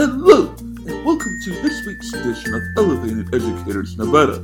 Hello, 0.00 0.54
and 0.60 1.04
welcome 1.04 1.40
to 1.42 1.50
this 1.50 1.84
week's 1.84 2.12
edition 2.12 2.54
of 2.54 2.62
Elevated 2.76 3.34
Educators 3.34 3.98
Nevada. 3.98 4.38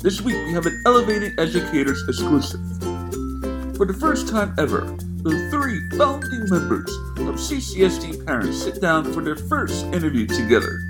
This 0.00 0.22
week 0.22 0.36
we 0.46 0.52
have 0.54 0.64
an 0.64 0.82
Elevated 0.86 1.38
Educators 1.38 2.02
exclusive. 2.08 2.58
For 3.76 3.84
the 3.84 3.94
first 4.00 4.28
time 4.28 4.54
ever, 4.58 4.96
the 5.24 5.46
three 5.50 5.78
founding 5.98 6.48
members 6.48 6.88
of 7.18 7.34
CCSD 7.34 8.24
Parents 8.24 8.62
sit 8.62 8.80
down 8.80 9.12
for 9.12 9.22
their 9.22 9.36
first 9.36 9.84
interview 9.92 10.26
together. 10.26 10.80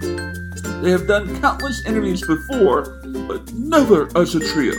They 0.80 0.92
have 0.92 1.08
done 1.08 1.40
countless 1.40 1.84
interviews 1.84 2.24
before, 2.24 3.00
but 3.26 3.52
never 3.54 4.16
as 4.16 4.36
a 4.36 4.38
trio. 4.38 4.76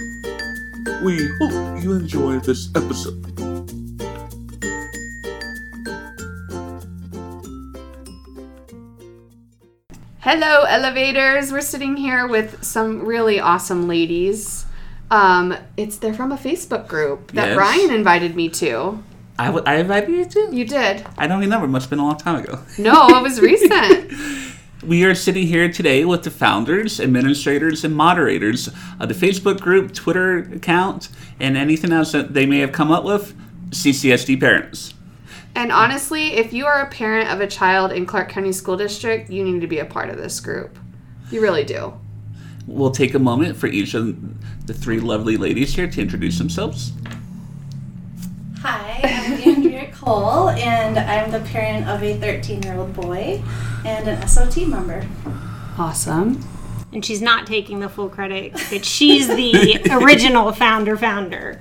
We 1.04 1.28
hope 1.42 1.83
you 1.83 1.92
enjoy 1.92 2.39
this 2.39 2.69
episode. 2.74 3.40
Hello, 10.34 10.62
elevators. 10.64 11.52
We're 11.52 11.60
sitting 11.60 11.98
here 11.98 12.26
with 12.26 12.64
some 12.64 13.04
really 13.06 13.42
awesome 13.42 13.90
ladies. 13.90 14.66
Um, 15.10 15.54
it's 15.76 15.98
they're 15.98 16.14
from 16.14 16.32
a 16.32 16.38
Facebook 16.38 16.88
group 16.88 17.34
that 17.34 17.50
Yes. 17.50 17.57
Ryan 17.57 17.92
invited 17.94 18.34
me 18.34 18.48
to. 18.48 19.04
I, 19.38 19.48
w- 19.48 19.66
I 19.68 19.76
invited 19.76 20.10
you 20.10 20.24
to? 20.24 20.56
You 20.56 20.64
did. 20.64 21.06
I 21.18 21.28
don't 21.28 21.42
remember. 21.42 21.68
Must 21.68 21.84
have 21.84 21.90
been 21.90 22.00
a 22.00 22.06
long 22.06 22.18
time 22.18 22.42
ago. 22.46 22.60
No, 22.78 23.10
it 23.10 23.21
was 23.21 23.42
recent. 23.52 24.14
We 24.82 25.04
are 25.04 25.16
sitting 25.16 25.48
here 25.48 25.70
today 25.70 26.06
with 26.06 26.24
the 26.24 26.32
founders, 26.32 27.02
administrators, 27.02 27.84
and 27.84 27.93
moderators 27.93 28.70
of 29.02 29.10
the 29.10 29.14
Facebook 29.14 29.60
group, 29.60 29.93
Twitter 29.93 30.38
account, 30.38 31.10
and 31.42 31.57
anything 31.57 31.92
else 31.92 32.14
that 32.14 32.34
they 32.34 32.45
may 32.45 32.59
have 32.59 32.72
come 32.72 32.90
up 32.90 33.04
with. 33.04 33.36
CCSD 33.72 34.40
parents. 34.40 34.94
And 35.56 35.72
honestly, 35.72 36.34
if 36.34 36.54
you 36.54 36.66
are 36.66 36.82
a 36.82 36.90
parent 36.90 37.30
of 37.30 37.42
a 37.42 37.48
child 37.48 37.92
in 37.92 38.06
Clark 38.06 38.30
County 38.30 38.52
School 38.52 38.78
District, 38.78 39.30
you 39.30 39.44
need 39.44 39.62
to 39.62 39.68
be 39.68 39.80
a 39.80 39.86
part 39.86 40.10
of 40.10 40.18
this 40.18 40.40
group. 40.40 40.78
You 41.30 41.42
really 41.42 41.64
do. 41.64 41.94
We'll 42.68 42.92
take 42.92 43.14
a 43.14 43.20
moment 43.20 43.58
for 43.58 43.68
each 43.68 43.94
of 43.94 44.18
the 44.68 44.74
three 44.74 45.00
lovely 45.00 45.38
ladies 45.38 45.74
here 45.76 45.88
to 45.88 46.02
introduce 46.02 46.38
themselves. 46.38 46.94
Hi, 48.60 49.02
I'm 49.04 49.56
Andrea 49.56 49.92
Cole, 49.92 50.50
and 50.50 50.98
I'm 50.98 51.32
the 51.32 51.40
parent 51.50 51.88
of 51.88 52.04
a 52.04 52.16
13 52.18 52.62
year 52.64 52.78
old 52.78 52.94
boy 52.94 53.42
and 53.86 54.08
an 54.08 54.28
SOT 54.28 54.68
member. 54.68 55.06
Awesome. 55.78 56.40
and 56.94 57.04
she's 57.04 57.22
not 57.22 57.48
taking 57.48 57.80
the 57.80 57.90
full 57.90 58.10
credit 58.10 58.54
that 58.70 58.86
she's 58.86 59.28
the 59.28 59.82
original 59.92 60.52
founder 60.52 60.98
founder 60.98 61.60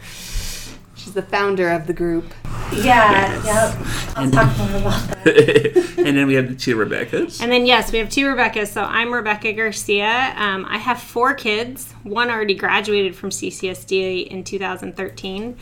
She's 1.01 1.15
the 1.15 1.23
founder 1.23 1.71
of 1.71 1.87
the 1.87 1.95
group. 1.95 2.27
Yeah, 2.75 3.43
yep. 3.43 3.87
I'll 4.17 4.31
talk 4.31 4.57
more 4.59 4.77
about 4.77 5.09
that. 5.25 5.95
and 5.99 6.15
then 6.15 6.27
we 6.27 6.35
have 6.35 6.49
the 6.49 6.55
two 6.55 6.77
Rebeccas. 6.77 7.41
and 7.43 7.51
then 7.51 7.65
yes 7.65 7.91
we 7.91 7.99
have 7.99 8.09
two 8.11 8.27
rebeccas 8.27 8.69
so 8.69 8.83
i'm 8.83 9.13
rebecca 9.13 9.53
garcia 9.53 10.35
um, 10.37 10.65
i 10.69 10.79
have 10.79 11.01
four 11.01 11.35
kids 11.35 11.93
one 12.05 12.31
already 12.31 12.55
graduated 12.55 13.15
from 13.15 13.31
ccsd 13.31 14.27
in 14.27 14.45
2013 14.45 15.57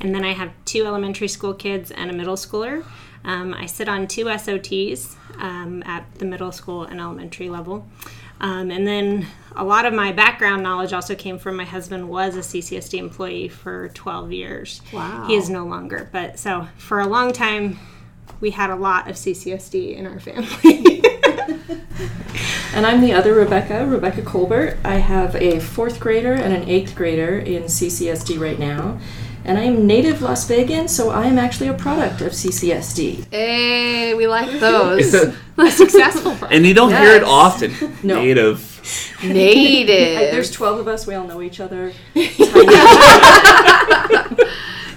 and 0.00 0.14
then 0.14 0.24
i 0.24 0.32
have 0.32 0.52
two 0.64 0.84
elementary 0.86 1.28
school 1.28 1.54
kids 1.54 1.90
and 1.90 2.10
a 2.10 2.12
middle 2.12 2.36
schooler 2.36 2.84
um, 3.24 3.54
i 3.54 3.66
sit 3.66 3.88
on 3.88 4.06
two 4.06 4.24
sots 4.38 5.16
um, 5.38 5.82
at 5.84 6.04
the 6.16 6.24
middle 6.24 6.52
school 6.52 6.84
and 6.84 7.00
elementary 7.00 7.48
level 7.48 7.86
um, 8.42 8.70
and 8.70 8.86
then 8.86 9.26
a 9.56 9.64
lot 9.64 9.86
of 9.86 9.94
my 9.94 10.12
background 10.12 10.62
knowledge 10.62 10.92
also 10.92 11.14
came 11.14 11.38
from 11.38 11.56
my 11.56 11.64
husband 11.64 12.08
was 12.08 12.36
a 12.36 12.40
CCSD 12.40 12.98
employee 12.98 13.48
for 13.48 13.88
12 13.90 14.32
years. 14.32 14.82
Wow. 14.92 15.26
He 15.26 15.34
is 15.34 15.48
no 15.48 15.64
longer, 15.64 16.08
but 16.12 16.38
so 16.38 16.68
for 16.76 17.00
a 17.00 17.06
long 17.06 17.32
time 17.32 17.78
we 18.40 18.50
had 18.50 18.70
a 18.70 18.76
lot 18.76 19.08
of 19.08 19.16
CCSD 19.16 19.96
in 19.96 20.06
our 20.06 20.20
family. 20.20 21.02
And 22.74 22.86
I'm 22.86 23.02
the 23.02 23.12
other 23.12 23.34
Rebecca, 23.34 23.86
Rebecca 23.86 24.22
Colbert. 24.22 24.78
I 24.82 24.94
have 24.94 25.36
a 25.36 25.60
fourth 25.60 26.00
grader 26.00 26.32
and 26.32 26.54
an 26.54 26.66
eighth 26.66 26.94
grader 26.94 27.38
in 27.38 27.64
CCSD 27.64 28.40
right 28.40 28.58
now. 28.58 28.98
And 29.44 29.58
I 29.58 29.62
am 29.62 29.86
native 29.86 30.22
Las 30.22 30.46
Vegan, 30.46 30.86
so 30.88 31.10
I 31.10 31.26
am 31.26 31.38
actually 31.38 31.68
a 31.68 31.74
product 31.74 32.20
of 32.20 32.32
CCSD. 32.32 33.26
Hey, 33.30 34.14
we 34.14 34.26
like 34.28 34.60
those. 34.60 35.12
That's 35.56 35.76
successful 35.84 36.34
for 36.34 36.46
And 36.46 36.64
you 36.64 36.74
don't 36.74 36.92
hear 36.92 37.16
it 37.16 37.24
often. 37.24 37.72
No. 38.02 38.16
Native. 38.16 38.68
Native. 39.22 40.32
There's 40.32 40.50
12 40.50 40.80
of 40.80 40.88
us, 40.88 41.06
we 41.06 41.14
all 41.14 41.26
know 41.26 41.40
each 41.40 41.60
other. 41.60 41.92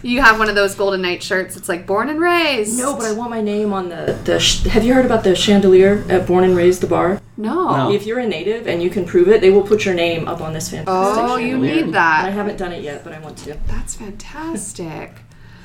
You 0.05 0.21
have 0.21 0.37
one 0.37 0.49
of 0.49 0.55
those 0.55 0.75
Golden 0.75 1.01
Knight 1.01 1.23
shirts. 1.23 1.57
It's 1.57 1.67
like 1.67 1.87
born 1.87 2.09
and 2.09 2.21
raised. 2.21 2.77
No, 2.77 2.95
but 2.95 3.05
I 3.05 3.11
want 3.13 3.31
my 3.31 3.41
name 3.41 3.73
on 3.73 3.89
the. 3.89 4.15
the 4.23 4.39
sh- 4.39 4.63
have 4.65 4.83
you 4.83 4.93
heard 4.93 5.03
about 5.05 5.23
the 5.23 5.35
chandelier 5.35 6.05
at 6.09 6.27
Born 6.27 6.43
and 6.43 6.55
Raised 6.55 6.81
the 6.81 6.87
Bar? 6.87 7.19
No. 7.37 7.75
No. 7.75 7.91
If 7.91 8.05
you're 8.05 8.19
a 8.19 8.27
native 8.27 8.67
and 8.67 8.83
you 8.83 8.91
can 8.91 9.05
prove 9.05 9.27
it, 9.29 9.41
they 9.41 9.49
will 9.49 9.63
put 9.63 9.83
your 9.83 9.95
name 9.95 10.27
up 10.27 10.41
on 10.41 10.53
this 10.53 10.69
fantastic 10.69 11.23
Oh, 11.23 11.37
you 11.37 11.53
chandelier. 11.53 11.75
need 11.77 11.85
And 11.85 11.97
I 11.97 12.29
haven't 12.29 12.57
done 12.57 12.71
it 12.71 12.83
yet, 12.83 13.03
but 13.03 13.13
I 13.13 13.19
want 13.19 13.37
to. 13.39 13.57
That's 13.65 13.95
fantastic. 13.95 15.11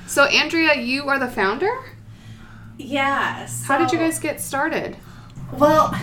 So, 0.06 0.24
Andrea, 0.24 0.74
you 0.80 1.06
are 1.08 1.18
the 1.18 1.28
founder? 1.28 1.76
Yeah. 2.78 3.46
How 3.66 3.76
did 3.76 3.92
you 3.92 3.98
guys 3.98 4.18
get 4.18 4.40
started? 4.40 4.96
Well, 5.52 5.94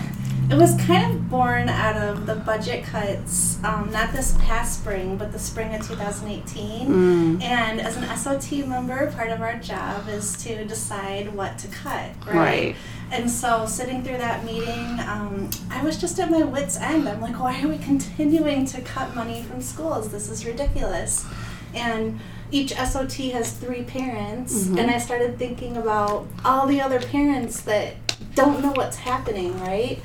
it 0.50 0.56
was 0.56 0.74
kind 0.82 1.12
of 1.12 1.28
born 1.28 1.68
out 1.68 1.96
of 1.96 2.26
the 2.26 2.34
budget 2.34 2.84
cuts, 2.84 3.62
um, 3.64 3.90
not 3.92 4.12
this 4.12 4.34
past 4.40 4.80
spring, 4.80 5.16
but 5.16 5.30
the 5.32 5.38
spring 5.38 5.74
of 5.74 5.86
2018. 5.86 7.42
And 7.42 7.80
as 7.80 7.96
an 7.96 8.16
SOT 8.16 8.66
member, 8.66 9.10
part 9.12 9.30
of 9.30 9.42
our 9.42 9.56
job 9.56 10.08
is 10.08 10.42
to 10.44 10.64
decide 10.64 11.34
what 11.34 11.58
to 11.58 11.68
cut, 11.68 12.10
right? 12.26 12.34
Right. 12.34 12.76
And 13.10 13.30
so, 13.30 13.66
sitting 13.66 14.02
through 14.02 14.18
that 14.18 14.44
meeting, 14.44 15.00
um, 15.00 15.50
I 15.70 15.82
was 15.82 15.98
just 15.98 16.18
at 16.18 16.30
my 16.30 16.42
wits' 16.42 16.76
end. 16.76 17.08
I'm 17.08 17.20
like, 17.20 17.38
why 17.38 17.60
are 17.62 17.68
we 17.68 17.78
continuing 17.78 18.64
to 18.66 18.80
cut 18.82 19.14
money 19.14 19.42
from 19.42 19.60
schools? 19.62 20.10
This 20.10 20.28
is 20.30 20.44
ridiculous. 20.44 21.26
And 21.74 22.20
each 22.50 22.72
SOT 22.74 23.12
has 23.32 23.52
three 23.52 23.82
parents, 23.82 24.68
and 24.68 24.90
I 24.90 24.98
started 24.98 25.38
thinking 25.38 25.76
about 25.76 26.26
all 26.44 26.66
the 26.66 26.80
other 26.80 26.98
parents 26.98 27.60
that 27.62 27.96
don't 28.34 28.62
know 28.62 28.72
what's 28.72 28.96
happening, 28.96 29.58
right? 29.60 30.00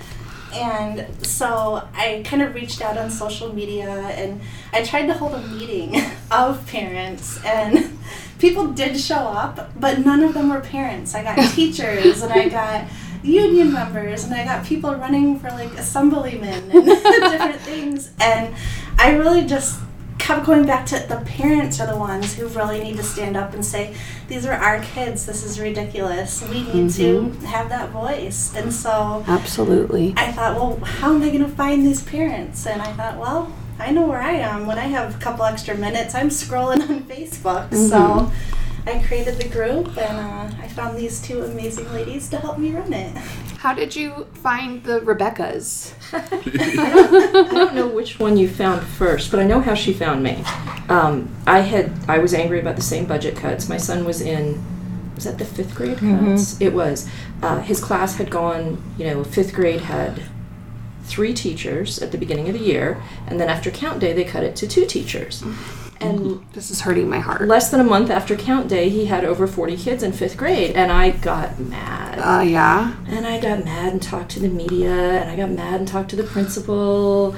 And 0.53 1.07
so 1.25 1.87
I 1.93 2.23
kind 2.25 2.41
of 2.41 2.53
reached 2.53 2.81
out 2.81 2.97
on 2.97 3.09
social 3.09 3.53
media 3.53 3.89
and 3.89 4.41
I 4.71 4.83
tried 4.83 5.07
to 5.07 5.13
hold 5.13 5.33
a 5.33 5.41
meeting 5.47 6.01
of 6.31 6.65
parents 6.67 7.43
and 7.43 7.97
people 8.39 8.67
did 8.67 8.99
show 8.99 9.15
up, 9.15 9.71
but 9.79 9.99
none 9.99 10.23
of 10.23 10.33
them 10.33 10.49
were 10.49 10.59
parents. 10.61 11.15
I 11.15 11.23
got 11.23 11.51
teachers 11.53 12.21
and 12.21 12.31
I 12.31 12.49
got 12.49 12.87
union 13.23 13.71
members 13.71 14.25
and 14.25 14.33
I 14.33 14.43
got 14.43 14.65
people 14.65 14.93
running 14.95 15.39
for 15.39 15.49
like 15.49 15.71
assemblymen 15.73 16.71
and 16.71 16.85
different 16.85 17.61
things. 17.61 18.11
And 18.19 18.53
I 18.97 19.15
really 19.15 19.45
just 19.45 19.79
kept 20.23 20.45
going 20.45 20.65
back 20.65 20.85
to 20.85 20.97
the 21.09 21.17
parents 21.25 21.81
are 21.81 21.87
the 21.87 21.97
ones 21.97 22.35
who 22.35 22.47
really 22.47 22.81
need 22.81 22.95
to 22.95 23.03
stand 23.03 23.35
up 23.35 23.53
and 23.53 23.63
say, 23.65 23.93
These 24.29 24.45
are 24.45 24.53
our 24.53 24.81
kids, 24.81 25.25
this 25.25 25.43
is 25.43 25.59
ridiculous. 25.59 26.41
We 26.49 26.63
need 26.63 26.91
to 26.91 27.21
mm-hmm. 27.21 27.45
have 27.45 27.67
that 27.67 27.89
voice. 27.89 28.55
And 28.55 28.73
so 28.73 29.25
Absolutely. 29.27 30.13
I 30.15 30.31
thought, 30.31 30.55
well, 30.55 30.77
how 30.77 31.13
am 31.13 31.21
I 31.21 31.27
going 31.27 31.43
to 31.43 31.49
find 31.49 31.85
these 31.85 32.01
parents? 32.01 32.65
And 32.65 32.81
I 32.81 32.93
thought, 32.93 33.17
well, 33.17 33.51
I 33.77 33.91
know 33.91 34.07
where 34.07 34.21
I 34.21 34.33
am. 34.33 34.65
When 34.65 34.79
I 34.79 34.87
have 34.87 35.13
a 35.13 35.19
couple 35.19 35.43
extra 35.43 35.75
minutes, 35.75 36.15
I'm 36.15 36.29
scrolling 36.29 36.81
on 36.89 37.03
Facebook. 37.03 37.73
So 37.73 37.99
mm-hmm. 37.99 38.62
I 38.85 39.01
created 39.07 39.37
the 39.37 39.47
group 39.47 39.97
and 39.97 40.17
uh, 40.17 40.55
I 40.61 40.67
found 40.67 40.97
these 40.97 41.21
two 41.21 41.43
amazing 41.43 41.91
ladies 41.93 42.29
to 42.29 42.37
help 42.37 42.57
me 42.57 42.71
run 42.71 42.91
it. 42.91 43.15
How 43.57 43.73
did 43.73 43.95
you 43.95 44.27
find 44.33 44.83
the 44.83 44.99
Rebeccas? 44.99 45.93
I 46.11 47.45
don't 47.45 47.73
know 47.73 47.87
which 47.87 48.19
one 48.19 48.35
you 48.35 48.49
found 48.49 48.83
first, 48.83 49.31
but 49.31 49.39
I 49.39 49.45
know 49.45 49.61
how 49.61 49.73
she 49.73 49.93
found 49.93 50.21
me. 50.21 50.43
Um, 50.89 51.33
I 51.47 51.59
had 51.59 51.93
I 52.09 52.17
was 52.17 52.33
angry 52.33 52.59
about 52.59 52.75
the 52.75 52.81
same 52.81 53.05
budget 53.05 53.37
cuts. 53.37 53.69
My 53.69 53.77
son 53.77 54.03
was 54.03 54.19
in 54.19 54.61
was 55.15 55.23
that 55.23 55.37
the 55.37 55.45
fifth 55.45 55.75
grade 55.75 55.99
cuts? 55.99 56.59
It 56.59 56.73
was. 56.73 57.09
Uh, 57.41 57.61
his 57.61 57.79
class 57.79 58.15
had 58.17 58.29
gone. 58.29 58.83
You 58.97 59.05
know, 59.05 59.23
fifth 59.23 59.53
grade 59.53 59.79
had 59.79 60.23
three 61.03 61.33
teachers 61.33 62.01
at 62.01 62.11
the 62.11 62.17
beginning 62.17 62.49
of 62.49 62.53
the 62.55 62.65
year, 62.65 63.01
and 63.27 63.39
then 63.39 63.47
after 63.47 63.71
count 63.71 64.01
day 64.01 64.11
they 64.11 64.25
cut 64.25 64.43
it 64.43 64.57
to 64.57 64.67
two 64.67 64.85
teachers. 64.85 65.41
And 65.99 66.41
This 66.53 66.69
is 66.71 66.81
hurting 66.81 67.09
my 67.09 67.19
heart. 67.19 67.47
less 67.47 67.69
than 67.69 67.79
a 67.79 67.83
month 67.83 68.09
after 68.09 68.35
count 68.35 68.67
day, 68.67 68.89
he 68.89 69.05
had 69.05 69.23
over 69.23 69.47
40 69.47 69.77
kids 69.77 70.03
in 70.03 70.11
fifth 70.11 70.35
grade, 70.37 70.75
and 70.75 70.91
I 70.91 71.11
got 71.11 71.59
mad. 71.59 72.19
Uh, 72.19 72.41
yeah. 72.41 72.93
And 73.07 73.25
I 73.25 73.39
got 73.39 73.63
mad 73.63 73.93
and 73.93 74.01
talked 74.01 74.31
to 74.31 74.39
the 74.39 74.49
media, 74.49 74.91
and 74.93 75.29
I 75.29 75.35
got 75.35 75.49
mad 75.49 75.79
and 75.79 75.87
talked 75.87 76.09
to 76.09 76.15
the 76.15 76.23
principal, 76.23 77.35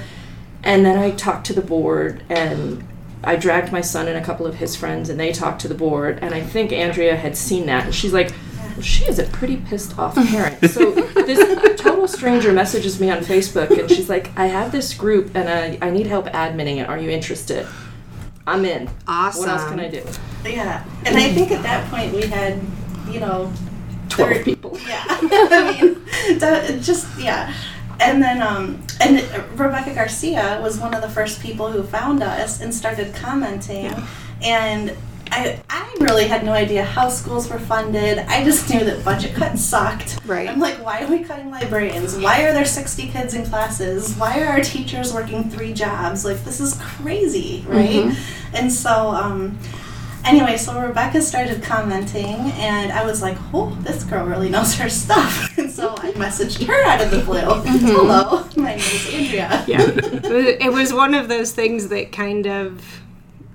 and 0.64 0.84
then 0.84 0.98
I 0.98 1.12
talked 1.12 1.46
to 1.46 1.52
the 1.52 1.62
board, 1.62 2.24
and 2.28 2.82
I 3.22 3.36
dragged 3.36 3.72
my 3.72 3.80
son 3.80 4.08
and 4.08 4.16
a 4.18 4.22
couple 4.24 4.46
of 4.46 4.56
his 4.56 4.74
friends, 4.76 5.08
and 5.08 5.18
they 5.18 5.32
talked 5.32 5.60
to 5.62 5.68
the 5.68 5.74
board, 5.74 6.18
and 6.22 6.34
I 6.34 6.40
think 6.42 6.72
Andrea 6.72 7.16
had 7.16 7.36
seen 7.36 7.66
that, 7.66 7.84
and 7.84 7.94
she's 7.94 8.12
like, 8.12 8.32
well, 8.58 8.82
she 8.82 9.04
is 9.04 9.18
a 9.18 9.24
pretty 9.24 9.56
pissed 9.56 9.98
off 9.98 10.14
parent. 10.28 10.70
So 10.70 10.90
this 10.92 11.80
total 11.80 12.08
stranger 12.08 12.52
messages 12.52 13.00
me 13.00 13.10
on 13.10 13.18
Facebook, 13.20 13.78
and 13.78 13.88
she's 13.90 14.08
like, 14.08 14.36
I 14.36 14.46
have 14.46 14.72
this 14.72 14.92
group, 14.94 15.34
and 15.34 15.48
I, 15.48 15.78
I 15.86 15.90
need 15.90 16.06
help 16.06 16.26
adminning 16.26 16.78
it. 16.78 16.88
Are 16.88 16.98
you 16.98 17.10
interested? 17.10 17.66
I'm 18.46 18.64
in. 18.64 18.88
Awesome. 19.08 19.40
What 19.40 19.48
else 19.50 19.68
can 19.68 19.80
I 19.80 19.88
do? 19.88 20.04
Yeah. 20.44 20.84
And 21.04 21.16
I 21.16 21.32
think 21.32 21.50
at 21.50 21.62
that 21.64 21.90
point 21.90 22.14
we 22.14 22.22
had, 22.26 22.60
you 23.10 23.20
know, 23.20 23.52
12 24.08 24.32
Third- 24.32 24.44
people. 24.44 24.78
Yeah, 24.88 25.02
I 25.08 25.80
mean, 25.80 26.38
that- 26.38 26.80
just 26.80 27.06
yeah. 27.18 27.52
And 27.98 28.22
then, 28.22 28.42
um, 28.42 28.82
and 29.00 29.20
Rebecca 29.58 29.94
Garcia 29.94 30.60
was 30.62 30.78
one 30.78 30.92
of 30.94 31.00
the 31.00 31.08
first 31.08 31.40
people 31.40 31.70
who 31.72 31.82
found 31.82 32.22
us 32.22 32.60
and 32.60 32.72
started 32.74 33.14
commenting. 33.14 33.90
And 34.42 34.94
I, 35.36 35.60
I 35.68 35.94
really 36.00 36.26
had 36.26 36.44
no 36.44 36.52
idea 36.52 36.82
how 36.82 37.10
schools 37.10 37.50
were 37.50 37.58
funded. 37.58 38.20
I 38.20 38.42
just 38.42 38.70
knew 38.70 38.82
that 38.84 39.04
budget 39.04 39.34
cuts 39.34 39.62
sucked. 39.62 40.18
Right. 40.24 40.48
I'm 40.48 40.58
like, 40.58 40.82
why 40.82 41.04
are 41.04 41.10
we 41.10 41.24
cutting 41.24 41.50
librarians? 41.50 42.16
Why 42.16 42.44
are 42.44 42.54
there 42.54 42.64
60 42.64 43.08
kids 43.08 43.34
in 43.34 43.44
classes? 43.44 44.16
Why 44.16 44.40
are 44.40 44.46
our 44.46 44.60
teachers 44.62 45.12
working 45.12 45.50
three 45.50 45.74
jobs? 45.74 46.24
Like, 46.24 46.42
this 46.44 46.58
is 46.58 46.80
crazy, 46.80 47.66
right? 47.68 48.16
And 48.54 48.72
so, 48.72 49.10
um, 49.10 49.58
Anyway, 50.24 50.56
so 50.56 50.80
Rebecca 50.80 51.22
started 51.22 51.62
commenting, 51.62 52.34
and 52.58 52.90
I 52.90 53.04
was 53.06 53.22
like, 53.22 53.38
"Oh, 53.54 53.78
this 53.82 54.02
girl 54.02 54.26
really 54.26 54.48
knows 54.48 54.74
her 54.74 54.88
stuff." 54.88 55.56
And 55.58 55.70
so 55.70 55.90
I 55.98 56.10
messaged 56.12 56.66
her 56.66 56.84
out 56.84 57.00
of 57.00 57.12
the 57.12 57.20
blue. 57.20 57.38
Hello, 57.38 58.44
my 58.56 58.70
name 58.70 58.78
is 58.78 59.14
Andrea. 59.14 59.64
yeah 59.68 59.78
it 59.86 60.72
was 60.72 60.92
one 60.92 61.14
of 61.14 61.28
those 61.28 61.52
things 61.52 61.88
that 61.90 62.10
kind 62.10 62.48
of 62.48 63.05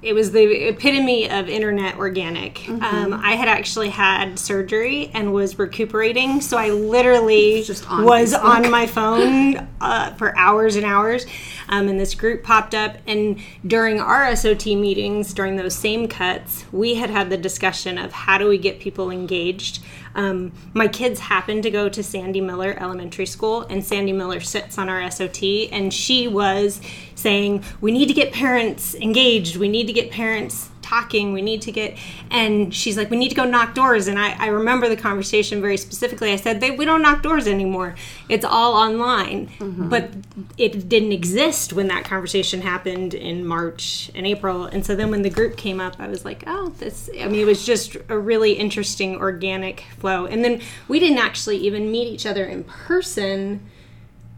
it 0.02 0.14
was 0.14 0.32
the 0.32 0.70
epitome 0.70 1.30
of 1.30 1.48
internet 1.48 1.98
organic. 1.98 2.68
Um, 2.70 3.14
i 3.14 3.34
had 3.34 3.48
actually 3.48 3.90
had 3.90 4.38
surgery 4.40 5.12
and 5.14 5.34
was 5.34 5.60
recuperating 5.60 6.42
so 6.42 6.58
i 6.58 6.70
literally 6.70 7.64
on 7.88 8.04
was 8.06 8.34
Facebook. 8.34 8.44
on 8.44 8.72
my 8.72 8.88
phone 8.88 9.68
uh, 9.82 10.14
for 10.16 10.38
hours 10.38 10.76
and 10.76 10.86
hours. 10.86 11.26
Um, 11.70 11.88
and 11.88 12.00
this 12.00 12.16
group 12.16 12.44
popped 12.44 12.74
up 12.74 12.98
and 13.08 13.40
during 13.66 14.00
our 14.00 14.36
sot 14.36 14.66
meetings 14.66 15.34
during 15.34 15.56
those 15.56 15.76
same 15.76 16.08
cuts 16.08 16.66
we 16.72 16.96
had 16.96 17.10
had 17.10 17.30
the 17.30 17.38
discussion 17.38 17.98
of 17.98 18.12
how 18.12 18.38
do 18.38 18.48
we 18.48 18.58
get 18.58 18.80
people 18.80 19.10
engaged 19.12 19.84
um, 20.16 20.52
my 20.74 20.88
kids 20.88 21.20
happen 21.20 21.62
to 21.62 21.70
go 21.70 21.88
to 21.90 22.04
Sandy 22.04 22.42
Miller 22.42 22.76
Elementary 22.80 23.26
School, 23.26 23.62
and 23.70 23.84
Sandy 23.84 24.12
Miller 24.12 24.40
sits 24.40 24.78
on 24.78 24.90
our 24.90 25.10
SOT, 25.12 25.44
and 25.72 25.94
she 25.94 26.28
was 26.28 26.82
saying, 27.16 27.64
We 27.80 27.92
need 27.92 28.08
to 28.08 28.14
get 28.14 28.34
parents 28.34 28.96
engaged, 28.96 29.58
we 29.58 29.70
need 29.70 29.88
to 29.88 29.94
get 29.94 30.12
parents 30.12 30.71
talking, 30.92 31.32
we 31.32 31.42
need 31.42 31.62
to 31.62 31.72
get, 31.72 31.98
and 32.30 32.74
she's 32.76 32.98
like, 32.98 33.10
We 33.10 33.18
need 33.18 33.30
to 33.30 33.36
go 33.36 33.46
knock 33.46 33.74
doors. 33.74 34.08
And 34.08 34.20
I, 34.20 34.36
I 34.38 34.48
remember 34.48 34.90
the 34.90 34.98
conversation 34.98 35.62
very 35.62 35.78
specifically. 35.78 36.32
I 36.32 36.36
said, 36.36 36.60
they, 36.60 36.72
We 36.72 36.86
don't 36.86 37.02
knock 37.02 37.24
doors 37.24 37.48
anymore, 37.48 37.96
it's 38.28 38.44
all 38.44 38.74
online. 38.74 39.48
Mm-hmm. 39.60 39.90
But 39.90 40.12
it 40.58 40.90
didn't 40.90 41.14
exist 41.14 41.72
when 41.74 41.88
that 41.88 42.04
conversation 42.04 42.62
happened 42.62 43.14
in 43.14 43.46
March 43.46 44.12
and 44.14 44.28
April. 44.28 44.66
And 44.66 44.86
so 44.86 44.96
then 44.96 45.10
when 45.12 45.22
the 45.22 45.30
group 45.30 45.56
came 45.56 45.80
up, 45.80 45.96
I 46.00 46.08
was 46.08 46.26
like, 46.26 46.44
oh, 46.46 46.70
this, 46.78 47.10
I 47.20 47.28
mean, 47.28 47.40
it 47.42 47.46
was 47.46 47.66
just 47.66 47.96
a 48.10 48.18
really 48.18 48.54
interesting 48.54 49.16
organic 49.16 49.86
flow. 49.98 50.26
And 50.26 50.44
then 50.44 50.62
we 50.90 51.00
didn't 51.00 51.20
actually 51.20 51.58
even 51.58 51.90
meet 51.90 52.08
each 52.08 52.26
other 52.26 52.46
in 52.46 52.66
person 52.66 53.62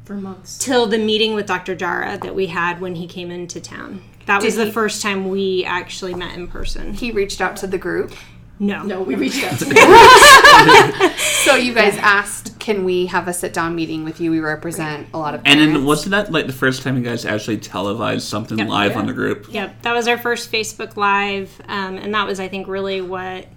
For 0.06 0.16
months. 0.16 0.60
till 0.60 0.86
the 0.86 1.00
meeting 1.00 1.34
with 1.34 1.48
Dr. 1.48 1.76
Jara 1.76 2.20
that 2.20 2.36
we 2.36 2.48
had 2.48 2.80
when 2.80 2.96
he 2.96 3.08
came 3.08 3.32
into 3.32 3.60
town. 3.60 4.04
That 4.26 4.42
was 4.42 4.54
Did 4.56 4.62
the 4.62 4.66
he- 4.68 4.72
first 4.72 5.02
time 5.02 5.30
we 5.30 5.66
actually 5.66 6.14
met 6.14 6.36
in 6.38 6.48
person. 6.48 6.94
He 6.94 7.12
reached 7.12 7.42
out 7.42 7.58
to 7.58 7.68
the 7.68 7.78
group. 7.78 8.14
No. 8.60 8.84
No, 8.84 9.02
we 9.02 9.16
reached 9.16 9.44
out 9.44 9.58
to 9.60 9.66
So 11.18 11.56
you 11.56 11.74
guys 11.74 11.98
asked, 11.98 12.58
can 12.60 12.86
we 12.86 13.08
have 13.08 13.28
a 13.28 13.34
sit 13.34 13.52
down 13.54 13.76
meeting 13.76 14.06
with 14.06 14.22
you? 14.22 14.32
We 14.32 14.40
represent 14.40 15.08
a 15.14 15.18
lot 15.18 15.34
of 15.34 15.42
And 15.44 15.58
parents. 15.60 15.74
then 15.74 15.86
wasn't 15.86 16.12
that 16.12 16.32
like 16.32 16.48
the 16.48 16.54
first 16.54 16.84
time 16.84 16.96
you 16.96 17.04
guys 17.04 17.26
actually 17.26 17.58
televised 17.58 18.26
something 18.28 18.58
Yep. 18.60 18.68
live 18.70 18.96
on 18.96 19.08
the 19.08 19.14
group? 19.14 19.48
Yep, 19.52 19.82
that 19.82 19.94
was 19.94 20.08
our 20.08 20.18
first 20.18 20.52
Facebook 20.52 20.96
Live, 20.96 21.60
um, 21.68 21.98
and 21.98 22.14
that 22.14 22.26
was, 22.28 22.40
I 22.40 22.48
think, 22.48 22.68
really 22.68 23.02
what 23.02 23.48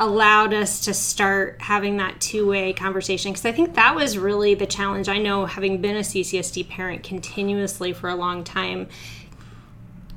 allowed 0.00 0.52
us 0.52 0.80
to 0.86 0.92
start 0.94 1.56
having 1.60 1.98
that 1.98 2.20
two-way 2.20 2.72
conversation 2.72 3.30
because 3.30 3.44
i 3.46 3.52
think 3.52 3.74
that 3.76 3.94
was 3.94 4.18
really 4.18 4.52
the 4.52 4.66
challenge 4.66 5.08
i 5.08 5.18
know 5.18 5.46
having 5.46 5.80
been 5.80 5.94
a 5.94 6.00
ccsd 6.00 6.68
parent 6.68 7.04
continuously 7.04 7.92
for 7.92 8.08
a 8.08 8.14
long 8.16 8.42
time 8.42 8.88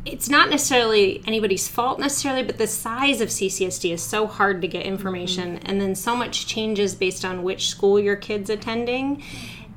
it's 0.08 0.30
not 0.30 0.50
necessarily 0.50 1.22
anybody's 1.28 1.68
fault 1.68 2.00
necessarily 2.00 2.44
but 2.44 2.58
the 2.58 2.68
size 2.68 3.22
of 3.22 3.30
ccsd 3.30 3.92
is 3.94 4.02
so 4.02 4.26
hard 4.28 4.62
to 4.62 4.68
get 4.68 4.86
information 4.86 5.56
mm-hmm. 5.56 5.66
and 5.66 5.82
then 5.82 5.94
so 5.96 6.16
much 6.16 6.48
changes 6.48 6.96
based 6.96 7.26
on 7.26 7.44
which 7.44 7.70
school 7.70 8.00
your 8.00 8.16
kids 8.16 8.50
attending 8.50 9.22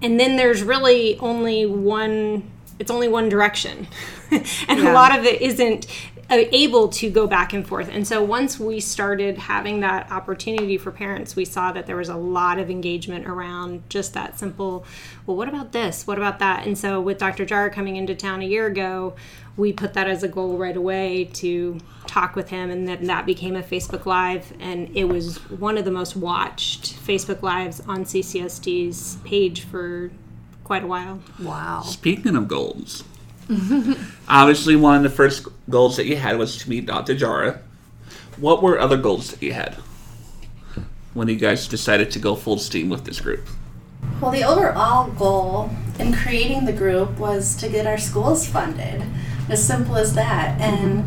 and 0.03 0.19
then 0.19 0.37
there's 0.37 0.63
really 0.63 1.19
only 1.19 1.67
one 1.67 2.49
it's 2.79 2.91
only 2.91 3.09
one 3.09 3.29
direction 3.29 3.87
and 4.31 4.47
Yeah. 4.69 4.93
a 4.93 4.95
lot 4.95 5.19
of 5.19 5.25
it 5.25 5.43
isn't 5.43 5.87
Uh, 6.31 6.45
able 6.53 6.89
to 6.89 7.11
go 7.11 7.27
back 7.27 7.53
and 7.53 7.67
forth. 7.67 7.89
And 7.91 8.07
so 8.07 8.23
once 8.23 8.59
we 8.59 8.79
started 8.79 9.37
having 9.37 9.81
that 9.81 10.11
opportunity 10.11 10.79
for 10.79 10.91
parents 10.91 11.35
we 11.35 11.45
saw 11.45 11.73
that 11.73 11.87
there 11.87 11.97
was 11.97 12.09
a 12.09 12.17
lot 12.17 12.59
of 12.59 12.71
engagement 12.71 13.27
around 13.27 13.83
just 13.89 14.15
that 14.15 14.39
simple 14.39 14.85
well 15.27 15.37
what 15.37 15.49
about 15.49 15.73
this? 15.73 16.07
What 16.07 16.19
about 16.19 16.39
that? 16.39 16.67
And 16.67 16.79
so 16.79 17.01
with 17.01 17.19
dr 17.19 17.45
jar 17.47 17.69
coming 17.71 17.97
into 17.97 18.15
town 18.15 18.43
a 18.43 18.47
year 18.47 18.67
ago 18.67 19.15
we 19.57 19.73
put 19.73 19.95
that 19.95 20.09
as 20.09 20.23
a 20.23 20.29
goal 20.29 20.57
right 20.57 20.77
away 20.77 21.25
to 21.35 21.79
talk 22.07 22.37
with 22.37 22.49
him 22.49 22.71
and 22.71 22.87
then 22.87 23.07
that 23.07 23.27
became 23.27 23.57
a 23.57 23.63
facebook 23.63 24.07
live 24.07 24.53
and 24.61 24.97
it 24.97 25.05
was 25.05 25.39
one 25.51 25.77
of 25.77 25.85
the 25.85 25.91
most 25.91 26.17
watched 26.17 26.95
facebook 27.05 27.43
lives 27.43 27.81
on 27.89 28.05
ccsd's 28.05 29.17
page 29.25 29.63
for 29.65 30.11
quite 30.71 30.85
a 30.85 30.87
while. 30.87 31.21
Wow. 31.43 31.83
Speaking 31.83 32.37
of 32.37 32.47
goals, 32.47 33.03
obviously 34.29 34.77
one 34.77 34.97
of 34.97 35.03
the 35.03 35.11
first 35.11 35.47
goals 35.69 35.97
that 35.97 36.07
you 36.07 36.17
had 36.17 36.39
was 36.39 36.57
to 36.59 36.71
meet 36.71 36.87
Dr. 36.87 37.15
Jara. 37.15 37.61
What 38.37 38.63
were 38.63 38.79
other 38.79 38.97
goals 38.97 39.31
that 39.31 39.43
you 39.43 39.53
had 39.53 39.75
when 41.15 41.29
you 41.29 41.37
guys 41.37 41.67
decided 41.67 42.11
to 42.13 42.19
go 42.19 42.37
full 42.37 42.59
steam 42.59 42.89
with 42.89 43.05
this 43.05 43.21
group? 43.21 43.47
Well, 44.21 44.31
the 44.31 44.45
overall 44.45 45.11
goal 45.11 45.71
in 45.99 46.13
creating 46.13 46.65
the 46.65 46.73
group 46.73 47.19
was 47.19 47.57
to 47.57 47.69
get 47.69 47.87
our 47.87 47.99
schools 47.99 48.47
funded. 48.47 49.03
As 49.49 49.67
simple 49.67 49.97
as 49.97 50.15
that. 50.15 50.61
And 50.61 51.05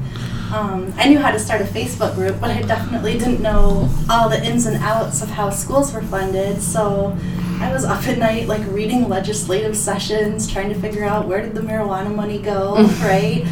um, 0.54 0.94
I 0.98 1.08
knew 1.08 1.20
how 1.20 1.32
to 1.32 1.40
start 1.40 1.62
a 1.62 1.64
Facebook 1.64 2.14
group, 2.16 2.42
but 2.42 2.52
I 2.52 2.62
definitely 2.62 3.18
didn't 3.18 3.42
know 3.42 3.90
all 4.10 4.28
the 4.28 4.44
ins 4.46 4.66
and 4.66 4.84
outs 4.84 5.22
of 5.22 5.30
how 5.30 5.50
schools 5.50 5.94
were 5.94 6.02
funded. 6.02 6.62
So 6.62 7.18
I 7.64 7.72
was 7.72 7.86
up 7.86 8.06
at 8.08 8.18
night, 8.18 8.48
like 8.48 8.62
reading 8.68 9.08
legislative 9.08 9.78
sessions, 9.78 10.52
trying 10.52 10.68
to 10.68 10.76
figure 10.76 11.06
out 11.06 11.28
where 11.28 11.42
did 11.42 11.56
the 11.56 11.62
marijuana 11.62 12.14
money 12.14 12.38
go, 12.38 12.76
right? 13.02 13.44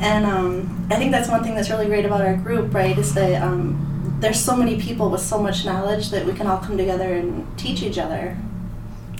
And 0.00 0.24
um, 0.24 0.86
I 0.88 0.94
think 0.94 1.10
that's 1.10 1.28
one 1.28 1.42
thing 1.42 1.56
that's 1.56 1.68
really 1.68 1.86
great 1.86 2.04
about 2.04 2.20
our 2.20 2.36
group, 2.36 2.72
right? 2.72 2.96
Is 2.96 3.12
that 3.14 3.42
um, 3.42 4.18
there's 4.20 4.38
so 4.38 4.56
many 4.56 4.80
people 4.80 5.10
with 5.10 5.20
so 5.20 5.42
much 5.42 5.64
knowledge 5.64 6.10
that 6.10 6.24
we 6.24 6.32
can 6.32 6.46
all 6.46 6.58
come 6.58 6.78
together 6.78 7.12
and 7.14 7.58
teach 7.58 7.82
each 7.82 7.98
other. 7.98 8.36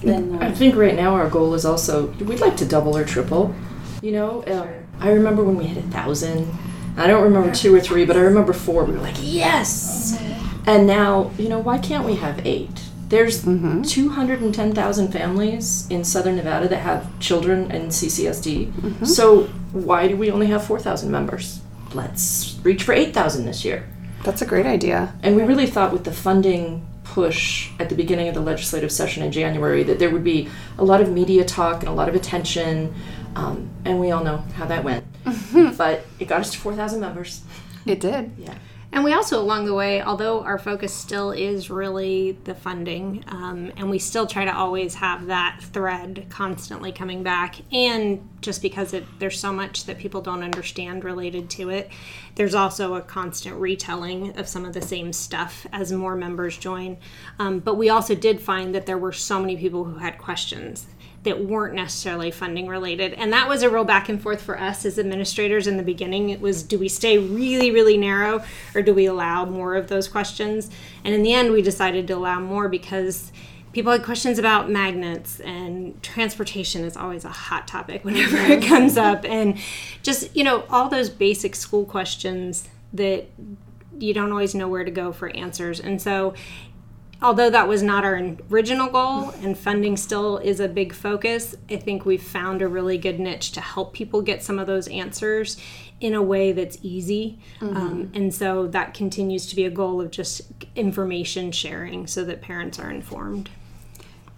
And, 0.05 0.43
I 0.43 0.49
uh, 0.49 0.55
think 0.55 0.77
right 0.77 0.95
now 0.95 1.15
our 1.15 1.29
goal 1.29 1.55
is 1.55 1.65
also 1.65 2.07
we'd 2.07 2.41
like 2.41 2.57
to 2.59 2.65
double 2.65 2.97
or 2.97 3.05
triple. 3.05 3.53
You 4.01 4.13
know, 4.13 4.45
um, 4.47 4.69
I 5.01 5.11
remember 5.11 5.43
when 5.43 5.57
we 5.57 5.65
hit 5.65 5.85
a 5.85 5.89
thousand. 5.89 6.49
I 6.97 7.09
don't 7.09 7.25
remember 7.25 7.53
two 7.53 7.75
or 7.75 7.81
three, 7.81 8.05
but 8.05 8.17
I 8.17 8.21
remember 8.21 8.53
four. 8.53 8.85
We 8.85 8.93
were 8.93 9.01
like, 9.01 9.17
yes. 9.19 10.23
And 10.67 10.87
now, 10.87 11.33
you 11.37 11.49
know, 11.49 11.59
why 11.59 11.79
can't 11.79 12.05
we 12.05 12.15
have 12.15 12.47
eight? 12.47 12.86
There's 13.09 13.45
mm-hmm. 13.45 13.83
210,000 13.83 15.13
families 15.13 15.89
in 15.91 16.03
southern 16.03 16.37
Nevada 16.37 16.69
that 16.69 16.79
have 16.79 17.19
children 17.21 17.71
in 17.71 17.89
CCSD. 17.89 18.73
Mm-hmm. 18.73 19.05
So 19.05 19.45
why 19.73 20.09
do 20.09 20.17
we 20.17 20.31
only 20.31 20.49
have 20.49 20.65
4,000 20.65 21.11
members? 21.11 21.61
Let's 21.95 22.59
reach 22.63 22.83
for 22.83 22.93
8,000 22.93 23.45
this 23.47 23.65
year. 23.65 23.89
That's 24.25 24.43
a 24.43 24.47
great 24.47 24.67
idea. 24.67 25.15
And 25.23 25.37
we 25.37 25.45
really 25.45 25.67
thought 25.67 25.93
with 25.93 26.05
the 26.05 26.13
funding 26.13 26.85
push 27.05 27.71
at 27.79 27.89
the 27.89 27.95
beginning 27.95 28.29
of 28.29 28.35
the 28.35 28.41
legislative 28.41 28.91
session 28.91 29.23
in 29.23 29.31
January 29.31 29.85
that 29.85 30.01
there 30.01 30.11
would 30.11 30.25
be 30.25 30.49
a 30.77 30.85
lot 30.85 31.01
of 31.01 31.13
media 31.13 31.45
talk 31.45 31.81
and 31.81 31.89
a 31.89 31.93
lot 31.93 32.09
of 32.09 32.17
attention. 32.17 32.93
Um, 33.37 33.71
and 33.85 34.01
we 34.01 34.11
all 34.11 34.25
know 34.25 34.39
how 34.57 34.67
that 34.67 34.83
went. 34.83 35.05
Mm-hmm. 35.25 35.77
but 35.77 36.05
it 36.19 36.27
got 36.27 36.41
us 36.41 36.51
to 36.53 36.59
4,000 36.59 37.01
members. 37.01 37.43
It 37.87 38.01
did. 38.01 38.33
Yeah. 38.37 38.55
And 38.97 39.05
we 39.05 39.13
also, 39.13 39.39
along 39.39 39.67
the 39.67 39.75
way, 39.75 40.01
although 40.01 40.41
our 40.41 40.57
focus 40.57 40.91
still 40.91 41.31
is 41.31 41.69
really 41.69 42.33
the 42.45 42.55
funding, 42.55 43.23
um, 43.29 43.71
and 43.77 43.91
we 43.91 43.99
still 43.99 44.27
try 44.27 44.47
to 44.47 44.57
always 44.57 44.95
have 44.95 45.27
that 45.27 45.61
thread 45.61 46.25
constantly 46.31 46.93
coming 46.93 47.23
back, 47.23 47.57
and 47.71 48.27
just 48.41 48.63
because 48.63 48.95
it, 48.95 49.05
there's 49.19 49.39
so 49.39 49.53
much 49.53 49.85
that 49.85 49.99
people 49.99 50.23
don't 50.23 50.43
understand 50.43 51.05
related 51.05 51.51
to 51.51 51.69
it, 51.69 51.91
there's 52.37 52.55
also 52.55 52.95
a 52.95 53.03
constant 53.03 53.57
retelling 53.57 54.35
of 54.39 54.49
some 54.49 54.65
of 54.65 54.73
the 54.73 54.81
same 54.81 55.13
stuff 55.13 55.67
as 55.75 55.93
more 55.93 56.17
members 56.17 56.57
join. 56.57 56.97
Um, 57.39 57.59
but 57.59 57.75
we 57.75 57.91
also 57.91 58.15
did 58.15 58.41
find 58.41 58.75
that 58.75 58.87
there 58.87 58.97
were 58.97 59.13
so 59.13 59.39
many 59.39 59.59
people 59.59 59.85
who 59.85 59.99
had 59.99 60.17
questions 60.17 60.87
that 61.27 61.45
weren't 61.45 61.75
necessarily 61.75 62.31
funding 62.31 62.67
related. 62.67 63.13
And 63.15 63.33
that 63.33 63.49
was 63.49 63.63
a 63.63 63.71
real 63.71 63.85
back 63.85 64.09
and 64.09 64.21
forth 64.21 64.43
for 64.43 64.59
us 64.59 64.85
as 64.85 64.99
administrators 64.99 65.67
in 65.67 65.77
the 65.77 65.83
beginning. 65.83 66.31
It 66.31 66.41
was 66.41 66.63
do 66.63 66.79
we 66.79 66.89
stay 66.89 67.19
really, 67.19 67.71
really 67.71 67.97
narrow 67.97 68.43
or 68.75 68.83
do 68.83 68.95
we 68.95 69.07
allow 69.07 69.45
more 69.45 69.77
of 69.77 69.89
those 69.89 70.09
questions? 70.09 70.71
And 71.05 71.15
in 71.15 71.23
the 71.23 71.33
end, 71.33 71.53
we 71.53 71.63
decided 71.63 72.07
to 72.09 72.15
allow 72.15 72.41
more 72.41 72.69
because 72.69 73.31
people 73.73 73.93
had 73.93 74.03
questions 74.03 74.39
about 74.39 74.71
magnets 74.71 75.39
and 75.41 76.03
transportation 76.03 76.83
is 76.83 76.97
always 76.97 77.27
a 77.27 77.31
hot 77.31 77.69
topic 77.69 78.05
whenever 78.05 78.39
it 78.39 78.63
comes 78.65 78.97
up. 78.97 79.25
And 79.27 79.59
just, 80.03 80.35
you 80.35 80.43
know, 80.43 80.65
all 80.71 80.89
those 80.89 81.11
basic 81.11 81.55
school 81.55 81.85
questions 81.85 82.69
that 82.95 83.27
you 83.99 84.15
don't 84.15 84.31
always 84.31 84.55
know 84.55 84.69
where 84.69 84.85
to 84.85 84.91
go 84.91 85.13
for 85.13 85.29
answers. 85.37 85.79
And 85.81 86.01
so 86.01 86.35
although 87.23 87.51
that 87.51 87.69
was 87.69 87.83
not 87.83 88.05
our 88.05 88.37
original 88.51 88.89
goal 88.91 89.31
and 89.43 89.57
funding 89.57 89.97
still 89.97 90.39
is 90.39 90.61
a 90.61 90.69
big 90.69 90.93
focus, 90.93 91.55
I 91.71 91.77
think 91.77 92.05
we've 92.05 92.23
found 92.23 92.63
a 92.63 92.69
really 92.69 92.99
good 92.99 93.19
niche 93.19 93.53
to 93.53 93.61
help 93.61 93.93
people 93.93 94.23
get 94.23 94.43
some 94.43 94.59
of 94.59 94.67
those 94.67 94.89
answers 94.89 95.57
in 96.01 96.15
a 96.15 96.23
way 96.23 96.53
that's 96.53 96.79
easy. 96.83 97.39
Um, 97.77 98.11
and 98.15 98.35
so 98.35 98.67
that 98.67 98.93
continues 98.93 99.47
to 99.47 99.57
be 99.57 99.65
a 99.65 99.71
goal 99.71 100.01
of 100.01 100.11
just 100.11 100.43
information 100.75 101.53
sharing 101.53 102.07
so 102.07 102.23
that 102.25 102.43
parents 102.43 102.79
are 102.79 102.91
informed. 102.91 103.49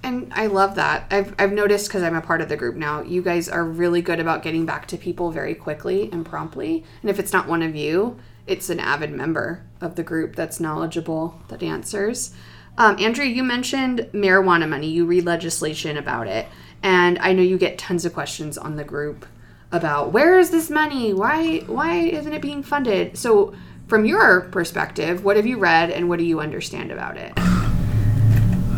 And 0.02 0.32
I 0.32 0.46
love 0.46 0.76
that. 0.76 1.06
I've, 1.10 1.34
I've 1.38 1.52
noticed 1.52 1.88
because 1.88 2.04
I'm 2.04 2.14
a 2.14 2.20
part 2.20 2.40
of 2.40 2.48
the 2.48 2.56
group 2.56 2.76
now, 2.76 3.02
you 3.02 3.20
guys 3.20 3.48
are 3.48 3.64
really 3.64 4.00
good 4.00 4.20
about 4.20 4.44
getting 4.44 4.64
back 4.64 4.86
to 4.88 4.96
people 4.96 5.32
very 5.32 5.56
quickly 5.56 6.08
and 6.12 6.24
promptly. 6.24 6.84
And 7.02 7.10
if 7.10 7.18
it's 7.18 7.32
not 7.32 7.48
one 7.48 7.62
of 7.62 7.74
you, 7.74 8.18
it's 8.46 8.70
an 8.70 8.78
avid 8.78 9.10
member 9.10 9.64
of 9.80 9.96
the 9.96 10.04
group 10.04 10.36
that's 10.36 10.60
knowledgeable 10.60 11.40
that 11.48 11.62
answers. 11.62 12.32
Um, 12.78 12.96
Andrea, 13.00 13.28
you 13.28 13.42
mentioned 13.42 14.08
marijuana 14.12 14.68
money. 14.68 14.88
You 14.88 15.04
read 15.04 15.26
legislation 15.26 15.96
about 15.96 16.28
it. 16.28 16.46
And 16.82 17.18
I 17.18 17.32
know 17.32 17.42
you 17.42 17.58
get 17.58 17.76
tons 17.76 18.04
of 18.04 18.14
questions 18.14 18.56
on 18.56 18.76
the 18.76 18.84
group 18.84 19.26
about 19.72 20.12
where 20.12 20.38
is 20.38 20.50
this 20.50 20.70
money? 20.70 21.12
Why 21.12 21.58
why 21.66 21.96
isn't 21.96 22.32
it 22.32 22.40
being 22.40 22.62
funded? 22.62 23.18
So 23.18 23.52
from 23.88 24.04
your 24.04 24.42
perspective, 24.42 25.24
what 25.24 25.36
have 25.36 25.44
you 25.44 25.58
read 25.58 25.90
and 25.90 26.08
what 26.08 26.20
do 26.20 26.24
you 26.24 26.38
understand 26.38 26.92
about 26.92 27.16
it? 27.16 27.32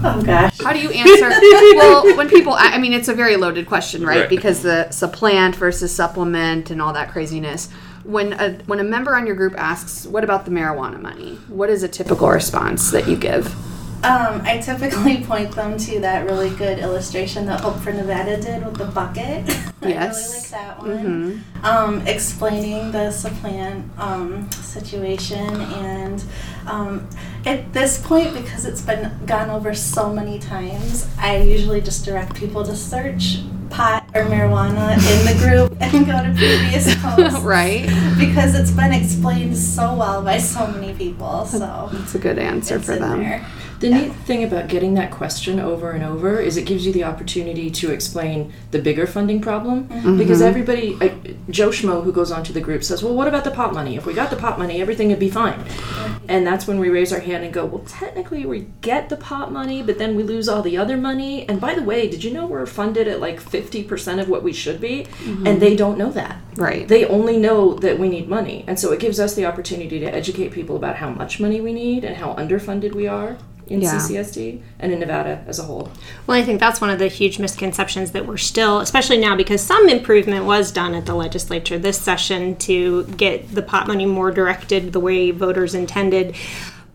Oh 0.03 0.23
gosh. 0.25 0.59
How 0.61 0.73
do 0.73 0.79
you 0.79 0.91
answer? 0.91 1.29
well, 1.77 2.17
when 2.17 2.31
people, 2.31 2.55
I 2.55 2.71
I 2.71 2.79
mean, 2.79 2.95
it's 2.95 3.09
a 3.09 3.15
very 3.15 3.37
loaded 3.37 3.67
question, 3.67 4.03
right? 4.03 4.21
Right. 4.21 4.29
Because 4.31 4.63
the 4.63 4.91
supplant 4.91 5.57
versus 5.57 5.95
supplement 5.95 6.71
and 6.71 6.81
all 6.81 6.95
that 6.95 7.11
craziness. 7.11 7.71
When 8.05 8.33
a 8.33 8.55
when 8.65 8.81
a 8.81 8.85
member 8.85 9.15
on 9.15 9.27
your 9.27 9.37
group 9.37 9.55
asks, 9.59 10.07
"What 10.07 10.25
about 10.25 10.47
the 10.47 10.51
marijuana 10.51 10.99
money?" 10.99 11.35
What 11.49 11.69
is 11.69 11.83
a 11.83 11.89
typical 11.89 12.31
response 12.31 12.91
that 12.93 13.07
you 13.07 13.17
give? 13.17 13.55
Um, 14.03 14.41
I 14.45 14.59
typically 14.59 15.19
point 15.25 15.53
them 15.53 15.77
to 15.77 16.01
that 16.01 16.25
really 16.25 16.51
good 16.51 16.79
illustration 16.79 17.45
that 17.47 17.61
Hope 17.61 17.77
for 17.77 17.93
Nevada 17.93 18.41
did 18.41 18.65
with 18.65 18.77
the 18.77 18.87
bucket. 18.87 19.47
Yes. 19.83 19.83
I 19.83 19.89
really 19.89 20.41
like 20.41 20.49
that 20.51 20.79
one. 20.79 21.45
Um, 21.63 22.07
explaining 22.07 22.93
the 22.93 23.11
supplant 23.11 23.91
um, 23.99 24.51
situation, 24.53 25.61
and 25.61 26.25
um, 26.67 27.07
at 27.45 27.73
this 27.75 28.01
point, 28.05 28.33
because 28.33 28.65
it's 28.65 28.81
been 28.81 29.13
gone 29.27 29.51
over 29.51 29.75
so 29.75 30.11
many 30.13 30.39
times, 30.39 31.07
I 31.19 31.37
usually 31.39 31.83
just 31.83 32.05
direct 32.05 32.35
people 32.35 32.65
to 32.65 32.75
search 32.75 33.41
pot 33.69 34.05
or 34.15 34.23
marijuana 34.25 34.95
in 34.95 35.27
the 35.27 35.45
group 35.45 35.77
and 35.81 36.07
go 36.07 36.23
to 36.23 36.35
previous 36.37 36.95
posts. 37.03 37.41
right. 37.41 37.87
Because 38.19 38.55
it's 38.59 38.71
been 38.71 38.93
explained 38.93 39.57
so 39.57 39.95
well 39.95 40.23
by 40.23 40.39
so 40.39 40.67
many 40.69 40.95
people, 40.95 41.45
so 41.45 41.89
That's 41.93 42.15
a 42.15 42.19
good 42.19 42.39
answer 42.39 42.81
for 42.81 42.97
them. 42.97 43.21
there. 43.21 43.47
The 43.81 43.89
neat 43.89 44.13
thing 44.13 44.45
about 44.45 44.69
getting 44.69 44.93
that 44.95 45.11
question 45.11 45.59
over 45.59 45.93
and 45.93 46.05
over 46.05 46.39
is 46.39 46.59
it 46.59 46.67
gives 46.67 46.85
you 46.85 46.93
the 46.93 47.05
opportunity 47.05 47.71
to 47.71 47.91
explain 47.91 48.53
the 48.73 48.79
bigger 48.79 49.07
funding 49.07 49.41
problem. 49.41 49.89
Mm-hmm. 49.89 50.19
Because 50.19 50.41
mm-hmm. 50.41 50.49
everybody, 50.49 50.95
uh, 51.01 51.33
Joe 51.49 51.71
Schmo, 51.71 52.05
who 52.05 52.13
goes 52.13 52.31
onto 52.31 52.53
the 52.53 52.61
group, 52.61 52.85
says, 52.85 53.03
Well, 53.03 53.15
what 53.15 53.27
about 53.27 53.45
the 53.45 53.51
pot 53.51 53.73
money? 53.73 53.97
If 53.97 54.05
we 54.05 54.13
got 54.13 54.29
the 54.29 54.37
pot 54.37 54.59
money, 54.59 54.83
everything 54.83 55.09
would 55.09 55.19
be 55.19 55.31
fine. 55.31 55.59
Mm-hmm. 55.59 56.27
And 56.29 56.47
that's 56.47 56.67
when 56.67 56.79
we 56.79 56.91
raise 56.91 57.11
our 57.11 57.21
hand 57.21 57.43
and 57.43 57.55
go, 57.55 57.65
Well, 57.65 57.83
technically, 57.87 58.45
we 58.45 58.67
get 58.83 59.09
the 59.09 59.17
pot 59.17 59.51
money, 59.51 59.83
but 59.83 59.97
then 59.97 60.15
we 60.15 60.25
lose 60.25 60.47
all 60.47 60.61
the 60.61 60.77
other 60.77 60.99
money. 60.99 61.49
And 61.49 61.59
by 61.59 61.75
the 61.75 61.83
way, 61.83 62.07
did 62.07 62.23
you 62.23 62.35
know 62.35 62.47
we're 62.47 62.67
funded 62.67 63.09
at 63.09 63.19
like 63.19 63.43
50% 63.43 64.21
of 64.21 64.29
what 64.29 64.43
we 64.43 64.53
should 64.53 64.79
be? 64.81 65.07
And 65.47 65.61
they 65.61 65.75
don't 65.75 65.97
know 65.97 66.11
that. 66.13 66.39
Right. 66.57 66.87
They 66.87 67.07
only 67.07 67.39
know 67.39 67.75
that 67.75 67.99
we 67.99 68.11
need 68.11 68.29
money. 68.29 68.65
And 68.67 68.79
so 68.79 68.93
it 68.93 69.01
gives 69.01 69.19
us 69.19 69.35
the 69.35 69.47
opportunity 69.47 69.99
to 70.01 70.07
educate 70.07 70.53
people 70.53 70.77
about 70.77 70.97
how 70.97 71.09
much 71.09 71.41
money 71.41 71.63
we 71.63 71.73
need 71.73 72.05
and 72.05 72.17
how 72.17 72.35
underfunded 72.35 72.95
we 72.95 73.07
are 73.07 73.39
in 73.71 73.81
Yeah. 73.81 73.93
CCSD 73.99 74.61
and 74.81 74.93
in 74.93 74.99
Nevada 74.99 75.43
as 75.47 75.59
a 75.59 75.63
whole. 75.63 75.91
Well, 76.27 76.37
I 76.37 76.43
think 76.43 76.59
that's 76.61 76.81
one 76.81 76.91
of 76.91 76.99
the 76.99 77.07
huge 77.09 77.39
misconceptions 77.39 78.11
that 78.11 78.27
we're 78.27 78.37
still, 78.37 78.81
especially 78.81 79.17
now, 79.17 79.37
because 79.37 79.63
some 79.63 79.89
improvement 79.89 80.45
was 80.45 80.73
done 80.73 80.95
at 80.95 81.07
the 81.07 81.15
legislature 81.15 81.79
this 81.79 81.99
session 81.99 82.57
to 82.57 83.05
get 83.17 83.55
the 83.55 83.63
pot 83.63 83.87
money 83.87 84.05
more 84.07 84.33
directed 84.33 84.93
the 84.93 85.01
way 85.01 85.31
voters 85.31 85.75
intended. 85.75 86.35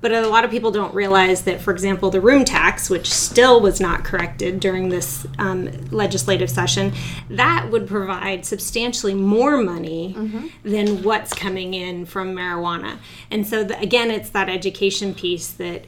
But 0.01 0.11
a 0.11 0.27
lot 0.27 0.43
of 0.43 0.51
people 0.51 0.69
don't 0.69 0.93
realize 0.93 1.43
that, 1.43 1.61
for 1.61 1.71
example, 1.71 2.11
the 2.11 2.21
room 2.21 2.45
tax, 2.45 2.91
which 2.91 3.11
still 3.11 3.59
was 3.59 3.79
not 3.79 4.03
corrected 4.03 4.59
during 4.59 4.89
this 4.89 5.25
um, 5.39 5.71
legislative 5.89 6.49
session, 6.49 6.93
that 7.29 7.71
would 7.71 7.87
provide 7.87 8.45
substantially 8.45 9.15
more 9.15 9.57
money 9.57 10.13
than 10.63 11.01
what's 11.01 11.33
coming 11.33 11.73
in 11.73 12.05
from 12.05 12.35
marijuana. 12.35 12.97
And 13.31 13.47
so, 13.47 13.63
the, 13.63 13.79
again, 13.79 14.11
it's 14.11 14.29
that 14.31 14.47
education 14.47 15.15
piece 15.15 15.49
that 15.53 15.85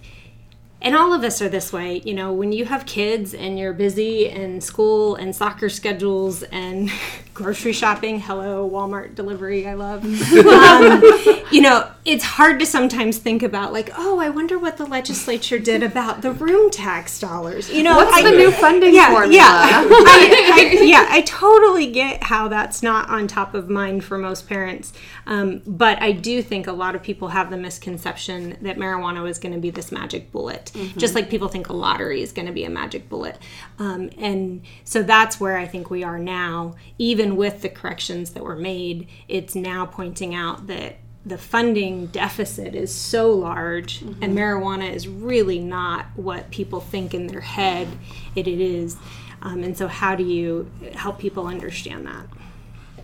and 0.82 0.96
all 0.96 1.14
of 1.14 1.24
us 1.24 1.42
are 1.42 1.50
this 1.50 1.74
way 1.74 2.02
you 2.06 2.14
know 2.14 2.32
when 2.32 2.52
you 2.52 2.66
have 2.66 2.86
kids 2.86 3.34
and 3.34 3.58
you're 3.58 3.74
busy 3.74 4.30
and 4.30 4.64
school 4.64 5.16
and 5.16 5.36
soccer 5.36 5.70
schedules 5.70 6.44
and 6.44 6.90
grocery 7.38 7.72
shopping 7.72 8.20
hello 8.20 8.68
walmart 8.68 9.14
delivery 9.14 9.68
i 9.68 9.76
love 9.76 10.04
um, 10.34 11.04
you 11.52 11.62
know 11.62 11.88
it's 12.04 12.24
hard 12.24 12.60
to 12.60 12.66
sometimes 12.66 13.20
think 13.20 13.44
about 13.44 13.72
like 13.72 13.92
oh 13.96 14.18
i 14.20 14.28
wonder 14.28 14.58
what 14.58 14.78
the 14.78 14.86
legislature 14.86 15.60
did 15.60 15.84
about 15.84 16.24
the 16.24 16.32
room 16.32 16.72
tax 16.72 17.20
dollars 17.20 17.70
you 17.70 17.84
know 17.84 17.96
What's 17.96 18.16
I- 18.16 18.24
the 18.24 18.38
new 18.38 18.52
funding 18.52 18.94
yeah, 18.94 19.12
formula? 19.12 19.34
Yeah. 19.34 19.88
I, 19.90 20.54
I, 20.54 20.84
yeah, 20.84 21.08
I 21.10 21.22
totally 21.22 21.92
get 21.92 22.24
how 22.24 22.48
that's 22.48 22.82
not 22.84 23.10
on 23.10 23.28
top 23.28 23.54
of 23.54 23.70
mind 23.70 24.04
for 24.04 24.18
most 24.18 24.48
parents. 24.48 24.94
Um, 25.26 25.62
but 25.66 26.02
I 26.02 26.12
do 26.12 26.42
think 26.42 26.68
a 26.68 26.72
lot 26.72 26.96
of 26.96 27.04
people 27.04 27.30
have 27.30 27.50
the 27.50 27.58
misconception 27.58 28.58
that 28.62 28.78
marijuana 28.78 29.28
is 29.30 29.40
going 29.40 29.54
to 29.54 29.60
be 29.60 29.70
this 29.70 29.92
magic 29.92 30.32
bullet, 30.32 30.72
just 30.96 31.16
like 31.16 31.30
people 31.30 31.48
think 31.48 31.70
a 31.70 31.74
lottery 31.74 32.22
is 32.22 32.32
going 32.32 32.46
to 32.46 32.54
be 32.54 32.64
a 32.64 32.70
magic 32.70 33.10
bullet. 33.10 33.38
Um, 33.80 34.10
and 34.18 34.62
so 34.84 35.04
that's 35.04 35.40
where 35.40 35.58
I 35.58 35.66
think 35.68 35.90
we 35.90 36.04
are 36.04 36.20
now. 36.20 36.76
Even 36.98 37.27
with 37.36 37.62
the 37.62 37.70
corrections 37.70 38.32
that 38.32 38.44
were 38.44 38.56
made, 38.56 39.08
it's 39.28 39.56
now 39.56 39.86
pointing 39.86 40.34
out 40.34 40.68
that 40.68 40.98
the 41.26 41.38
funding 41.38 42.06
deficit 42.08 42.74
is 42.74 42.94
so 42.94 43.32
large 43.32 44.02
and 44.02 44.36
marijuana 44.36 44.90
is 44.90 45.10
really 45.10 45.60
not 45.60 46.06
what 46.16 46.50
people 46.52 46.80
think 46.80 47.14
in 47.14 47.28
their 47.28 47.42
head 47.42 47.88
it, 48.36 48.48
it 48.48 48.62
is. 48.62 48.96
Um, 49.42 49.64
and 49.64 49.78
so 49.78 49.88
how 49.88 50.16
do 50.16 50.24
you 50.24 50.72
help 50.94 51.20
people 51.20 51.46
understand 51.46 52.08
that? 52.08 52.28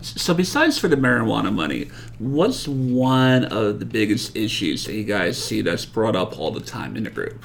So 0.00 0.34
besides 0.34 0.78
for 0.78 0.88
the 0.88 0.96
marijuana 0.96 1.52
money, 1.52 1.90
what's 2.18 2.66
one 2.66 3.44
of 3.44 3.78
the 3.78 3.86
biggest 3.86 4.36
issues 4.36 4.84
that 4.86 4.94
you 4.94 5.04
guys 5.04 5.42
see 5.42 5.60
that's 5.60 5.84
brought 5.84 6.16
up 6.16 6.38
all 6.38 6.50
the 6.50 6.60
time 6.60 6.96
in 6.96 7.04
the 7.04 7.10
group? 7.10 7.44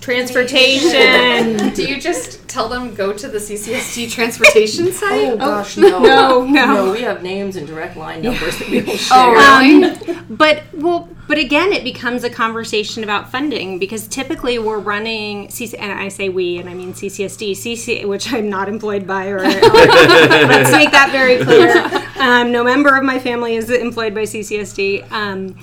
Transportation 0.00 1.72
Do 1.74 1.84
you 1.84 2.00
just 2.00 2.46
tell 2.48 2.68
them 2.68 2.94
go 2.94 3.12
to 3.12 3.28
the 3.28 3.38
CCSD 3.38 4.10
transportation 4.10 4.92
site? 4.92 5.28
Oh 5.32 5.36
gosh, 5.36 5.76
no. 5.78 5.98
no, 6.00 6.44
no. 6.44 6.92
we 6.92 7.02
have 7.02 7.22
names 7.22 7.56
and 7.56 7.66
direct 7.66 7.96
line 7.96 8.22
numbers 8.22 8.58
that 8.58 8.68
we 8.68 8.82
will 8.82 8.92
Oh, 8.92 8.96
share. 8.96 9.60
really? 9.60 10.18
but 10.30 10.62
well 10.74 11.08
but 11.26 11.38
again 11.38 11.72
it 11.72 11.84
becomes 11.84 12.24
a 12.24 12.30
conversation 12.30 13.02
about 13.04 13.30
funding 13.30 13.78
because 13.78 14.06
typically 14.08 14.58
we're 14.58 14.78
running 14.78 15.48
CC, 15.48 15.74
and 15.78 15.92
i 15.92 16.08
say 16.08 16.28
we 16.28 16.58
and 16.58 16.68
i 16.68 16.74
mean 16.74 16.92
ccsd 16.92 17.52
cc 17.52 18.06
which 18.06 18.32
i'm 18.32 18.48
not 18.48 18.68
employed 18.68 19.06
by 19.06 19.26
or 19.26 19.40
let's 19.40 20.70
make 20.72 20.90
that 20.90 21.10
very 21.12 21.42
clear 21.44 21.72
um, 22.18 22.50
no 22.52 22.62
member 22.64 22.94
of 22.96 23.04
my 23.04 23.18
family 23.18 23.56
is 23.56 23.70
employed 23.70 24.14
by 24.14 24.22
ccsd 24.22 25.10
um, 25.12 25.58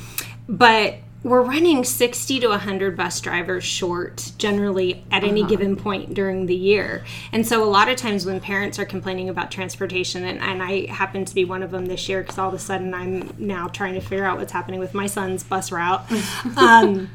but 0.47 0.95
we're 1.25 1.41
running 1.41 1.83
60 1.83 2.39
to 2.41 2.49
100 2.49 2.95
bus 2.95 3.19
drivers 3.19 3.63
short 3.63 4.31
generally 4.37 5.03
at 5.09 5.23
any 5.23 5.43
given 5.43 5.75
point 5.75 6.13
during 6.13 6.45
the 6.45 6.53
year. 6.55 7.03
And 7.31 7.47
so 7.47 7.63
a 7.63 7.65
lot 7.65 7.89
of 7.89 7.95
times 7.95 8.27
when 8.27 8.39
parents 8.39 8.77
are 8.77 8.85
complaining 8.85 9.27
about 9.27 9.49
transportation, 9.49 10.23
and, 10.23 10.39
and 10.39 10.61
I 10.61 10.85
happen 10.85 11.25
to 11.25 11.33
be 11.33 11.43
one 11.43 11.63
of 11.63 11.71
them 11.71 11.87
this 11.87 12.07
year 12.07 12.21
because 12.21 12.37
all 12.37 12.49
of 12.49 12.53
a 12.53 12.59
sudden 12.59 12.93
I'm 12.93 13.33
now 13.39 13.67
trying 13.67 13.95
to 13.95 14.01
figure 14.01 14.23
out 14.23 14.37
what's 14.37 14.51
happening 14.51 14.79
with 14.79 14.93
my 14.93 15.07
son's 15.07 15.43
bus 15.43 15.71
route. 15.71 16.05
um, 16.57 17.09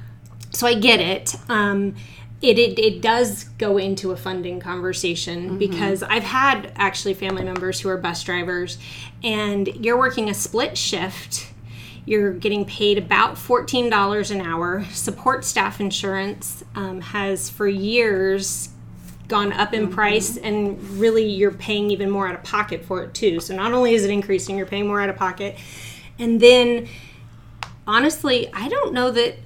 so 0.51 0.67
I 0.67 0.75
get 0.75 0.99
it. 0.99 1.37
Um, 1.49 1.95
it, 2.43 2.59
it, 2.59 2.81
it 2.81 3.03
does 3.03 3.45
go 3.59 3.77
into 3.77 4.11
a 4.11 4.17
funding 4.17 4.59
conversation 4.59 5.57
because 5.57 6.03
I've 6.03 6.25
had 6.25 6.73
actually 6.75 7.15
family 7.15 7.45
members 7.45 7.79
who 7.79 7.89
are 7.91 7.97
bus 7.97 8.25
drivers, 8.25 8.77
and 9.23 9.69
you're 9.69 9.99
working 9.99 10.29
a 10.29 10.35
split 10.35 10.77
shift. 10.77 11.50
You're 12.11 12.33
getting 12.33 12.65
paid 12.65 12.99
about 12.99 13.37
$14 13.37 14.33
an 14.33 14.41
hour. 14.41 14.85
Support 14.87 15.45
staff 15.45 15.79
insurance 15.79 16.65
um, 16.75 17.01
has 17.01 17.49
for 17.49 17.69
years 17.69 18.71
gone 19.29 19.53
up 19.53 19.73
in 19.73 19.87
price, 19.87 20.37
and 20.37 20.83
really 20.99 21.25
you're 21.25 21.53
paying 21.53 21.89
even 21.93 22.11
more 22.11 22.27
out 22.27 22.35
of 22.35 22.43
pocket 22.43 22.85
for 22.85 23.05
it 23.05 23.15
too. 23.15 23.39
So 23.39 23.55
not 23.55 23.73
only 23.73 23.95
is 23.95 24.03
it 24.05 24.11
increasing, 24.11 24.57
you're 24.57 24.67
paying 24.67 24.89
more 24.89 25.01
out 25.01 25.09
of 25.09 25.15
pocket. 25.15 25.57
And 26.19 26.41
then 26.41 26.89
honestly, 27.87 28.53
I 28.53 28.69
don't 28.69 28.93
know 28.93 29.13
that 29.13 29.37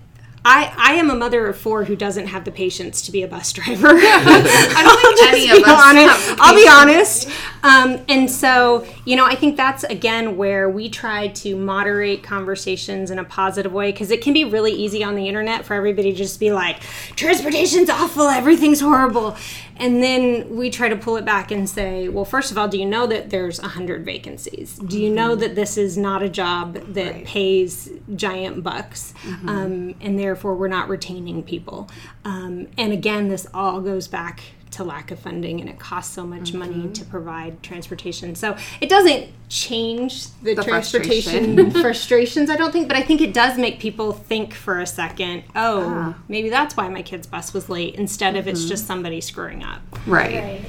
I, 0.46 0.72
I 0.76 0.94
am 0.94 1.08
a 1.08 1.14
mother 1.14 1.46
of 1.46 1.56
four 1.56 1.84
who 1.84 1.96
doesn't 1.96 2.26
have 2.26 2.44
the 2.44 2.52
patience 2.52 3.00
to 3.02 3.12
be 3.12 3.22
a 3.22 3.28
bus 3.28 3.52
driver. 3.54 3.88
I 3.90 4.82
don't 4.84 5.16
think 5.16 5.32
any 5.32 5.50
of 5.50 5.64
us 5.64 5.82
honest. 5.82 6.28
have 6.28 6.38
I'll 6.40 6.54
be 6.54 6.68
honest. 6.68 7.28
Um, 7.62 8.04
and 8.08 8.30
so, 8.30 8.86
you 9.06 9.16
know, 9.16 9.24
I 9.24 9.36
think 9.36 9.56
that's 9.56 9.84
again 9.84 10.36
where 10.36 10.68
we 10.68 10.90
try 10.90 11.28
to 11.28 11.56
moderate 11.56 12.22
conversations 12.22 13.10
in 13.10 13.18
a 13.18 13.24
positive 13.24 13.72
way 13.72 13.90
because 13.90 14.10
it 14.10 14.20
can 14.20 14.34
be 14.34 14.44
really 14.44 14.72
easy 14.72 15.02
on 15.02 15.14
the 15.14 15.28
internet 15.28 15.64
for 15.64 15.72
everybody 15.72 16.12
to 16.12 16.16
just 16.16 16.38
be 16.38 16.52
like, 16.52 16.80
transportation's 17.16 17.88
awful, 17.88 18.28
everything's 18.28 18.80
horrible. 18.80 19.36
And 19.76 20.02
then 20.02 20.57
we 20.57 20.71
try 20.71 20.88
to 20.88 20.97
pull 20.97 21.16
it 21.16 21.25
back 21.25 21.50
and 21.50 21.69
say, 21.69 22.09
well, 22.09 22.25
first 22.25 22.50
of 22.52 22.59
all, 22.59 22.69
do 22.69 22.78
you 22.78 22.87
know 22.87 23.07
that 23.07 23.31
there's 23.31 23.61
100 23.61 24.04
vacancies? 24.04 24.78
Do 24.78 25.00
you 25.00 25.11
know 25.11 25.35
that 25.35 25.54
this 25.54 25.76
is 25.76 25.97
not 25.99 26.23
a 26.23 26.28
job 26.28 26.75
that 26.95 27.25
pays 27.25 27.90
giant 28.14 28.62
bucks? 28.62 29.14
Um, 29.49 29.95
and 30.00 30.19
therefore, 30.19 30.54
we're 30.54 30.69
not 30.69 30.88
retaining 30.88 31.43
people. 31.43 31.88
Um, 32.25 32.69
and 32.78 32.93
again, 32.93 33.28
this 33.28 33.47
all 33.52 33.81
goes 33.81 34.07
back 34.09 34.40
to 34.75 34.85
lack 34.85 35.11
of 35.11 35.19
funding 35.19 35.61
and 35.61 35.69
it 35.71 35.78
costs 35.78 36.14
so 36.14 36.26
much 36.26 36.52
money 36.52 36.75
mm-hmm. 36.75 36.93
to 36.93 37.04
provide 37.04 37.62
transportation. 37.62 38.35
So 38.35 38.57
it 38.81 38.88
doesn't 38.88 39.31
change 39.49 40.28
the, 40.43 40.54
The 40.54 40.64
transportation 40.64 41.71
frustrations, 41.83 42.50
I 42.50 42.57
don't 42.57 42.73
think, 42.73 42.88
but 42.88 42.97
I 42.97 43.02
think 43.02 43.21
it 43.21 43.33
does 43.33 43.57
make 43.57 43.78
people 43.78 44.12
think 44.12 44.52
for 44.52 44.81
a 44.81 44.87
second, 44.87 45.45
oh, 45.54 45.85
ah. 45.87 46.19
maybe 46.28 46.49
that's 46.49 46.76
why 46.76 46.88
my 46.88 47.02
kid's 47.02 47.26
bus 47.26 47.54
was 47.54 47.69
late 47.69 47.95
instead 47.95 48.37
of 48.37 48.49
it's 48.49 48.61
mm-hmm. 48.61 48.69
just 48.69 48.87
somebody 48.87 49.21
screwing 49.21 49.62
up. 49.62 49.81
Right. 50.07 50.35
Right. 50.35 50.64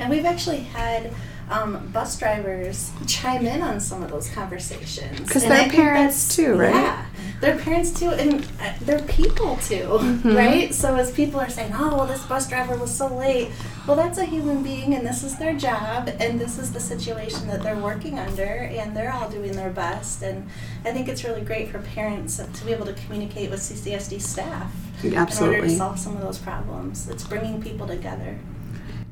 And 0.00 0.10
we've 0.10 0.24
actually 0.24 0.60
had 0.60 1.12
um, 1.50 1.88
bus 1.92 2.18
drivers 2.18 2.92
chime 3.06 3.44
in 3.46 3.60
on 3.62 3.80
some 3.80 4.02
of 4.02 4.10
those 4.10 4.28
conversations 4.30 5.20
because 5.20 5.42
they're 5.42 5.66
I 5.66 5.68
parents 5.68 6.34
too, 6.34 6.54
right? 6.54 6.74
Yeah. 6.74 7.06
They're 7.40 7.58
parents 7.58 7.98
too, 7.98 8.10
and 8.10 8.44
uh, 8.60 8.74
they're 8.82 9.00
people 9.02 9.56
too, 9.56 9.88
Mm-hmm. 10.00 10.36
right? 10.36 10.74
So 10.74 10.94
as 10.96 11.10
people 11.10 11.40
are 11.40 11.48
saying, 11.48 11.72
oh, 11.74 11.96
well, 11.96 12.06
this 12.06 12.22
bus 12.26 12.46
driver 12.48 12.76
was 12.76 12.94
so 12.94 13.06
late, 13.16 13.48
well, 13.86 13.96
that's 13.96 14.18
a 14.18 14.24
human 14.26 14.62
being, 14.62 14.94
and 14.94 15.06
this 15.06 15.24
is 15.24 15.38
their 15.38 15.54
job, 15.56 16.10
and 16.20 16.38
this 16.38 16.58
is 16.58 16.70
the 16.72 16.80
situation 16.80 17.46
that 17.48 17.62
they're 17.62 17.78
working 17.78 18.18
under, 18.18 18.44
and 18.44 18.94
they're 18.94 19.10
all 19.12 19.30
doing 19.30 19.52
their 19.52 19.70
best. 19.70 20.22
And 20.22 20.46
I 20.84 20.92
think 20.92 21.08
it's 21.08 21.24
really 21.24 21.40
great 21.40 21.70
for 21.70 21.78
parents 21.80 22.36
to 22.36 22.64
be 22.64 22.72
able 22.72 22.84
to 22.86 22.92
communicate 22.92 23.50
with 23.50 23.60
CCSD 23.60 24.20
staff 24.20 24.70
in 25.02 25.14
order 25.16 25.62
to 25.62 25.70
solve 25.70 25.98
some 25.98 26.14
of 26.16 26.22
those 26.22 26.38
problems. 26.38 27.08
It's 27.08 27.24
bringing 27.26 27.62
people 27.62 27.86
together. 27.86 28.38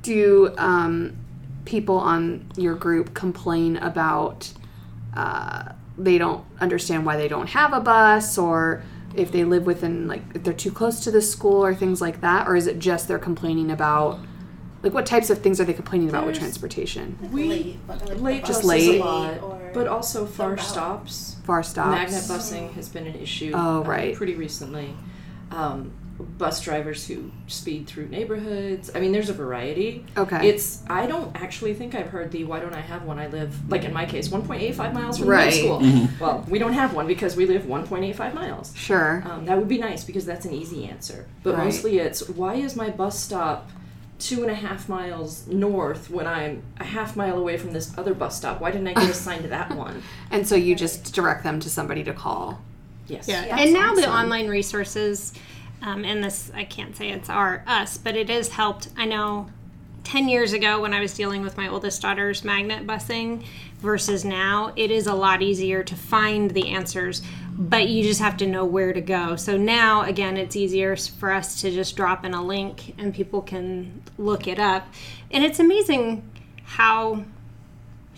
Do 0.02 0.54
um, 0.58 1.16
people 1.68 1.98
on 1.98 2.50
your 2.56 2.74
group 2.74 3.12
complain 3.12 3.76
about 3.76 4.50
uh, 5.14 5.72
they 5.98 6.16
don't 6.16 6.42
understand 6.60 7.04
why 7.04 7.16
they 7.18 7.28
don't 7.28 7.48
have 7.50 7.74
a 7.74 7.80
bus 7.80 8.38
or 8.38 8.82
if 9.14 9.30
they 9.32 9.44
live 9.44 9.66
within 9.66 10.08
like 10.08 10.22
if 10.34 10.42
they're 10.44 10.54
too 10.54 10.70
close 10.72 11.00
to 11.04 11.10
the 11.10 11.20
school 11.20 11.62
or 11.64 11.74
things 11.74 12.00
like 12.00 12.22
that 12.22 12.48
or 12.48 12.56
is 12.56 12.66
it 12.66 12.78
just 12.78 13.06
they're 13.06 13.18
complaining 13.18 13.70
about 13.70 14.18
like 14.82 14.94
what 14.94 15.04
types 15.04 15.28
of 15.28 15.38
things 15.42 15.60
are 15.60 15.64
they 15.64 15.74
complaining 15.74 16.08
about 16.08 16.24
with 16.24 16.34
There's- 16.36 16.44
transportation 16.46 17.18
We- 17.32 17.48
late, 17.48 17.78
like 17.88 18.20
late 18.20 18.44
Just 18.46 18.64
late. 18.64 19.00
a 19.00 19.04
lot, 19.04 19.74
but 19.74 19.86
also 19.88 20.24
far 20.24 20.54
about- 20.54 20.64
stops. 20.64 21.36
far 21.44 21.62
stops 21.62 21.90
Magnet 21.90 22.22
busing 22.22 22.72
has 22.74 22.88
been 22.88 23.06
an 23.06 23.16
issue. 23.16 23.52
Oh, 23.54 23.80
uh, 23.80 23.82
right. 23.82 24.14
pretty 24.14 24.36
recently. 24.36 24.94
Um, 25.50 25.90
bus 26.18 26.60
drivers 26.62 27.06
who 27.06 27.30
speed 27.46 27.86
through 27.86 28.08
neighborhoods. 28.08 28.90
I 28.94 29.00
mean, 29.00 29.12
there's 29.12 29.28
a 29.28 29.32
variety. 29.34 30.04
okay 30.16 30.48
It's. 30.48 30.82
I 30.88 31.06
don't 31.06 31.34
actually 31.40 31.74
think 31.74 31.94
I've 31.94 32.08
heard 32.08 32.30
the 32.32 32.44
"Why 32.44 32.58
don't 32.60 32.74
I 32.74 32.80
have 32.80 33.04
one?" 33.04 33.18
I 33.18 33.28
live 33.28 33.70
like 33.70 33.84
in 33.84 33.92
my 33.92 34.04
case, 34.04 34.28
1.85 34.28 34.92
miles 34.94 35.18
from 35.18 35.28
Right. 35.28 35.52
the 35.52 35.62
middle 35.62 35.80
school. 35.80 36.08
Well, 36.20 36.44
we 36.48 36.58
don't 36.58 36.72
have 36.72 36.92
one 36.94 37.06
because 37.06 37.36
we 37.36 37.46
live 37.46 37.62
1.85 37.66 38.34
miles. 38.34 38.72
sure 38.76 39.22
Um, 39.26 39.44
that 39.46 39.56
would 39.58 39.68
be 39.68 39.78
nice 39.78 40.04
because 40.04 40.24
that's 40.26 40.44
an 40.44 40.52
easy 40.52 40.86
answer. 40.86 41.26
But 41.42 41.54
Right. 41.54 41.64
mostly 41.64 41.98
it's 41.98 42.28
why 42.28 42.54
is 42.54 42.74
my 42.74 42.90
bus 42.90 43.18
stop 43.18 43.70
two 44.18 44.42
and 44.42 44.50
a 44.50 44.54
half 44.56 44.88
miles 44.88 45.46
north 45.46 46.10
when 46.10 46.26
I'm 46.26 46.62
a 46.80 46.84
half 46.84 47.14
mile 47.14 47.38
away 47.38 47.56
from 47.56 47.72
this 47.72 47.96
other 47.96 48.14
bus 48.14 48.36
stop? 48.36 48.60
Why 48.60 48.72
didn't 48.72 48.88
I 48.88 48.94
get 48.94 49.08
assigned 49.16 49.42
to 49.42 49.48
that 49.50 49.74
one? 49.76 50.02
and 50.32 50.46
so 50.48 50.56
you 50.56 50.74
just 50.74 51.14
direct 51.14 51.44
them 51.44 51.60
to 51.60 51.70
somebody 51.70 52.02
to 52.04 52.12
call 52.12 52.60
Yes. 53.06 53.26
Yeah, 53.26 53.46
That's 53.48 53.62
and 53.62 53.72
now 53.72 53.94
the 53.94 54.06
online 54.06 54.48
resources, 54.48 55.32
um, 55.82 56.04
and 56.04 56.22
this 56.22 56.50
I 56.54 56.64
can't 56.64 56.96
say 56.96 57.10
it's 57.10 57.28
our 57.28 57.62
us, 57.66 57.98
but 57.98 58.16
it 58.16 58.28
has 58.28 58.48
helped. 58.48 58.88
I 58.96 59.04
know. 59.04 59.48
10 60.04 60.30
years 60.30 60.54
ago, 60.54 60.80
when 60.80 60.94
I 60.94 61.00
was 61.00 61.12
dealing 61.12 61.42
with 61.42 61.58
my 61.58 61.68
oldest 61.68 62.00
daughter's 62.00 62.42
magnet 62.42 62.86
busing, 62.86 63.44
versus 63.78 64.24
now, 64.24 64.72
it 64.76 64.90
is 64.90 65.06
a 65.06 65.14
lot 65.14 65.40
easier 65.40 65.82
to 65.84 65.94
find 65.94 66.50
the 66.50 66.68
answers, 66.68 67.22
but 67.56 67.88
you 67.88 68.02
just 68.02 68.20
have 68.20 68.36
to 68.38 68.46
know 68.46 68.64
where 68.64 68.92
to 68.92 69.00
go. 69.00 69.36
So 69.36 69.56
now, 69.56 70.02
again, 70.02 70.36
it's 70.36 70.56
easier 70.56 70.96
for 70.96 71.32
us 71.32 71.60
to 71.60 71.70
just 71.70 71.96
drop 71.96 72.24
in 72.24 72.34
a 72.34 72.42
link 72.42 72.94
and 72.98 73.14
people 73.14 73.40
can 73.40 74.02
look 74.18 74.48
it 74.48 74.58
up. 74.58 74.86
And 75.30 75.44
it's 75.44 75.60
amazing 75.60 76.28
how 76.64 77.24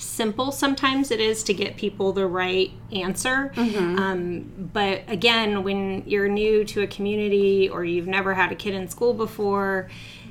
simple 0.01 0.51
sometimes 0.51 1.11
it 1.11 1.21
is 1.21 1.43
to 1.45 1.55
get 1.55 1.77
people 1.77 2.13
the 2.13 2.27
right 2.27 2.71
answer. 2.93 3.53
Um, 3.99 4.71
but 4.73 5.03
again, 5.09 5.63
when 5.63 6.03
you're 6.07 6.29
new 6.29 6.65
to 6.65 6.83
a 6.83 6.87
community 6.87 7.69
or 7.69 7.85
you've 7.85 8.07
never 8.07 8.35
had 8.35 8.51
a 8.51 8.55
kid 8.55 8.75
in 8.75 8.89
school 8.89 9.15
before, 9.15 9.89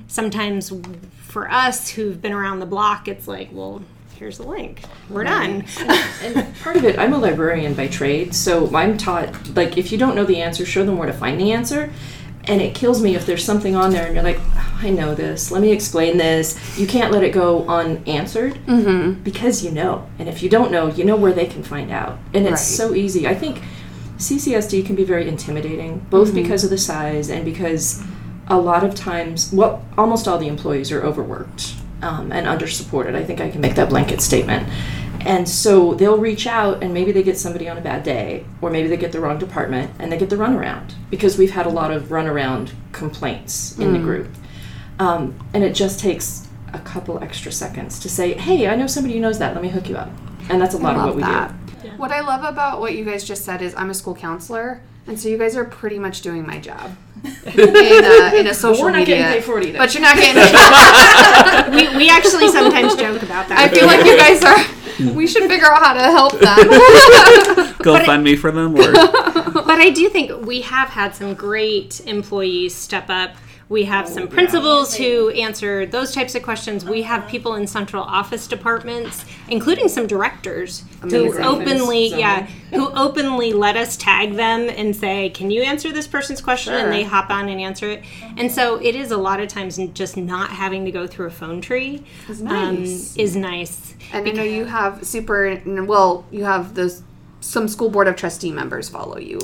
sometimes 0.07 0.73
for 1.21 1.49
us 1.51 1.89
who've 1.89 2.21
been 2.21 2.33
around 2.33 2.59
the 2.59 2.65
block, 2.65 3.07
it's 3.07 3.27
like, 3.27 3.49
well, 3.51 3.81
here's 4.15 4.37
the 4.37 4.43
link. 4.43 4.81
We're 5.09 5.23
done. 5.23 5.65
And 6.23 6.55
part 6.59 6.75
of 6.75 6.83
it, 6.83 6.99
I'm 6.99 7.13
a 7.13 7.17
librarian 7.17 7.73
by 7.73 7.87
trade, 7.87 8.35
so 8.35 8.75
I'm 8.75 8.97
taught 8.97 9.55
like 9.55 9.77
if 9.77 9.91
you 9.91 9.97
don't 9.97 10.15
know 10.15 10.25
the 10.25 10.41
answer, 10.41 10.65
show 10.65 10.85
them 10.85 10.97
where 10.97 11.07
to 11.07 11.13
find 11.13 11.39
the 11.39 11.51
answer. 11.53 11.91
And 12.49 12.61
it 12.61 12.73
kills 12.73 12.99
me 13.01 13.15
if 13.15 13.25
there's 13.27 13.45
something 13.45 13.75
on 13.75 13.91
there 13.91 14.05
and 14.07 14.15
you're 14.15 14.23
like, 14.23 14.39
"Oh, 14.55 14.79
I 14.81 14.89
know 14.89 15.13
this. 15.13 15.51
Let 15.51 15.61
me 15.61 15.71
explain 15.71 16.17
this. 16.17 16.57
You 16.79 16.87
can't 16.87 17.11
let 17.11 17.23
it 17.23 17.31
go 17.31 17.65
unanswered 17.67 18.57
because 19.23 19.63
you 19.63 19.69
know. 19.71 20.07
And 20.17 20.27
if 20.27 20.41
you 20.41 20.49
don't 20.49 20.71
know, 20.71 20.87
you 20.87 21.05
know 21.05 21.15
where 21.15 21.31
they 21.31 21.45
can 21.45 21.61
find 21.63 21.91
out. 21.91 22.17
And 22.33 22.43
it's 22.45 22.51
Right. 22.53 22.57
so 22.89 22.95
easy. 22.95 23.27
I 23.27 23.35
think 23.35 23.61
CCSD 24.17 24.81
can 24.85 24.95
be 24.95 25.03
very 25.03 25.27
intimidating, 25.29 26.01
both 26.09 26.33
because 26.33 26.63
of 26.63 26.69
the 26.71 26.77
size 26.77 27.29
and 27.29 27.45
because 27.45 28.01
a 28.47 28.57
lot 28.57 28.83
of 28.83 28.95
times, 28.95 29.51
well, 29.53 29.83
almost 29.97 30.27
all 30.27 30.39
the 30.39 30.47
employees 30.47 30.91
are 30.91 31.03
overworked 31.03 31.73
um, 32.01 32.31
and 32.31 32.47
undersupported. 32.47 33.13
I 33.15 33.23
think 33.23 33.39
I 33.41 33.49
can 33.51 33.61
make 33.61 33.75
that 33.75 33.89
blanket 33.89 34.21
statement. 34.21 34.67
And 35.21 35.47
so 35.47 35.93
they'll 35.95 36.17
reach 36.17 36.47
out 36.47 36.81
and 36.81 36.93
maybe 36.93 37.11
they 37.11 37.23
get 37.23 37.37
somebody 37.37 37.67
on 37.67 37.77
a 37.77 37.81
bad 37.81 38.03
day, 38.03 38.45
or 38.61 38.69
maybe 38.69 38.87
they 38.87 38.97
get 38.97 39.11
the 39.11 39.19
wrong 39.19 39.37
department 39.37 39.91
and 39.99 40.11
they 40.11 40.17
get 40.17 40.29
the 40.29 40.37
runaround 40.37 40.93
because 41.09 41.37
we've 41.37 41.51
had 41.51 41.65
a 41.65 41.69
lot 41.69 41.91
of 41.91 42.03
runaround 42.05 42.71
complaints 42.91 43.77
in 43.77 43.93
the 43.93 43.99
group. 43.99 44.29
Um, 44.99 45.37
and 45.53 45.63
it 45.63 45.73
just 45.73 45.99
takes 45.99 46.47
a 46.73 46.79
couple 46.79 47.21
extra 47.23 47.51
seconds 47.51 47.99
to 47.99 48.09
say, 48.09 48.33
hey, 48.33 48.67
I 48.67 48.75
know 48.75 48.87
somebody 48.87 49.15
who 49.15 49.19
knows 49.19 49.39
that, 49.39 49.53
let 49.53 49.63
me 49.63 49.69
hook 49.69 49.89
you 49.89 49.97
up. 49.97 50.09
And 50.49 50.61
that's 50.61 50.73
a 50.73 50.77
lot 50.77 50.95
of 50.95 51.03
what 51.05 51.15
we 51.15 51.21
that. 51.21 51.53
do. 51.81 51.89
What 51.97 52.11
I 52.11 52.21
love 52.21 52.43
about 52.43 52.79
what 52.79 52.95
you 52.95 53.05
guys 53.05 53.23
just 53.23 53.45
said 53.45 53.61
is 53.61 53.73
I'm 53.75 53.89
a 53.89 53.93
school 53.93 54.15
counselor, 54.15 54.81
and 55.07 55.19
so 55.19 55.29
you 55.29 55.37
guys 55.37 55.55
are 55.55 55.65
pretty 55.65 55.99
much 55.99 56.21
doing 56.21 56.45
my 56.45 56.59
job 56.59 56.95
in 57.23 58.05
a, 58.05 58.35
in 58.39 58.47
a 58.47 58.53
social 58.53 58.83
we're 58.85 58.91
not 58.91 58.99
media. 58.99 59.17
getting 59.17 59.33
paid 59.33 59.43
for 59.43 59.59
it 59.59 59.65
either. 59.67 59.77
But 59.77 59.93
you're 59.93 60.01
not 60.01 60.15
getting 60.15 60.41
paid. 61.73 61.91
we, 61.91 61.97
we 61.97 62.09
actually 62.09 62.49
sometimes 62.49 62.95
joke 62.95 63.21
about 63.21 63.47
that. 63.49 63.57
I 63.59 63.67
feel 63.69 63.87
like 63.87 64.05
you 64.05 64.17
guys 64.17 64.43
are. 64.43 64.78
We 65.15 65.27
should 65.27 65.49
figure 65.49 65.67
out 65.67 65.81
how 65.81 65.93
to 65.93 66.01
help 66.01 66.33
them. 66.33 67.75
Go 67.81 68.03
fund 68.05 68.23
me 68.23 68.35
for 68.35 68.51
them, 68.51 68.75
or 68.75 68.91
but 68.93 69.79
I 69.79 69.89
do 69.89 70.09
think 70.09 70.45
we 70.45 70.61
have 70.61 70.89
had 70.89 71.15
some 71.15 71.33
great 71.33 72.01
employees 72.05 72.75
step 72.75 73.05
up. 73.09 73.35
We 73.69 73.83
have 73.83 74.07
some 74.09 74.27
principals 74.27 74.95
who 74.95 75.29
answer 75.29 75.85
those 75.85 76.11
types 76.11 76.33
of 76.33 76.41
questions. 76.41 76.83
We 76.83 77.03
have 77.03 77.27
people 77.27 77.53
in 77.53 77.67
central 77.67 78.01
office 78.03 78.47
departments, 78.47 79.23
including 79.47 79.87
some 79.89 80.07
directors 80.07 80.83
who 81.01 81.37
openly, 81.39 82.07
yeah, 82.07 82.47
who 82.71 82.89
openly 82.93 83.53
let 83.53 83.77
us 83.77 83.95
tag 83.95 84.33
them 84.33 84.69
and 84.69 84.95
say, 84.95 85.29
"Can 85.29 85.51
you 85.51 85.61
answer 85.61 85.91
this 85.91 86.07
person's 86.07 86.41
question?" 86.41 86.73
Sure. 86.73 86.83
And 86.83 86.91
they 86.91 87.03
hop 87.03 87.29
on 87.29 87.47
and 87.47 87.61
answer 87.61 87.91
it. 87.91 88.03
And 88.37 88.51
so 88.51 88.77
it 88.81 88.95
is 88.95 89.11
a 89.11 89.17
lot 89.17 89.39
of 89.39 89.47
times 89.49 89.79
just 89.93 90.17
not 90.17 90.49
having 90.49 90.83
to 90.85 90.91
go 90.91 91.05
through 91.05 91.27
a 91.27 91.31
phone 91.31 91.61
tree 91.61 92.03
It's 92.27 92.41
um, 92.41 92.77
is 92.83 93.35
nice. 93.35 93.93
and 94.11 94.27
I 94.27 94.31
know 94.31 94.43
you 94.43 94.65
have 94.65 95.05
super. 95.05 95.61
Well, 95.65 96.25
you 96.31 96.43
have 96.43 96.73
those. 96.73 97.03
Some 97.41 97.67
school 97.67 97.89
board 97.89 98.07
of 98.07 98.15
trustee 98.15 98.51
members 98.51 98.89
follow 98.89 99.17
you. 99.19 99.39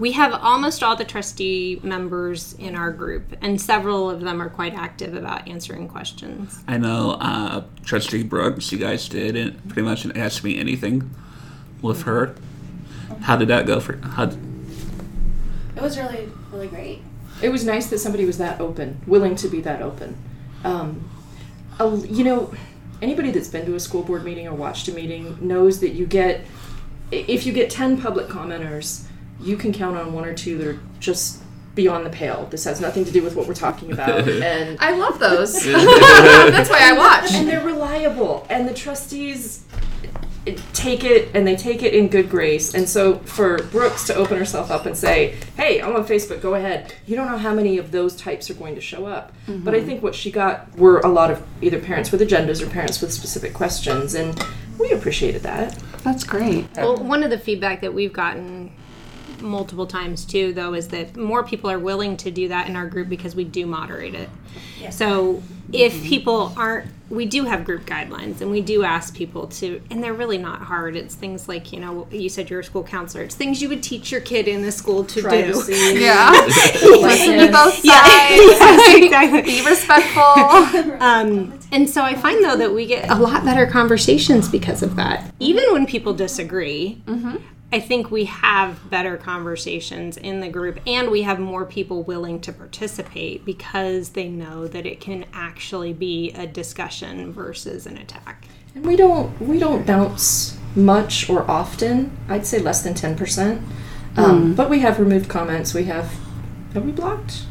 We 0.00 0.12
have 0.12 0.32
almost 0.32 0.82
all 0.82 0.96
the 0.96 1.04
trustee 1.04 1.78
members 1.82 2.54
in 2.54 2.74
our 2.74 2.90
group, 2.90 3.36
and 3.42 3.60
several 3.60 4.08
of 4.08 4.22
them 4.22 4.40
are 4.40 4.48
quite 4.48 4.72
active 4.72 5.14
about 5.14 5.46
answering 5.46 5.88
questions. 5.88 6.58
I 6.66 6.78
know 6.78 7.18
uh, 7.20 7.64
Trustee 7.84 8.22
Brooks, 8.22 8.72
you 8.72 8.78
guys 8.78 9.06
did, 9.10 9.36
and 9.36 9.62
pretty 9.68 9.82
much 9.82 10.06
asked 10.16 10.42
me 10.42 10.58
anything 10.58 11.14
with 11.82 12.04
her. 12.04 12.34
How 13.20 13.36
did 13.36 13.48
that 13.48 13.66
go 13.66 13.78
for? 13.78 13.98
How, 13.98 14.24
It 15.76 15.82
was 15.82 15.98
really, 15.98 16.30
really 16.50 16.68
great. 16.68 17.02
It 17.42 17.50
was 17.50 17.66
nice 17.66 17.90
that 17.90 17.98
somebody 17.98 18.24
was 18.24 18.38
that 18.38 18.58
open, 18.58 19.02
willing 19.06 19.36
to 19.36 19.48
be 19.48 19.60
that 19.60 19.82
open. 19.82 20.16
Um, 20.64 21.10
a- 21.78 21.94
you 22.06 22.24
know, 22.24 22.54
anybody 23.02 23.32
that's 23.32 23.48
been 23.48 23.66
to 23.66 23.74
a 23.74 23.80
school 23.80 24.02
board 24.02 24.24
meeting 24.24 24.48
or 24.48 24.54
watched 24.54 24.88
a 24.88 24.92
meeting 24.92 25.36
knows 25.42 25.80
that 25.80 25.90
you 25.90 26.06
get, 26.06 26.40
if 27.10 27.44
you 27.44 27.52
get 27.52 27.68
10 27.68 28.00
public 28.00 28.28
commenters, 28.28 29.04
you 29.40 29.56
can 29.56 29.72
count 29.72 29.96
on 29.96 30.12
one 30.12 30.24
or 30.24 30.34
two 30.34 30.58
that 30.58 30.66
are 30.66 30.80
just 30.98 31.42
beyond 31.74 32.04
the 32.04 32.10
pale. 32.10 32.46
This 32.50 32.64
has 32.64 32.80
nothing 32.80 33.04
to 33.04 33.10
do 33.10 33.22
with 33.22 33.34
what 33.34 33.46
we're 33.46 33.54
talking 33.54 33.92
about. 33.92 34.28
And 34.28 34.78
I 34.80 34.92
love 34.92 35.18
those. 35.18 35.52
That's 35.64 36.68
why 36.68 36.90
I 36.90 36.92
watch. 36.92 37.32
and 37.32 37.48
they're 37.48 37.64
reliable 37.64 38.46
and 38.50 38.68
the 38.68 38.74
trustees 38.74 39.64
take 40.72 41.04
it 41.04 41.28
and 41.34 41.46
they 41.46 41.54
take 41.54 41.82
it 41.82 41.92
in 41.92 42.08
good 42.08 42.30
grace 42.30 42.74
and 42.74 42.88
so 42.88 43.18
for 43.18 43.58
brooks 43.64 44.06
to 44.06 44.14
open 44.14 44.38
herself 44.38 44.70
up 44.70 44.86
and 44.86 44.96
say 44.96 45.36
hey 45.56 45.82
i'm 45.82 45.94
on 45.94 46.02
facebook 46.04 46.40
go 46.40 46.54
ahead 46.54 46.94
you 47.06 47.14
don't 47.14 47.30
know 47.30 47.36
how 47.36 47.52
many 47.52 47.76
of 47.76 47.92
those 47.92 48.16
types 48.16 48.48
are 48.48 48.54
going 48.54 48.74
to 48.74 48.80
show 48.80 49.04
up 49.04 49.32
mm-hmm. 49.46 49.62
but 49.62 49.74
i 49.74 49.84
think 49.84 50.02
what 50.02 50.14
she 50.14 50.30
got 50.30 50.74
were 50.78 50.98
a 51.00 51.08
lot 51.08 51.30
of 51.30 51.46
either 51.60 51.78
parents 51.78 52.10
with 52.10 52.22
agendas 52.22 52.62
or 52.62 52.70
parents 52.70 53.02
with 53.02 53.12
specific 53.12 53.52
questions 53.52 54.14
and 54.14 54.42
we 54.78 54.90
appreciated 54.92 55.42
that 55.42 55.78
That's 56.02 56.24
great. 56.24 56.66
Well, 56.76 56.96
one 56.96 57.22
of 57.22 57.30
the 57.30 57.38
feedback 57.38 57.82
that 57.82 57.92
we've 57.92 58.12
gotten 58.12 58.72
multiple 59.42 59.86
times 59.86 60.24
too, 60.24 60.52
though, 60.52 60.74
is 60.74 60.88
that 60.88 61.16
more 61.16 61.42
people 61.42 61.70
are 61.70 61.78
willing 61.78 62.16
to 62.18 62.30
do 62.30 62.48
that 62.48 62.68
in 62.68 62.76
our 62.76 62.86
group 62.86 63.08
because 63.08 63.34
we 63.34 63.44
do 63.44 63.66
moderate 63.66 64.14
it. 64.14 64.28
So 64.90 65.42
if 65.72 66.02
people 66.04 66.52
aren't, 66.56 66.90
we 67.10 67.26
do 67.26 67.44
have 67.44 67.64
group 67.64 67.84
guidelines 67.86 68.40
and 68.40 68.50
we 68.50 68.60
do 68.60 68.82
ask 68.84 69.14
people 69.14 69.46
to, 69.48 69.80
and 69.90 70.02
they're 70.02 70.14
really 70.14 70.38
not 70.38 70.62
hard. 70.62 70.96
It's 70.96 71.14
things 71.14 71.48
like, 71.48 71.72
you 71.72 71.80
know, 71.80 72.06
you 72.10 72.28
said 72.28 72.48
you're 72.50 72.60
a 72.60 72.64
school 72.64 72.82
counselor. 72.84 73.24
It's 73.24 73.34
things 73.34 73.60
you 73.60 73.68
would 73.68 73.82
teach 73.82 74.10
your 74.10 74.20
kid 74.20 74.48
in 74.48 74.62
the 74.62 74.72
school 74.72 75.04
to 75.04 75.22
Privacy. 75.22 75.72
do. 75.74 76.00
Yeah. 76.00 76.30
Listen 76.82 77.38
to 77.38 77.52
both 77.52 77.74
sides. 77.74 77.84
yes, 77.84 78.96
exactly. 79.04 79.42
Be 79.42 79.64
respectful. 79.66 80.22
Um, 81.02 81.58
and 81.72 81.88
so 81.88 82.02
I 82.02 82.14
find 82.14 82.42
though 82.44 82.56
that 82.56 82.72
we 82.72 82.86
get 82.86 83.08
a 83.10 83.14
lot 83.16 83.44
better 83.44 83.66
conversations 83.66 84.48
because 84.48 84.82
of 84.82 84.96
that. 84.96 85.32
Even 85.40 85.64
when 85.72 85.86
people 85.86 86.14
disagree, 86.14 87.02
I 87.72 87.80
think 87.80 88.10
we 88.10 88.24
have 88.24 88.90
better 88.90 89.16
conversations 89.16 90.16
in 90.16 90.40
the 90.40 90.48
group, 90.48 90.80
and 90.86 91.10
we 91.10 91.22
have 91.22 91.38
more 91.38 91.64
people 91.64 92.02
willing 92.02 92.40
to 92.40 92.52
participate 92.52 93.44
because 93.44 94.10
they 94.10 94.28
know 94.28 94.66
that 94.66 94.86
it 94.86 95.00
can 95.00 95.24
actually 95.32 95.92
be 95.92 96.32
a 96.32 96.46
discussion 96.46 97.32
versus 97.32 97.86
an 97.86 97.96
attack. 97.96 98.46
and 98.74 98.84
we 98.84 98.96
don't 98.96 99.40
we 99.40 99.58
don't 99.58 99.86
bounce 99.86 100.58
much 100.74 101.28
or 101.30 101.48
often. 101.50 102.16
I'd 102.28 102.46
say 102.46 102.58
less 102.58 102.82
than 102.82 102.94
10% 102.94 103.62
um, 104.16 104.54
but 104.54 104.68
we 104.68 104.80
have 104.80 104.98
removed 104.98 105.28
comments. 105.28 105.74
We 105.74 105.84
have 105.84 106.12
have 106.74 106.84
we 106.84 106.92
blocked? 106.92 107.44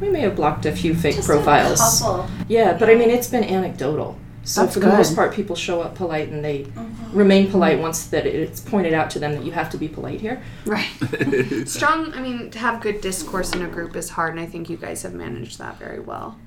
We 0.00 0.10
may 0.10 0.20
have 0.20 0.36
blocked 0.36 0.66
a 0.66 0.72
few 0.72 0.94
fake 0.94 1.16
Just 1.16 1.28
profiles. 1.28 2.00
A 2.00 2.04
couple. 2.04 2.30
Yeah, 2.48 2.76
but 2.76 2.90
I 2.90 2.94
mean, 2.94 3.10
it's 3.10 3.28
been 3.28 3.44
anecdotal. 3.44 4.18
So 4.46 4.60
That's 4.62 4.74
for 4.74 4.80
the 4.80 4.86
good. 4.86 4.96
most 4.96 5.16
part, 5.16 5.34
people 5.34 5.56
show 5.56 5.82
up 5.82 5.96
polite 5.96 6.28
and 6.28 6.44
they 6.44 6.60
mm-hmm. 6.60 7.18
remain 7.18 7.50
polite 7.50 7.80
once 7.80 8.06
that 8.06 8.26
it's 8.26 8.60
pointed 8.60 8.94
out 8.94 9.10
to 9.10 9.18
them 9.18 9.32
that 9.32 9.44
you 9.44 9.50
have 9.50 9.68
to 9.70 9.76
be 9.76 9.88
polite 9.88 10.20
here. 10.20 10.40
Right. 10.64 10.86
Strong, 11.66 12.14
I 12.14 12.20
mean, 12.20 12.50
to 12.52 12.58
have 12.60 12.80
good 12.80 13.00
discourse 13.00 13.52
in 13.52 13.62
a 13.62 13.68
group 13.68 13.96
is 13.96 14.10
hard, 14.10 14.30
and 14.30 14.40
I 14.40 14.46
think 14.46 14.70
you 14.70 14.76
guys 14.76 15.02
have 15.02 15.14
managed 15.14 15.58
that 15.58 15.80
very 15.80 15.98
well. 15.98 16.38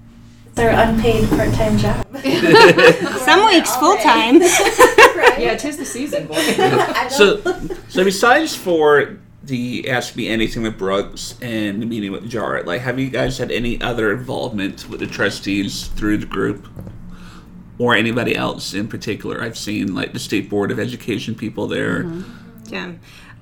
Their 0.55 0.71
unpaid 0.71 1.27
part-time 1.27 1.77
job. 1.77 2.05
Some 3.19 3.45
weeks 3.45 3.75
full 3.75 3.97
time. 3.97 4.41
Yeah, 5.37 5.57
tis 5.57 5.75
the 5.75 5.85
season, 5.85 6.27
boy. 6.27 6.41
So, 7.09 7.41
so 7.89 8.05
besides 8.05 8.55
for 8.55 9.19
the 9.43 9.89
Ask 9.89 10.15
Me 10.15 10.29
Anything 10.29 10.63
with 10.63 10.77
Brooks 10.77 11.35
and 11.41 11.81
the 11.81 11.85
meeting 11.85 12.13
with 12.13 12.29
Jara, 12.29 12.63
like, 12.63 12.79
have 12.81 12.97
you 12.97 13.09
guys 13.09 13.37
had 13.37 13.51
any 13.51 13.81
other 13.81 14.13
involvement 14.13 14.87
with 14.87 15.01
the 15.01 15.07
trustees 15.07 15.87
through 15.87 16.19
the 16.19 16.25
group, 16.25 16.65
or 17.79 17.95
anybody 17.95 18.35
else 18.35 18.75
in 18.75 18.87
particular? 18.87 19.41
I've 19.41 19.57
seen 19.57 19.95
like 19.95 20.13
the 20.13 20.19
State 20.19 20.49
Board 20.49 20.69
of 20.69 20.79
Education 20.79 21.33
people 21.33 21.65
there. 21.65 22.05
Yeah. 22.65 22.93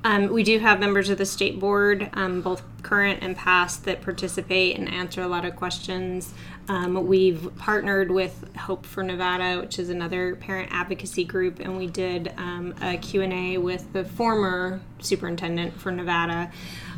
Um, 0.04 0.28
we 0.28 0.44
do 0.44 0.60
have 0.60 0.80
members 0.80 1.10
of 1.10 1.18
the 1.18 1.26
state 1.26 1.60
board, 1.60 2.10
um, 2.14 2.42
both 2.42 2.64
current 2.82 3.20
and 3.22 3.36
past, 3.36 3.84
that 3.84 4.02
participate 4.02 4.78
and 4.78 4.88
answer 4.88 5.22
a 5.22 5.28
lot 5.28 5.44
of 5.44 5.56
questions. 5.56 6.34
Um, 6.70 7.08
we've 7.08 7.50
partnered 7.58 8.12
with 8.12 8.56
Hope 8.56 8.86
for 8.86 9.04
Nevada, 9.04 9.60
which 9.60 9.80
is 9.80 9.90
another 9.90 10.36
parent 10.36 10.70
advocacy 10.72 11.26
group, 11.26 11.60
and 11.60 11.78
we 11.78 11.88
did 11.88 12.34
um, 12.38 12.74
a 12.82 12.98
Q&A 12.98 13.58
with 13.58 13.92
the 13.92 14.06
former 14.06 14.80
superintendent 15.00 15.78
for 15.80 15.92
Nevada. 15.92 16.52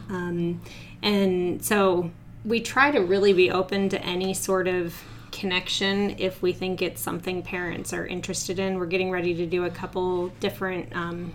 Um, 0.09 0.61
and 1.01 1.63
so 1.63 2.11
we 2.43 2.61
try 2.61 2.91
to 2.91 2.99
really 2.99 3.33
be 3.33 3.49
open 3.49 3.89
to 3.89 4.01
any 4.03 4.33
sort 4.33 4.67
of 4.67 4.93
connection 5.31 6.15
if 6.17 6.41
we 6.41 6.53
think 6.53 6.81
it's 6.81 7.01
something 7.01 7.41
parents 7.41 7.93
are 7.93 8.05
interested 8.05 8.59
in. 8.59 8.77
We're 8.77 8.85
getting 8.85 9.11
ready 9.11 9.33
to 9.35 9.45
do 9.45 9.65
a 9.65 9.69
couple 9.69 10.29
different 10.39 10.95
um, 10.95 11.33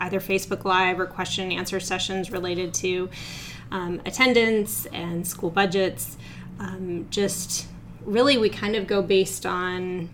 either 0.00 0.20
Facebook 0.20 0.64
Live 0.64 0.98
or 0.98 1.06
question 1.06 1.44
and 1.44 1.52
answer 1.52 1.80
sessions 1.80 2.30
related 2.30 2.74
to 2.74 3.08
um, 3.70 4.00
attendance 4.04 4.86
and 4.86 5.26
school 5.26 5.50
budgets. 5.50 6.16
Um, 6.58 7.06
just 7.10 7.66
really, 8.04 8.38
we 8.38 8.48
kind 8.48 8.76
of 8.76 8.86
go 8.86 9.02
based 9.02 9.46
on 9.46 10.10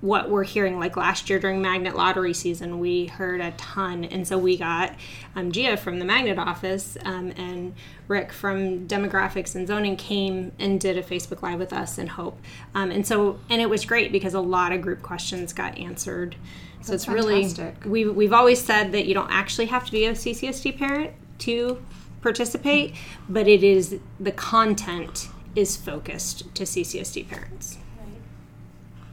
what 0.00 0.30
we're 0.30 0.44
hearing. 0.44 0.78
Like 0.78 0.96
last 0.96 1.28
year 1.28 1.38
during 1.38 1.60
Magnet 1.60 1.94
Lottery 1.94 2.32
season, 2.32 2.78
we 2.78 3.06
heard 3.06 3.40
a 3.40 3.50
ton. 3.52 4.04
And 4.04 4.26
so 4.26 4.38
we 4.38 4.56
got 4.56 4.94
um, 5.36 5.52
Gia 5.52 5.76
from 5.76 5.98
the 5.98 6.04
Magnet 6.04 6.38
office 6.38 6.96
um, 7.04 7.32
and 7.36 7.74
Rick 8.08 8.32
from 8.32 8.86
Demographics 8.88 9.54
and 9.54 9.66
Zoning 9.66 9.96
came 9.96 10.52
and 10.58 10.80
did 10.80 10.96
a 10.96 11.02
Facebook 11.02 11.42
Live 11.42 11.58
with 11.58 11.72
us 11.72 11.98
and 11.98 12.08
Hope. 12.08 12.40
Um, 12.74 12.90
and 12.90 13.06
so, 13.06 13.38
and 13.50 13.60
it 13.60 13.68
was 13.68 13.84
great 13.84 14.10
because 14.10 14.34
a 14.34 14.40
lot 14.40 14.72
of 14.72 14.80
group 14.80 15.02
questions 15.02 15.52
got 15.52 15.76
answered. 15.78 16.36
So 16.82 16.92
That's 16.92 17.04
it's 17.04 17.12
really, 17.12 17.44
fantastic. 17.44 17.84
we, 17.84 18.06
we've 18.06 18.32
always 18.32 18.62
said 18.62 18.92
that 18.92 19.06
you 19.06 19.12
don't 19.12 19.30
actually 19.30 19.66
have 19.66 19.84
to 19.84 19.92
be 19.92 20.06
a 20.06 20.12
CCSD 20.12 20.78
parent 20.78 21.12
to 21.40 21.82
participate, 22.22 22.94
but 23.28 23.46
it 23.46 23.62
is 23.62 23.98
the 24.18 24.32
content 24.32 25.28
is 25.54 25.76
focused 25.76 26.54
to 26.54 26.64
CCSD 26.64 27.28
parents. 27.28 27.78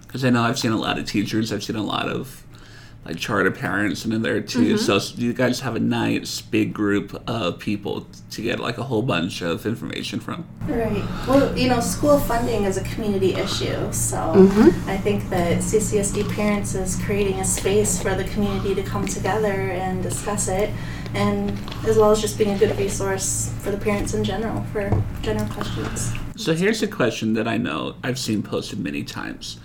Because 0.08 0.24
I 0.26 0.30
know 0.30 0.42
I've 0.44 0.58
seen 0.58 0.72
a 0.72 0.78
lot 0.78 0.98
of 0.98 1.06
teachers, 1.06 1.52
I've 1.52 1.64
seen 1.64 1.76
a 1.76 1.84
lot 1.84 2.08
of 2.08 2.44
like 3.08 3.18
charter 3.18 3.52
parents 3.52 4.04
and 4.04 4.14
in 4.14 4.22
there 4.22 4.42
too. 4.42 4.76
Mm-hmm. 4.76 4.78
So 4.78 4.98
s- 4.98 5.16
you 5.18 5.32
guys 5.32 5.62
have 5.62 5.76
a 5.76 5.80
nice 5.80 6.42
big 6.42 6.74
group 6.74 7.22
of 7.28 7.58
people 7.58 8.06
to 8.32 8.42
get 8.42 8.60
like 8.60 8.78
a 8.78 8.84
whole 8.84 9.02
bunch 9.02 9.42
of 9.42 9.66
information 9.66 10.20
from. 10.20 10.46
Right. 10.68 11.04
Well, 11.26 11.58
you 11.58 11.70
know, 11.70 11.80
school 11.80 12.20
funding 12.20 12.66
is 12.66 12.76
a 12.76 12.84
community 12.84 13.34
issue, 13.34 13.92
so 13.94 14.18
mm-hmm. 14.18 14.90
I 14.90 14.98
think 14.98 15.30
that 15.30 15.60
CCSD 15.60 16.30
Parents 16.34 16.76
is 16.76 17.02
creating 17.02 17.40
a 17.40 17.46
space 17.46 18.02
for 18.02 18.14
the 18.14 18.26
community 18.26 18.76
to 18.76 18.84
come 18.84 19.08
together 19.08 19.54
and 19.54 20.04
discuss 20.04 20.50
it, 20.50 20.70
and 21.14 21.58
as 21.86 21.98
well 21.98 22.12
as 22.12 22.20
just 22.20 22.38
being 22.38 22.52
a 22.52 22.58
good 22.58 22.78
resource 22.78 23.54
for 23.60 23.72
the 23.72 23.78
parents 23.78 24.14
in 24.14 24.24
general 24.26 24.64
for 24.74 24.92
general 25.22 25.48
questions. 25.54 26.12
So 26.36 26.54
here's 26.54 26.84
a 26.84 26.88
question 26.88 27.34
that 27.36 27.48
I 27.48 27.58
know 27.58 27.96
I've 28.04 28.20
seen 28.20 28.44
posted 28.44 28.80
many 28.80 29.04
times. 29.04 29.60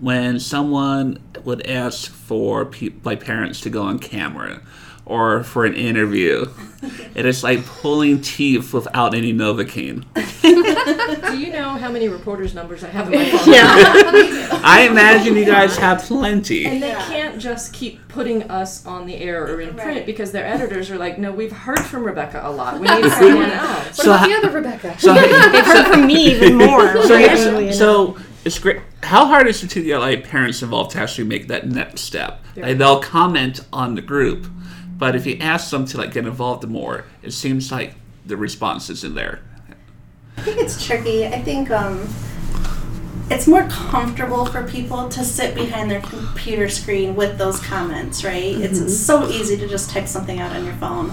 When 0.00 0.38
someone 0.40 1.18
would 1.44 1.66
ask 1.66 2.10
for 2.10 2.64
pe- 2.66 2.90
like 3.04 3.24
parents 3.24 3.60
to 3.62 3.70
go 3.70 3.82
on 3.82 3.98
camera 3.98 4.60
or 5.06 5.44
for 5.44 5.64
an 5.64 5.74
interview, 5.74 6.46
it 7.14 7.24
is 7.26 7.42
like 7.42 7.64
pulling 7.64 8.20
teeth 8.20 8.72
without 8.74 9.14
any 9.14 9.32
Novocaine. 9.32 10.04
Do 10.42 11.38
you 11.38 11.52
know 11.52 11.70
how 11.70 11.90
many 11.90 12.08
reporters' 12.08 12.54
numbers 12.54 12.82
I 12.84 12.88
have 12.88 13.12
in 13.12 13.18
my 13.18 13.24
phone? 13.30 13.40
I 14.64 14.86
imagine 14.90 15.36
you 15.36 15.44
guys 15.44 15.76
have 15.76 16.02
plenty. 16.02 16.64
And 16.66 16.82
they 16.82 16.88
Yeah. 16.88 17.06
can't 17.06 17.38
just 17.40 17.72
keep 17.72 18.06
putting 18.08 18.42
us 18.50 18.84
on 18.86 19.06
the 19.06 19.16
air 19.16 19.44
or 19.44 19.60
in 19.60 19.74
print 19.74 19.96
Right. 19.98 20.06
because 20.06 20.32
their 20.32 20.44
editors 20.46 20.90
are 20.90 20.98
like, 20.98 21.18
no, 21.18 21.32
we've 21.32 21.52
heard 21.52 21.80
from 21.80 22.04
Rebecca 22.04 22.40
a 22.44 22.50
lot. 22.50 22.74
We 22.80 22.86
need 22.88 23.10
someone 23.12 23.50
else. 23.50 23.96
So, 23.96 24.10
What 24.10 24.16
about 24.16 24.20
ho- 24.20 24.28
the 24.28 24.34
other 24.48 24.50
Rebecca? 24.50 24.98
so, 24.98 25.14
They've 25.14 25.64
heard 25.64 25.86
from 25.86 26.06
me 26.06 26.32
even 26.34 26.56
more. 26.56 27.02
so, 27.02 27.14
actually. 27.16 27.72
so 27.72 28.16
it's 28.44 28.58
great. 28.58 28.80
How 29.02 29.26
hard 29.26 29.46
is 29.48 29.62
it 29.62 29.70
to 29.70 29.82
get 29.82 29.98
like 29.98 30.28
parents 30.28 30.62
involved 30.62 30.92
to 30.92 31.00
actually 31.00 31.24
make 31.24 31.48
that 31.48 31.66
next 31.66 32.02
step? 32.02 32.44
Like 32.56 32.78
they'll 32.78 33.00
comment 33.00 33.60
on 33.72 33.94
the 33.94 34.02
group, 34.02 34.46
but 34.96 35.16
if 35.16 35.26
you 35.26 35.36
ask 35.40 35.70
them 35.70 35.86
to 35.86 35.98
like 35.98 36.12
get 36.12 36.26
involved 36.26 36.66
more, 36.68 37.04
it 37.22 37.32
seems 37.32 37.72
like 37.72 37.94
the 38.24 38.36
response 38.36 38.90
isn't 38.90 39.14
there. 39.14 39.40
I 40.36 40.42
think 40.42 40.58
it's 40.58 40.84
tricky. 40.84 41.26
I 41.26 41.40
think 41.40 41.70
um, 41.70 42.08
it's 43.30 43.46
more 43.46 43.66
comfortable 43.68 44.44
for 44.46 44.66
people 44.68 45.08
to 45.08 45.24
sit 45.24 45.54
behind 45.54 45.90
their 45.90 46.02
computer 46.02 46.68
screen 46.68 47.14
with 47.16 47.38
those 47.38 47.60
comments, 47.60 48.24
right? 48.24 48.56
It's 48.56 48.96
so 48.98 49.28
easy 49.28 49.56
to 49.56 49.66
just 49.66 49.90
type 49.90 50.06
something 50.06 50.40
out 50.40 50.54
on 50.54 50.64
your 50.64 50.74
phone. 50.74 51.12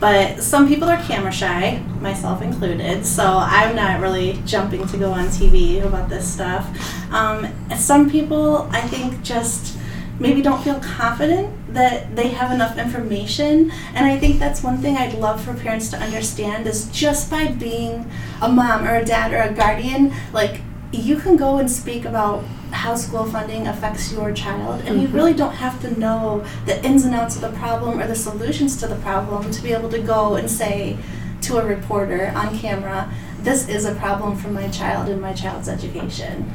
But 0.00 0.42
some 0.42 0.68
people 0.68 0.88
are 0.88 1.02
camera 1.02 1.32
shy, 1.32 1.82
myself 2.00 2.40
included, 2.40 3.04
so 3.04 3.24
I'm 3.24 3.74
not 3.74 4.00
really 4.00 4.40
jumping 4.46 4.86
to 4.86 4.96
go 4.96 5.10
on 5.10 5.26
TV 5.26 5.84
about 5.84 6.08
this 6.08 6.32
stuff. 6.32 6.68
Um, 7.12 7.48
some 7.76 8.08
people, 8.08 8.68
I 8.70 8.80
think, 8.82 9.22
just 9.22 9.76
maybe 10.20 10.42
don't 10.42 10.62
feel 10.62 10.78
confident 10.80 11.74
that 11.74 12.14
they 12.16 12.28
have 12.28 12.50
enough 12.50 12.76
information 12.76 13.70
and 13.94 14.04
i 14.04 14.18
think 14.18 14.38
that's 14.38 14.62
one 14.62 14.78
thing 14.78 14.96
i'd 14.96 15.14
love 15.14 15.40
for 15.42 15.54
parents 15.54 15.90
to 15.90 15.96
understand 15.96 16.66
is 16.66 16.90
just 16.90 17.30
by 17.30 17.46
being 17.46 18.10
a 18.42 18.48
mom 18.48 18.84
or 18.84 18.96
a 18.96 19.04
dad 19.04 19.32
or 19.32 19.40
a 19.40 19.54
guardian 19.54 20.12
like 20.32 20.60
you 20.92 21.16
can 21.16 21.36
go 21.36 21.58
and 21.58 21.70
speak 21.70 22.04
about 22.04 22.42
how 22.70 22.94
school 22.94 23.24
funding 23.24 23.66
affects 23.66 24.12
your 24.12 24.32
child 24.32 24.82
and 24.82 25.00
you 25.00 25.08
mm-hmm. 25.08 25.16
really 25.16 25.34
don't 25.34 25.54
have 25.54 25.80
to 25.80 25.98
know 25.98 26.44
the 26.66 26.84
ins 26.84 27.04
and 27.04 27.14
outs 27.14 27.36
of 27.36 27.42
the 27.42 27.52
problem 27.58 28.00
or 28.00 28.06
the 28.06 28.14
solutions 28.14 28.76
to 28.78 28.86
the 28.86 28.96
problem 28.96 29.50
to 29.50 29.62
be 29.62 29.72
able 29.72 29.88
to 29.88 30.00
go 30.00 30.36
and 30.36 30.50
say 30.50 30.96
to 31.42 31.58
a 31.58 31.64
reporter 31.64 32.32
on 32.34 32.56
camera, 32.58 33.12
this 33.40 33.68
is 33.68 33.84
a 33.84 33.94
problem 33.94 34.36
for 34.36 34.48
my 34.48 34.68
child 34.68 35.08
and 35.08 35.20
my 35.20 35.32
child's 35.32 35.68
education. 35.68 36.52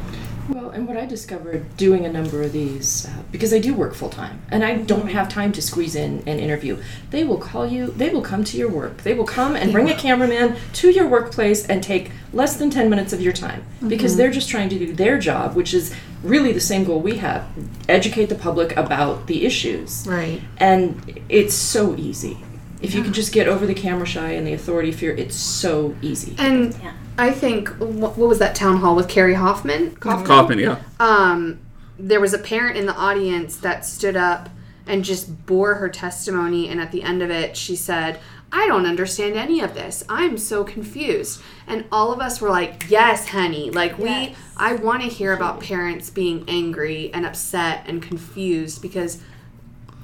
Well, 0.49 0.71
and 0.71 0.88
what 0.88 0.97
I 0.97 1.06
discovered 1.06 1.77
doing 1.77 2.06
a 2.06 2.12
number 2.12 2.41
of 2.43 2.51
these, 2.51 3.06
uh, 3.06 3.23
because 3.32 3.53
I 3.53 3.60
do 3.60 3.73
work 3.73 3.93
full 3.93 4.10
time 4.10 4.41
and 4.49 4.63
I 4.63 4.77
don't 4.77 5.10
have 5.10 5.29
time 5.29 5.51
to 5.53 5.62
squeeze 5.62 5.95
in 5.95 6.19
an 6.27 6.39
interview, 6.39 6.82
they 7.12 7.23
will 7.23 7.38
call 7.38 7.65
you, 7.65 7.88
they 7.88 8.10
will 8.10 8.21
come 8.21 8.43
to 8.45 8.58
your 8.58 8.69
work. 8.69 9.03
They 9.03 9.13
will 9.13 9.25
come 9.25 9.56
and 9.56 9.71
bring 9.71 9.89
a 9.89 9.95
cameraman 9.95 10.58
to 10.73 10.89
your 10.89 11.08
workplace 11.08 11.65
and 11.65 11.82
take 11.82 12.12
less 12.34 12.58
than 12.58 12.69
10 12.69 12.89
minutes 12.89 13.13
of 13.13 13.21
your 13.21 13.34
time 13.34 13.63
because 13.88 14.17
they're 14.17 14.32
just 14.32 14.49
trying 14.49 14.69
to 14.69 14.79
do 14.79 14.93
their 14.93 15.17
job, 15.17 15.56
which 15.56 15.73
is 15.73 15.95
really 16.23 16.51
the 16.51 16.62
same 16.62 16.84
goal 16.84 17.01
we 17.01 17.17
have 17.17 17.45
educate 17.89 18.27
the 18.27 18.36
public 18.36 18.75
about 18.77 19.27
the 19.27 19.45
issues. 19.45 20.06
Right. 20.08 20.41
And 20.58 21.21
it's 21.29 21.53
so 21.53 21.95
easy. 21.95 22.38
If 22.82 22.93
you 22.93 23.01
can 23.01 23.13
just 23.13 23.32
get 23.32 23.47
over 23.47 23.65
the 23.65 23.73
camera 23.73 24.06
shy 24.06 24.32
and 24.32 24.45
the 24.45 24.53
authority 24.53 24.91
fear, 24.91 25.15
it's 25.15 25.36
so 25.36 25.95
easy. 26.01 26.36
And 26.38 26.75
Yeah. 26.84 26.93
I 27.17 27.32
think 27.32 27.69
what, 27.78 28.17
what 28.17 28.30
was 28.30 28.39
that 28.39 28.56
town 28.56 28.78
hall 28.78 28.95
with 28.95 29.08
Carrie 29.08 29.36
Hoffman? 29.36 29.95
Kaufman, 29.95 30.60
yeah. 30.60 30.82
Um, 30.99 31.60
there 31.99 32.19
was 32.19 32.34
a 32.34 32.39
parent 32.39 32.78
in 32.78 32.86
the 32.86 32.95
audience 32.95 33.58
that 33.58 33.86
stood 33.86 34.15
up 34.15 34.49
and 34.88 35.04
just 35.06 35.45
bore 35.45 35.76
her 35.76 35.89
testimony, 35.89 36.67
and 36.67 36.82
at 36.82 36.91
the 36.91 37.04
end 37.04 37.21
of 37.21 37.30
it, 37.30 37.56
she 37.56 37.76
said, 37.76 38.19
"I 38.52 38.67
don't 38.67 38.86
understand 38.86 39.36
any 39.36 39.62
of 39.62 39.76
this. 39.76 40.04
I'm 40.10 40.38
so 40.38 40.63
confused." 40.63 41.41
And 41.67 41.86
all 41.91 42.12
of 42.12 42.19
us 42.19 42.41
were 42.41 42.49
like, 42.49 42.86
"Yes, 42.89 43.30
honey. 43.30 43.69
Like 43.69 43.97
we, 43.97 44.10
Yes. 44.10 44.36
I 44.58 44.73
want 44.73 45.04
to 45.04 45.08
hear 45.08 45.34
about 45.34 45.62
parents 45.62 46.10
being 46.10 46.43
angry 46.47 47.12
and 47.13 47.26
upset 47.26 47.84
and 47.88 48.02
confused 48.02 48.82
because." 48.82 49.19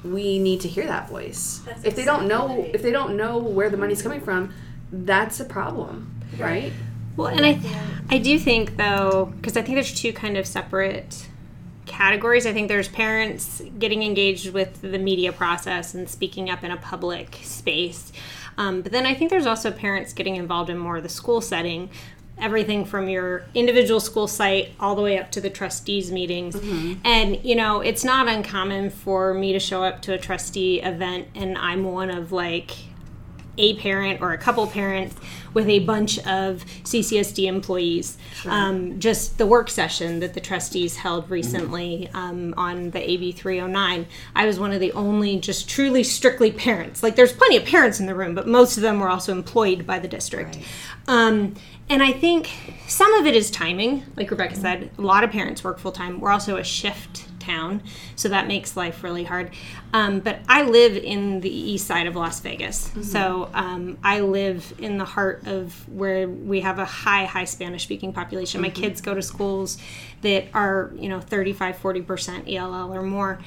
We 0.02 0.40
need 0.40 0.62
to 0.62 0.70
hear 0.70 0.86
that 0.86 1.10
voice. 1.10 1.60
That's 1.66 1.84
if 1.84 1.94
they 1.94 2.06
don't 2.06 2.26
know, 2.26 2.46
exactly. 2.46 2.72
if 2.74 2.82
they 2.84 2.92
don't 2.94 3.18
know 3.18 3.38
where 3.38 3.70
the 3.70 3.76
money's 3.76 4.02
coming 4.02 4.22
from, 4.22 4.54
that's 4.94 5.42
a 5.42 5.44
problem, 5.44 6.22
right? 6.38 6.72
Well, 7.20 7.28
and 7.28 7.46
I, 7.46 7.60
I 8.10 8.18
do 8.18 8.40
think 8.40 8.78
though, 8.78 9.34
because 9.36 9.58
I 9.58 9.62
think 9.62 9.76
there's 9.76 9.94
two 9.94 10.14
kind 10.14 10.38
of 10.38 10.48
separate 10.48 11.28
categories. 11.86 12.46
I 12.46 12.54
think 12.54 12.70
there's 12.70 12.88
parents 12.88 13.62
getting 13.78 14.04
engaged 14.04 14.54
with 14.54 14.82
the 14.82 14.98
media 14.98 15.34
process 15.34 15.94
and 15.94 16.10
speaking 16.10 16.50
up 16.50 16.64
in 16.64 16.72
a 16.72 16.78
public 16.78 17.40
space. 17.44 18.14
Um, 18.58 18.82
but 18.82 18.92
then 18.92 19.06
I 19.06 19.14
think 19.16 19.32
there's 19.32 19.46
also 19.46 19.70
parents 19.72 20.14
getting 20.14 20.38
involved 20.38 20.70
in 20.70 20.78
more 20.78 20.98
of 20.98 21.04
the 21.04 21.10
school 21.10 21.42
setting. 21.42 21.90
Everything 22.38 22.86
from 22.86 23.10
your 23.10 23.44
individual 23.54 24.00
school 24.00 24.28
site 24.28 24.70
all 24.80 24.96
the 24.96 25.02
way 25.02 25.20
up 25.20 25.30
to 25.32 25.42
the 25.42 25.50
trustees 25.50 26.10
meetings. 26.12 26.56
And, 27.04 27.44
you 27.44 27.56
know, 27.56 27.82
it's 27.82 28.06
not 28.06 28.30
uncommon 28.30 28.92
for 28.92 29.34
me 29.34 29.52
to 29.52 29.60
show 29.60 29.84
up 29.84 30.02
to 30.04 30.14
a 30.14 30.18
trustee 30.18 30.82
event 30.82 31.28
and 31.36 31.58
I'm 31.58 31.84
one 31.84 32.10
of 32.10 32.32
like 32.32 32.72
a 33.60 33.76
parent 33.76 34.22
or 34.22 34.32
a 34.32 34.38
couple 34.38 34.66
parents 34.68 35.16
with 35.54 35.68
a 35.68 35.80
bunch 35.80 36.18
of 36.20 36.66
CCSD 36.84 37.46
employees. 37.46 38.18
Um, 38.46 39.00
just 39.00 39.38
the 39.38 39.46
work 39.46 39.70
session 39.70 40.20
that 40.20 40.34
the 40.34 40.40
trustees 40.40 40.96
held 40.96 41.30
recently 41.30 42.10
um, 42.14 42.54
on 42.58 42.92
the 42.92 43.10
AB 43.10 43.32
309, 43.34 44.08
I 44.36 44.46
was 44.46 44.60
one 44.60 44.72
of 44.72 44.80
the 44.80 44.92
only 44.94 45.40
just 45.40 45.70
truly 45.70 46.04
strictly 46.04 46.52
parents. 46.52 47.04
Like 47.04 47.16
there's 47.16 47.34
plenty 47.34 47.58
of 47.58 47.66
parents 47.66 48.00
in 48.00 48.06
the 48.06 48.16
room, 48.16 48.36
but 48.36 48.48
most 48.48 48.78
of 48.78 48.84
them 48.84 49.00
were 49.00 49.10
also 49.10 49.32
employed 49.32 49.86
by 49.86 50.00
the 50.00 50.08
district. 50.08 50.58
Um, 51.08 51.56
and 51.90 52.04
I 52.04 52.12
think 52.12 52.52
some 52.88 53.14
of 53.16 53.26
it 53.26 53.36
is 53.36 53.50
timing. 53.50 54.06
Like 54.16 54.30
Rebecca 54.30 54.56
said, 54.56 54.92
a 54.98 55.02
lot 55.02 55.24
of 55.24 55.32
parents 55.32 55.64
work 55.64 55.80
full 55.80 55.92
time. 55.92 56.20
We're 56.20 56.32
also 56.32 56.58
a 56.58 56.64
shift 56.64 57.29
town, 57.50 57.82
so 58.16 58.30
that 58.30 58.48
makes 58.48 58.78
life 58.78 59.04
really 59.04 59.24
hard. 59.24 59.52
Um, 59.94 60.20
but 60.20 60.40
I 60.48 60.64
live 60.64 60.96
in 60.96 61.42
the 61.42 61.50
east 61.50 61.88
side 61.88 62.08
of 62.08 62.16
Las 62.16 62.40
Vegas, 62.40 62.92
so 63.02 63.50
um, 63.54 63.98
I 64.04 64.20
live 64.20 64.74
in 64.78 64.98
the 64.98 65.06
heart 65.06 65.48
of 65.48 65.88
where 65.90 66.28
we 66.28 66.62
have 66.62 66.80
a 66.80 66.86
high, 66.86 67.26
high 67.26 67.46
Spanish 67.46 67.84
speaking 67.84 68.14
population. 68.14 68.62
My 68.62 68.70
kids 68.70 69.02
go 69.02 69.14
to 69.14 69.22
schools 69.22 69.78
that 70.22 70.46
are, 70.54 70.92
you 70.96 71.10
know, 71.10 71.20
35, 71.20 71.78
40% 71.78 72.54
ELL 72.54 72.94
or 72.94 73.04
more. 73.04 73.40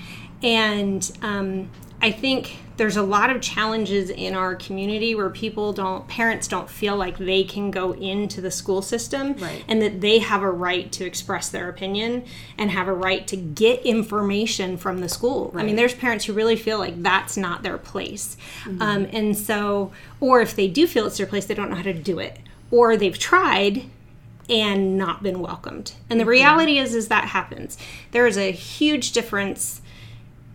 And 0.43 1.09
um, 1.23 1.71
I 2.03 2.11
think 2.11 2.57
there's 2.79 2.97
a 2.97 3.03
lot 3.03 3.31
of 3.31 3.41
challenges 3.41 4.11
in 4.11 4.35
our 4.35 4.57
community 4.57 5.15
where 5.15 5.31
people 5.31 5.73
don't, 5.73 6.09
parents 6.09 6.49
don't 6.49 6.69
feel 6.69 6.97
like 6.97 7.17
they 7.19 7.45
can 7.45 7.71
go 7.71 7.93
into 7.93 8.41
the 8.41 8.51
school 8.51 8.83
system 8.83 9.35
Right. 9.35 9.63
and 9.69 9.81
that 9.83 10.01
they 10.01 10.19
have 10.19 10.43
a 10.43 10.51
right 10.51 10.91
to 10.93 11.05
express 11.05 11.49
their 11.51 11.69
opinion 11.69 12.25
and 12.59 12.71
have 12.73 12.89
a 12.89 12.93
right 12.93 13.25
to 13.29 13.37
get 13.37 13.83
information 13.87 14.77
from 14.79 14.99
the 14.99 15.09
school. 15.09 15.53
I 15.55 15.63
mean, 15.63 15.77
there's 15.77 15.95
parents 15.95 16.25
who 16.25 16.33
really 16.33 16.57
feel 16.57 16.79
like 16.79 17.01
that's 17.03 17.37
not 17.37 17.63
their 17.63 17.79
place. 17.79 18.37
Um, 18.81 19.07
and 19.13 19.37
so, 19.37 19.93
or 20.19 20.41
if 20.41 20.57
they 20.57 20.67
do 20.67 20.87
feel 20.89 21.07
it's 21.07 21.19
their 21.19 21.27
place, 21.27 21.45
they 21.47 21.55
don't 21.55 21.71
know 21.71 21.77
how 21.77 21.83
to 21.83 21.95
do 21.95 22.19
it. 22.19 22.39
Or 22.71 22.97
they've 22.97 23.19
tried 23.19 23.85
and 24.49 24.99
not 24.99 25.23
been 25.23 25.41
welcomed. 25.41 25.93
And 26.11 26.19
the 26.19 26.25
reality 26.25 26.79
is 26.79 26.95
is 26.95 27.09
that 27.09 27.27
happens. 27.27 27.79
There 28.11 28.27
is 28.27 28.37
a 28.37 28.51
huge 28.51 29.13
difference 29.13 29.82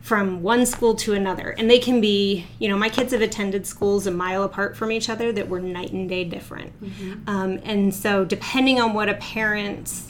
from 0.07 0.41
one 0.41 0.65
school 0.65 0.95
to 0.95 1.11
another. 1.13 1.49
And 1.57 1.69
they 1.69 1.79
can 1.79 1.99
be, 1.99 2.45
you 2.59 2.69
know, 2.69 2.77
my 2.77 2.87
kids 2.87 3.11
have 3.11 3.21
attended 3.21 3.67
schools 3.67 4.07
a 4.07 4.11
mile 4.11 4.43
apart 4.43 4.77
from 4.77 4.89
each 4.89 5.09
other 5.09 5.33
that 5.33 5.49
were 5.49 5.59
night 5.59 5.91
and 5.91 6.07
day 6.07 6.23
different. 6.23 6.71
Um, 7.27 7.59
and 7.65 7.93
so, 7.93 8.23
depending 8.23 8.79
on 8.79 8.93
what 8.93 9.09
a 9.09 9.15
parent's 9.15 10.09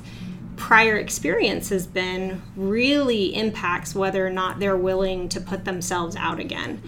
prior 0.55 0.97
experience 0.97 1.69
has 1.69 1.87
been, 1.87 2.43
really 2.55 3.35
impacts 3.35 3.95
whether 3.95 4.25
or 4.25 4.29
not 4.29 4.59
they're 4.59 4.77
willing 4.77 5.29
to 5.29 5.41
put 5.41 5.65
themselves 5.65 6.15
out 6.15 6.39
again. 6.39 6.79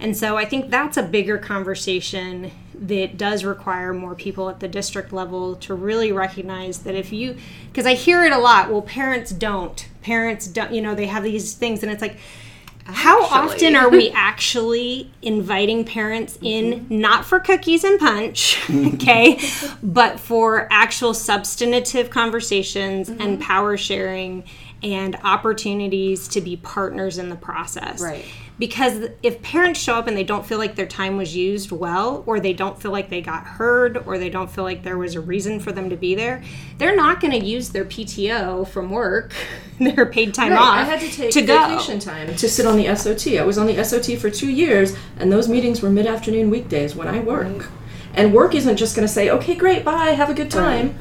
And 0.00 0.14
so, 0.14 0.36
I 0.36 0.44
think 0.44 0.68
that's 0.70 0.98
a 0.98 1.02
bigger 1.02 1.38
conversation 1.38 2.50
that 2.74 3.16
does 3.16 3.44
require 3.44 3.94
more 3.94 4.14
people 4.14 4.50
at 4.50 4.60
the 4.60 4.68
district 4.68 5.10
level 5.10 5.56
to 5.56 5.74
really 5.74 6.12
recognize 6.12 6.80
that 6.80 6.94
if 6.94 7.14
you, 7.14 7.36
because 7.72 7.86
I 7.86 7.94
hear 7.94 8.24
it 8.24 8.32
a 8.32 8.38
lot, 8.38 8.70
well, 8.70 8.82
parents 8.82 9.30
don't. 9.30 9.88
Parents 10.02 10.46
don't, 10.46 10.72
you 10.72 10.82
know, 10.82 10.94
they 10.94 11.06
have 11.06 11.22
these 11.22 11.54
things, 11.54 11.82
and 11.82 11.90
it's 11.90 12.02
like, 12.02 12.18
how 12.88 13.22
often 13.24 13.76
are 13.76 13.88
we 13.88 14.10
actually. 14.14 15.10
inviting 15.20 15.84
parents 15.84 16.38
in 16.42 16.86
not 16.88 17.24
for 17.24 17.38
cookies 17.38 17.84
and 17.84 17.98
punch 17.98 18.58
okay 18.70 19.38
but 19.82 20.18
for 20.18 20.66
actual 20.70 21.12
substantive 21.12 22.10
conversations 22.10 23.08
and 23.08 23.20
mm-hmm. 23.20 23.42
power 23.42 23.76
sharing 23.76 24.44
and 24.82 25.16
opportunities 25.24 26.28
to 26.28 26.40
be 26.40 26.56
partners 26.56 27.18
in 27.18 27.28
the 27.28 27.36
process? 27.36 28.00
Right. 28.00 28.24
Because 28.58 29.08
if 29.22 29.40
parents 29.42 29.80
show 29.80 29.94
up 29.94 30.06
and 30.06 30.16
they 30.16 30.24
don't 30.24 30.44
feel 30.44 30.58
like 30.58 30.74
their 30.74 30.86
time 30.86 31.16
was 31.16 31.36
used 31.36 31.70
well 31.70 32.24
or 32.26 32.40
they 32.40 32.52
don't 32.52 32.80
feel 32.80 32.90
like 32.90 33.08
they 33.08 33.20
got 33.20 33.44
heard 33.44 33.96
or 34.06 34.18
they 34.18 34.30
don't 34.30 34.50
feel 34.50 34.64
like 34.64 34.82
there 34.82 34.98
was 34.98 35.14
a 35.14 35.20
reason 35.20 35.60
for 35.60 35.70
them 35.72 35.90
to 35.90 35.96
be 35.96 36.14
there 36.14 36.42
they're 36.78 36.96
not 36.96 37.20
going 37.20 37.30
to 37.30 37.44
use 37.44 37.70
their 37.70 37.84
pto 37.84 38.66
from 38.66 38.90
work 38.90 39.32
their 39.78 40.06
paid 40.06 40.34
time 40.34 40.52
Right, 40.52 40.58
off 40.58 40.74
I 40.74 40.82
had 40.84 41.00
to 41.00 41.10
take 41.10 41.30
to 41.32 41.42
go 41.42 41.68
vacation 41.68 41.98
time 42.00 42.34
to 42.34 42.48
sit 42.48 42.66
on 42.66 42.76
the 42.76 42.94
SOT. 42.94 43.34
I 43.38 43.44
was 43.44 43.58
on 43.58 43.66
the 43.66 43.82
SOT 43.84 44.18
for 44.18 44.30
two 44.30 44.50
years, 44.50 44.96
and 45.18 45.30
those 45.30 45.48
meetings 45.48 45.80
were 45.82 45.90
mid-afternoon 45.90 46.50
weekdays 46.50 46.96
when 46.96 47.06
I 47.06 47.20
work. 47.20 47.68
And 48.14 48.34
work 48.34 48.54
isn't 48.54 48.76
just 48.76 48.96
going 48.96 49.06
to 49.06 49.12
say, 49.12 49.30
"Okay, 49.30 49.54
great, 49.54 49.84
bye, 49.84 50.10
have 50.10 50.30
a 50.30 50.34
good 50.34 50.50
time." 50.50 50.98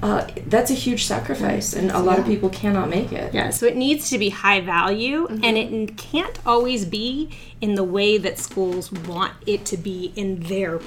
Uh, 0.00 0.26
that's 0.46 0.70
a 0.70 0.74
huge 0.74 1.04
sacrifice, 1.04 1.74
and 1.74 1.90
a 1.90 1.98
lot 1.98 2.20
of 2.20 2.24
people 2.24 2.48
cannot 2.48 2.88
make 2.88 3.12
it. 3.12 3.34
Yeah, 3.34 3.50
so 3.50 3.66
it 3.66 3.76
needs 3.76 4.08
to 4.10 4.18
be 4.18 4.28
high 4.28 4.60
value, 4.60 5.26
and 5.26 5.58
it 5.58 5.96
can't 5.96 6.38
always 6.46 6.84
be 6.84 7.30
in 7.60 7.74
the 7.74 7.82
way 7.82 8.16
that 8.16 8.38
schools 8.38 8.92
want 8.92 9.32
it 9.44 9.64
to 9.66 9.76
be 9.76 10.12
in 10.14 10.40
their 10.44 10.80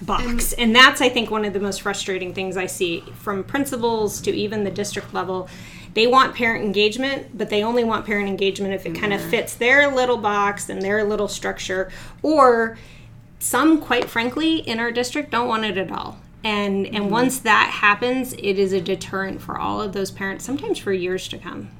box. 0.00 0.54
And, 0.54 0.74
that's, 0.74 1.02
I 1.02 1.10
think, 1.10 1.30
one 1.30 1.44
of 1.44 1.52
the 1.52 1.60
most 1.60 1.82
frustrating 1.82 2.32
things 2.32 2.56
I 2.56 2.66
see 2.66 3.02
from 3.16 3.44
principals 3.44 4.20
to 4.22 4.30
even 4.30 4.64
the 4.64 4.70
district 4.70 5.12
level. 5.12 5.48
They 5.92 6.06
want 6.06 6.34
parent 6.34 6.64
engagement, 6.64 7.36
but 7.36 7.50
they 7.50 7.62
only 7.62 7.84
want 7.84 8.06
parent 8.06 8.28
engagement 8.28 8.74
if 8.74 8.86
it 8.86 8.94
kind 8.94 9.12
of 9.12 9.20
fits 9.20 9.54
their 9.54 9.94
little 9.94 10.16
box 10.16 10.68
and 10.68 10.82
their 10.82 11.04
little 11.04 11.28
structure, 11.28 11.90
or 12.22 12.78
some, 13.38 13.78
quite 13.78 14.08
frankly, 14.08 14.56
in 14.56 14.80
our 14.80 14.90
district 14.90 15.30
don't 15.30 15.48
want 15.48 15.64
it 15.64 15.76
at 15.76 15.92
all. 15.92 16.18
And 16.44 16.86
and 16.94 17.10
once 17.10 17.38
that 17.40 17.70
happens, 17.70 18.34
it 18.34 18.58
is 18.58 18.72
a 18.72 18.80
deterrent 18.80 19.40
for 19.40 19.58
all 19.58 19.80
of 19.80 19.94
those 19.94 20.10
parents, 20.10 20.44
sometimes 20.44 20.78
for 20.78 20.92
years 20.92 21.26
to 21.28 21.38
come. 21.38 21.70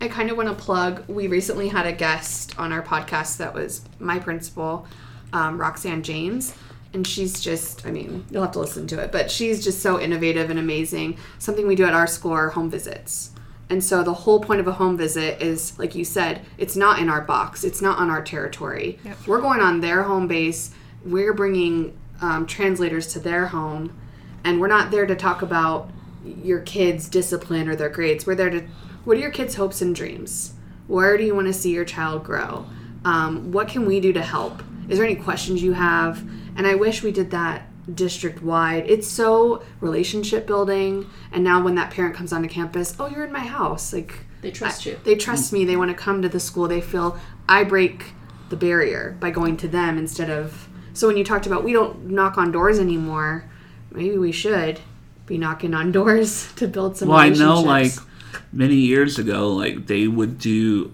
I 0.00 0.08
kind 0.08 0.30
of 0.30 0.36
want 0.36 0.48
to 0.48 0.54
plug. 0.54 1.08
We 1.08 1.26
recently 1.26 1.68
had 1.68 1.86
a 1.86 1.92
guest 1.92 2.58
on 2.58 2.72
our 2.72 2.82
podcast 2.82 3.38
that 3.38 3.54
was 3.54 3.82
my 3.98 4.18
principal, 4.18 4.86
um, 5.32 5.58
Roxanne 5.58 6.02
James. 6.02 6.54
And 6.92 7.04
she's 7.04 7.40
just, 7.40 7.84
I 7.84 7.90
mean, 7.90 8.24
you'll 8.30 8.42
have 8.42 8.52
to 8.52 8.60
listen 8.60 8.86
to 8.88 9.00
it, 9.00 9.10
but 9.10 9.28
she's 9.28 9.64
just 9.64 9.80
so 9.82 10.00
innovative 10.00 10.48
and 10.48 10.60
amazing. 10.60 11.18
Something 11.40 11.66
we 11.66 11.74
do 11.74 11.84
at 11.84 11.92
our 11.92 12.06
school 12.06 12.30
are 12.30 12.50
home 12.50 12.70
visits. 12.70 13.32
And 13.68 13.82
so 13.82 14.04
the 14.04 14.14
whole 14.14 14.38
point 14.40 14.60
of 14.60 14.68
a 14.68 14.72
home 14.72 14.96
visit 14.96 15.42
is, 15.42 15.76
like 15.76 15.96
you 15.96 16.04
said, 16.04 16.42
it's 16.56 16.76
not 16.76 17.00
in 17.00 17.08
our 17.08 17.20
box, 17.20 17.64
it's 17.64 17.82
not 17.82 17.98
on 17.98 18.10
our 18.10 18.22
territory. 18.22 19.00
We're 19.26 19.40
going 19.40 19.60
on 19.60 19.80
their 19.80 20.04
home 20.04 20.28
base, 20.28 20.70
we're 21.04 21.32
bringing 21.32 21.98
um, 22.20 22.46
translators 22.46 23.12
to 23.14 23.18
their 23.18 23.46
home, 23.46 23.98
and 24.44 24.60
we're 24.60 24.68
not 24.68 24.90
there 24.90 25.06
to 25.06 25.16
talk 25.16 25.42
about 25.42 25.90
your 26.24 26.60
kids' 26.60 27.08
discipline 27.08 27.68
or 27.68 27.76
their 27.76 27.88
grades. 27.88 28.26
We're 28.26 28.34
there 28.34 28.50
to, 28.50 28.60
what 29.04 29.16
are 29.16 29.20
your 29.20 29.30
kids' 29.30 29.54
hopes 29.54 29.82
and 29.82 29.94
dreams? 29.94 30.54
Where 30.86 31.16
do 31.16 31.24
you 31.24 31.34
want 31.34 31.46
to 31.46 31.52
see 31.52 31.72
your 31.72 31.84
child 31.84 32.24
grow? 32.24 32.66
Um, 33.04 33.52
what 33.52 33.68
can 33.68 33.86
we 33.86 34.00
do 34.00 34.12
to 34.12 34.22
help? 34.22 34.62
Is 34.88 34.98
there 34.98 35.06
any 35.06 35.16
questions 35.16 35.62
you 35.62 35.72
have? 35.72 36.22
And 36.56 36.66
I 36.66 36.74
wish 36.74 37.02
we 37.02 37.10
did 37.10 37.30
that 37.30 37.68
district 37.94 38.42
wide. 38.42 38.88
It's 38.88 39.06
so 39.06 39.62
relationship 39.80 40.46
building. 40.46 41.06
And 41.32 41.44
now 41.44 41.62
when 41.62 41.74
that 41.74 41.90
parent 41.90 42.14
comes 42.14 42.32
onto 42.32 42.48
campus, 42.48 42.94
oh, 42.98 43.08
you're 43.08 43.24
in 43.24 43.32
my 43.32 43.40
house. 43.40 43.92
Like 43.92 44.24
They 44.40 44.50
trust 44.50 44.86
you. 44.86 44.98
they 45.04 45.16
trust 45.16 45.52
me. 45.52 45.64
They 45.64 45.76
want 45.76 45.90
to 45.90 45.96
come 45.96 46.22
to 46.22 46.28
the 46.28 46.40
school. 46.40 46.68
They 46.68 46.80
feel 46.80 47.18
I 47.48 47.64
break 47.64 48.12
the 48.48 48.56
barrier 48.56 49.16
by 49.20 49.30
going 49.30 49.56
to 49.58 49.68
them 49.68 49.98
instead 49.98 50.30
of. 50.30 50.68
So 50.94 51.06
when 51.08 51.16
you 51.16 51.24
talked 51.24 51.46
about 51.46 51.64
we 51.64 51.72
don't 51.72 52.10
knock 52.10 52.38
on 52.38 52.52
doors 52.52 52.78
anymore, 52.78 53.50
maybe 53.94 54.18
we 54.18 54.32
should 54.32 54.80
be 55.26 55.38
knocking 55.38 55.74
on 55.74 55.92
doors 55.92 56.52
to 56.56 56.68
build 56.68 56.96
some. 56.96 57.08
Well, 57.08 57.18
I 57.18 57.30
know, 57.30 57.60
like 57.60 57.84
relationships. 57.84 58.42
many 58.52 58.76
years 58.76 59.18
ago, 59.18 59.52
like 59.52 59.86
they 59.86 60.06
would 60.06 60.38
do 60.38 60.92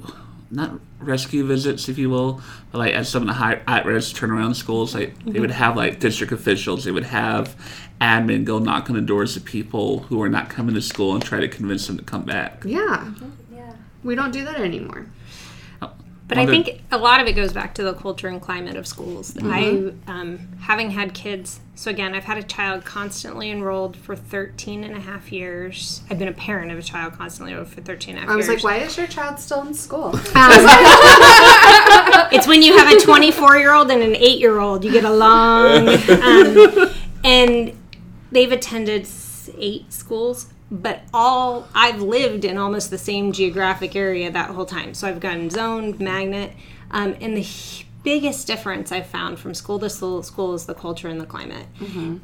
not 0.51 0.81
rescue 0.99 1.47
visits, 1.47 1.89
if 1.89 1.99
you 1.99 2.11
will, 2.11 2.41
but 2.71 2.79
like 2.79 2.95
at 2.95 3.07
some 3.07 3.23
of 3.23 3.29
the 3.29 3.35
high 3.35 3.61
at-risk 3.67 4.17
turnaround 4.17 4.55
schools, 4.55 4.95
like 4.95 5.17
they 5.19 5.33
mm-hmm. 5.33 5.41
would 5.41 5.51
have 5.51 5.77
like 5.77 6.01
district 6.01 6.33
officials, 6.33 6.85
they 6.85 6.91
would 6.91 7.05
have 7.05 7.57
admin 8.01 8.45
go 8.45 8.59
knock 8.59 8.89
on 8.89 8.97
the 8.97 9.03
doors 9.03 9.37
of 9.37 9.45
people 9.45 10.01
who 10.01 10.23
are 10.23 10.29
not 10.29 10.49
coming 10.49 10.75
to 10.75 10.81
school 10.81 11.15
and 11.15 11.23
try 11.23 11.41
to 11.41 11.49
convince 11.49 11.87
them 11.87 11.97
to 11.99 12.05
come 12.05 12.23
back. 12.23 12.63
yeah, 12.65 13.11
Yeah. 13.53 13.73
we 14.03 14.15
don't 14.15 14.33
do 14.33 14.45
that 14.45 14.61
anymore. 14.61 15.07
Uh, 15.83 15.89
but 16.27 16.39
I 16.39 16.47
think 16.47 16.83
a 16.91 16.99
lot 16.99 17.21
of 17.21 17.27
it 17.27 17.33
goes 17.33 17.53
back 17.53 17.75
to 17.75 17.83
the 17.83 17.95
culture 17.95 18.29
and 18.29 18.41
climate 18.41 18.77
of 18.77 18.87
schools. 18.87 19.35
Mm-hmm. 19.35 20.09
I, 20.09 20.13
um, 20.13 20.39
having 20.61 20.91
had 20.91 21.13
kids, 21.13 21.61
so 21.81 21.91
again, 21.91 22.15
I've 22.15 22.25
had 22.25 22.37
a 22.37 22.43
child 22.43 22.85
constantly 22.85 23.51
enrolled 23.51 23.97
for 23.97 24.15
13 24.15 24.85
and 24.85 24.95
a 24.95 25.01
half 25.01 25.33
years. 25.33 26.03
I've 26.11 26.19
been 26.19 26.29
a 26.29 26.33
parent 26.33 26.71
of 26.71 26.79
a 26.79 26.83
child 26.83 27.15
constantly 27.15 27.53
enrolled 27.53 27.71
for 27.71 27.81
13 27.81 28.17
and 28.17 28.19
a 28.19 28.27
half 28.27 28.35
I 28.35 28.37
was 28.37 28.49
years. 28.49 28.63
like, 28.63 28.81
why 28.81 28.85
is 28.85 28.99
your 28.99 29.07
child 29.07 29.39
still 29.39 29.67
in 29.67 29.73
school? 29.73 30.11
it's 32.35 32.47
when 32.47 32.61
you 32.61 32.77
have 32.77 32.93
a 32.93 33.01
24 33.01 33.57
year 33.57 33.73
old 33.73 33.91
and 33.91 34.03
an 34.03 34.15
8 34.15 34.39
year 34.39 34.59
old, 34.59 34.85
you 34.85 34.93
get 34.93 35.05
along. 35.05 35.89
Um, 35.89 36.91
and 37.25 37.75
they've 38.31 38.53
attended 38.53 39.09
eight 39.57 39.91
schools, 39.91 40.53
but 40.71 41.01
all 41.15 41.67
I've 41.75 42.03
lived 42.03 42.45
in 42.45 42.59
almost 42.59 42.91
the 42.91 42.99
same 42.99 43.33
geographic 43.33 43.97
area 43.97 44.31
that 44.31 44.51
whole 44.51 44.67
time. 44.67 44.93
So 44.93 45.09
I've 45.09 45.21
gotten 45.21 45.49
zoned, 45.49 45.99
magnet, 45.99 46.53
um, 46.91 47.17
and 47.23 47.35
the 47.35 47.41
biggest 48.03 48.47
difference 48.47 48.93
I've 48.93 49.07
found 49.07 49.39
from 49.39 49.55
school 49.55 49.79
to 49.81 49.91
school, 49.91 50.55
is 50.55 50.67
the 50.67 50.75
culture 50.75 51.09
and 51.09 51.21
the 51.21 51.27
climate. 51.27 51.67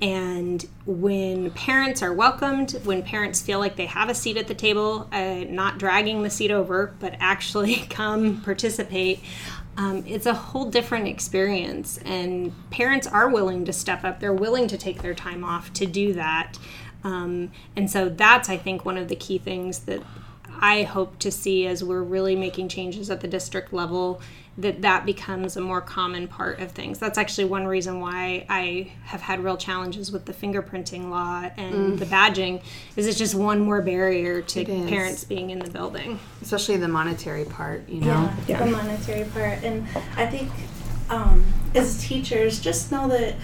And 0.03 0.65
when 0.87 1.51
parents 1.53 2.03
are 2.03 2.13
welcomed, 2.13 2.73
when 2.85 3.03
parents 3.03 3.41
feel 3.43 3.59
like 3.59 3.77
they 3.77 3.87
have 3.87 4.09
a 4.09 4.15
seat 4.15 4.37
at 4.37 4.47
the 4.47 4.55
table, 4.55 5.09
uh, 5.13 5.45
not 5.49 5.79
dragging 5.79 6.23
the 6.23 6.31
seat 6.31 6.51
over, 6.51 6.95
but 7.01 7.15
actually 7.21 7.77
come 7.91 8.41
participate. 8.43 9.21
Um, 9.77 10.05
it's 10.07 10.25
a 10.25 10.33
whole 10.33 10.71
different 10.71 11.07
experience, 11.07 11.99
and 12.05 12.53
parents 12.71 13.07
are 13.07 13.29
willing 13.29 13.67
to 13.67 13.73
step 13.73 14.05
up. 14.05 14.21
They're 14.21 14.33
willing 14.33 14.69
to 14.69 14.79
take 14.79 15.03
their 15.03 15.15
time 15.15 15.45
off 15.45 15.73
to 15.75 15.87
do 15.87 16.15
that. 16.15 16.59
Um, 17.05 17.53
and 17.77 17.91
so 17.91 18.09
that's, 18.09 18.49
I 18.49 18.57
think, 18.57 18.85
one 18.85 18.97
of 18.97 19.09
the 19.09 19.17
key 19.17 19.39
things 19.39 19.81
that 19.81 20.03
I 20.61 20.83
hope 20.83 21.19
to 21.21 21.31
see 21.31 21.67
as 21.67 21.83
we're 21.83 22.03
really 22.03 22.37
making 22.37 22.69
changes 22.69 23.11
at 23.11 23.21
the 23.21 23.29
district 23.29 23.73
level 23.73 24.21
that 24.59 24.81
that 24.83 25.05
becomes 25.05 25.57
a 25.57 25.61
more 25.61 25.83
common 25.83 26.27
part 26.29 26.61
of 26.61 26.73
things. 26.73 26.99
That's 26.99 27.19
actually 27.19 27.45
one 27.45 27.67
reason 27.67 28.01
why 28.01 28.47
I 28.49 28.93
have 29.05 29.21
had 29.21 29.45
real 29.45 29.59
challenges 29.59 30.11
with 30.11 30.25
the 30.25 30.33
fingerprinting 30.33 31.11
law 31.11 31.51
and 31.59 31.99
the 31.99 32.07
badging 32.07 32.63
is 32.97 33.07
it's 33.07 33.19
just 33.19 33.35
one 33.35 33.61
more 33.61 33.83
barrier 33.83 34.41
to 34.41 34.65
parents 34.65 35.25
being 35.25 35.51
in 35.51 35.59
the 35.59 35.71
building. 35.71 36.19
Especially 36.41 36.79
the 36.79 36.89
monetary 36.89 37.45
part, 37.45 37.87
you 37.87 38.01
know. 38.01 38.33
Yeah, 38.49 38.65
the 38.65 38.71
monetary 38.71 39.25
part. 39.25 39.63
And 39.63 39.87
I 40.17 40.27
think 40.27 40.51
um, 41.11 41.45
as 41.75 42.03
teachers, 42.03 42.59
just 42.59 42.91
know 42.91 43.09
that 43.09 43.35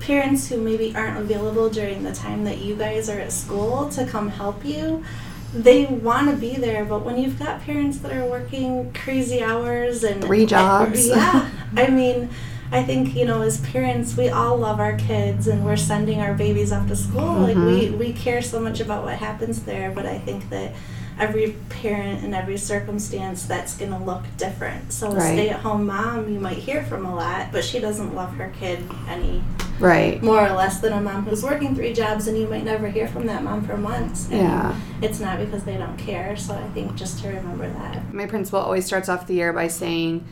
parents 0.00 0.48
who 0.48 0.56
maybe 0.58 0.94
aren't 0.94 1.18
available 1.18 1.70
during 1.70 2.02
the 2.02 2.12
time 2.12 2.44
that 2.44 2.58
you 2.58 2.74
guys 2.74 3.08
are 3.08 3.18
at 3.18 3.32
school 3.32 3.88
to 3.90 4.06
come 4.06 4.28
help 4.28 4.64
you, 4.64 5.04
they 5.54 5.86
want 5.86 6.30
to 6.30 6.36
be 6.36 6.56
there. 6.56 6.84
But 6.84 7.04
when 7.04 7.16
you've 7.16 7.38
got 7.38 7.62
parents 7.62 7.98
that 7.98 8.12
are 8.12 8.24
working 8.26 8.92
crazy 8.92 9.42
hours 9.42 10.04
and 10.04 10.22
Three 10.22 10.46
jobs. 10.56 11.06
yeah, 11.06 11.50
I 11.76 11.88
mean. 11.88 12.30
I 12.72 12.82
think 12.82 13.14
you 13.14 13.24
know, 13.24 13.42
as 13.42 13.60
parents, 13.60 14.16
we 14.16 14.30
all 14.30 14.56
love 14.56 14.80
our 14.80 14.96
kids, 14.96 15.46
and 15.46 15.64
we're 15.64 15.76
sending 15.76 16.20
our 16.20 16.34
babies 16.34 16.72
off 16.72 16.88
to 16.88 16.96
school. 16.96 17.34
Like 17.34 17.54
we 17.54 17.62
mm-hmm. 17.62 17.98
we 17.98 18.12
care 18.14 18.42
so 18.42 18.58
much 18.58 18.80
about 18.80 19.04
what 19.04 19.14
happens 19.14 19.62
there, 19.62 19.92
but 19.92 20.06
I 20.06 20.18
think 20.18 20.48
that 20.50 20.74
every 21.18 21.52
parent 21.68 22.24
in 22.24 22.34
every 22.34 22.56
circumstance 22.56 23.44
that's 23.44 23.76
going 23.76 23.92
to 23.92 23.98
look 23.98 24.22
different. 24.36 24.92
So 24.92 25.12
a 25.12 25.20
stay-at-home 25.20 25.86
mom 25.86 26.32
you 26.32 26.40
might 26.40 26.58
hear 26.58 26.82
from 26.84 27.06
a 27.06 27.14
lot, 27.14 27.52
but 27.52 27.64
she 27.64 27.78
doesn't 27.78 28.14
love 28.14 28.34
her 28.34 28.52
kid 28.58 28.80
any 29.08 29.42
Right. 29.80 30.22
more 30.22 30.46
or 30.46 30.52
less 30.52 30.80
than 30.80 30.92
a 30.92 31.00
mom 31.00 31.24
who's 31.24 31.42
working 31.42 31.74
three 31.74 31.92
jobs 31.92 32.26
and 32.28 32.38
you 32.38 32.46
might 32.46 32.64
never 32.64 32.88
hear 32.88 33.08
from 33.08 33.26
that 33.26 33.42
mom 33.42 33.66
for 33.66 33.76
months. 33.76 34.28
And 34.30 34.40
Yeah. 34.40 34.80
It's 35.02 35.20
not 35.20 35.38
because 35.38 35.64
they 35.64 35.76
don't 35.76 35.96
care. 35.96 36.36
So 36.36 36.54
I 36.54 36.66
think 36.68 36.94
just 36.94 37.20
to 37.22 37.28
remember 37.28 37.68
that. 37.68 38.12
My 38.14 38.26
principal 38.26 38.60
always 38.60 38.86
starts 38.86 39.08
off 39.08 39.26
the 39.26 39.34
year 39.34 39.52
by 39.52 39.68
saying, 39.68 40.24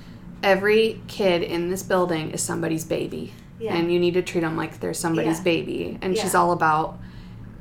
every 0.42 1.00
kid 1.08 1.42
in 1.42 1.70
this 1.70 1.82
building 1.82 2.30
is 2.30 2.42
somebody's 2.42 2.84
baby. 2.84 3.32
Yeah. 3.58 3.74
And 3.74 3.92
you 3.92 3.98
need 4.00 4.14
to 4.14 4.22
treat 4.22 4.40
them 4.40 4.56
like 4.56 4.80
they're 4.80 4.94
somebody's 4.94 5.38
Yeah. 5.38 5.44
baby. 5.44 5.98
And 6.02 6.16
she's 6.16 6.34
all 6.34 6.52
about 6.52 6.98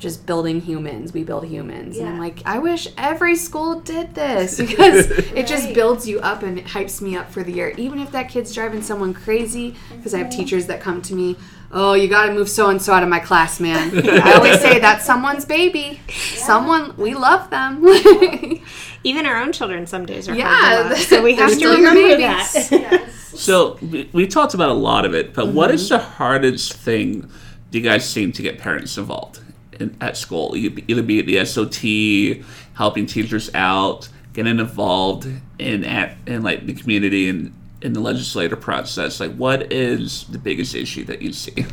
just 0.01 0.25
building 0.25 0.59
humans. 0.61 1.13
We 1.13 1.23
build 1.23 1.45
humans. 1.45 1.97
And 1.99 2.09
I'm 2.09 2.17
like, 2.19 2.41
I 2.43 2.57
wish 2.57 2.87
every 2.97 3.35
school 3.35 3.79
did 3.81 4.15
this 4.15 4.57
because 4.59 5.11
it 5.11 5.45
just 5.45 5.73
builds 5.75 6.07
you 6.07 6.19
up 6.21 6.41
and 6.41 6.57
it 6.57 6.65
hypes 6.65 7.01
me 7.01 7.15
up 7.15 7.29
for 7.29 7.43
the 7.43 7.51
year. 7.51 7.73
Even 7.77 7.99
if 7.99 8.11
that 8.11 8.27
kid's 8.27 8.53
driving 8.53 8.81
someone 8.81 9.13
crazy, 9.13 9.75
because 9.95 10.15
I 10.15 10.17
have 10.17 10.27
mm-hmm. 10.27 10.39
teachers 10.39 10.65
that 10.65 10.81
come 10.81 11.03
to 11.03 11.13
me, 11.13 11.37
oh, 11.73 11.93
you 11.93 12.07
got 12.07 12.27
to 12.27 12.33
move 12.33 12.49
so 12.49 12.69
and 12.69 12.81
so 12.81 12.93
out 12.93 13.03
of 13.03 13.09
my 13.09 13.19
class, 13.19 13.59
man. 13.59 14.07
I 14.07 14.33
always 14.33 14.59
say 14.59 14.79
that's 14.79 15.05
someone's 15.05 15.45
baby. 15.45 16.01
Someone, 16.09 16.95
we 16.97 17.13
love 17.13 17.49
them. 17.49 17.83
Even 19.03 19.25
our 19.25 19.41
own 19.41 19.51
children 19.51 19.87
some 19.87 20.05
days 20.05 20.29
are 20.29 20.35
Yeah, 20.35 20.53
hard 20.53 20.83
to 20.83 20.89
love, 20.89 20.97
so 20.99 21.23
we 21.23 21.35
have 21.35 21.49
to 21.49 21.55
still 21.55 21.75
remember 21.75 22.01
babies. 22.01 22.69
that. 22.69 22.71
Yes. 22.71 23.39
So 23.39 23.77
we, 23.81 24.09
we 24.13 24.27
talked 24.27 24.53
about 24.53 24.69
a 24.69 24.73
lot 24.73 25.05
of 25.05 25.15
it, 25.15 25.33
but 25.33 25.47
what 25.47 25.71
is 25.71 25.89
mm-hmm. 25.89 25.97
the 25.97 26.03
hardest 26.03 26.73
thing 26.73 27.29
do 27.71 27.79
you 27.79 27.83
guys 27.83 28.07
seem 28.07 28.31
to 28.33 28.41
get 28.41 28.59
parents 28.59 28.97
involved 28.97 29.39
in, 29.79 29.95
at 30.01 30.17
school? 30.17 30.55
You- 30.55 30.83
Either 30.87 31.01
be 31.01 31.19
at 31.19 31.25
the 31.25 31.43
SOT, 31.45 32.45
helping 32.75 33.05
teachers 33.05 33.49
out, 33.55 34.09
getting 34.33 34.59
involved 34.59 35.27
in 35.57 35.83
at 35.83 36.15
in 36.27 36.43
like 36.43 36.65
the 36.65 36.73
community 36.73 37.29
and 37.29 37.53
in 37.81 37.93
the 37.93 37.99
legislative 37.99 38.61
process. 38.61 39.19
Like, 39.19 39.35
what 39.35 39.71
is 39.71 40.25
the 40.25 40.37
biggest 40.37 40.75
issue 40.75 41.03
that 41.05 41.21
you 41.21 41.33
see? 41.33 41.65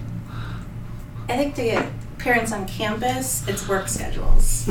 I 1.29 1.37
think 1.37 1.55
to 1.57 1.63
get 1.63 1.93
parents 2.19 2.53
on 2.53 2.67
campus, 2.67 3.47
it's 3.47 3.69
work 3.69 3.89
schedules. 3.89 4.67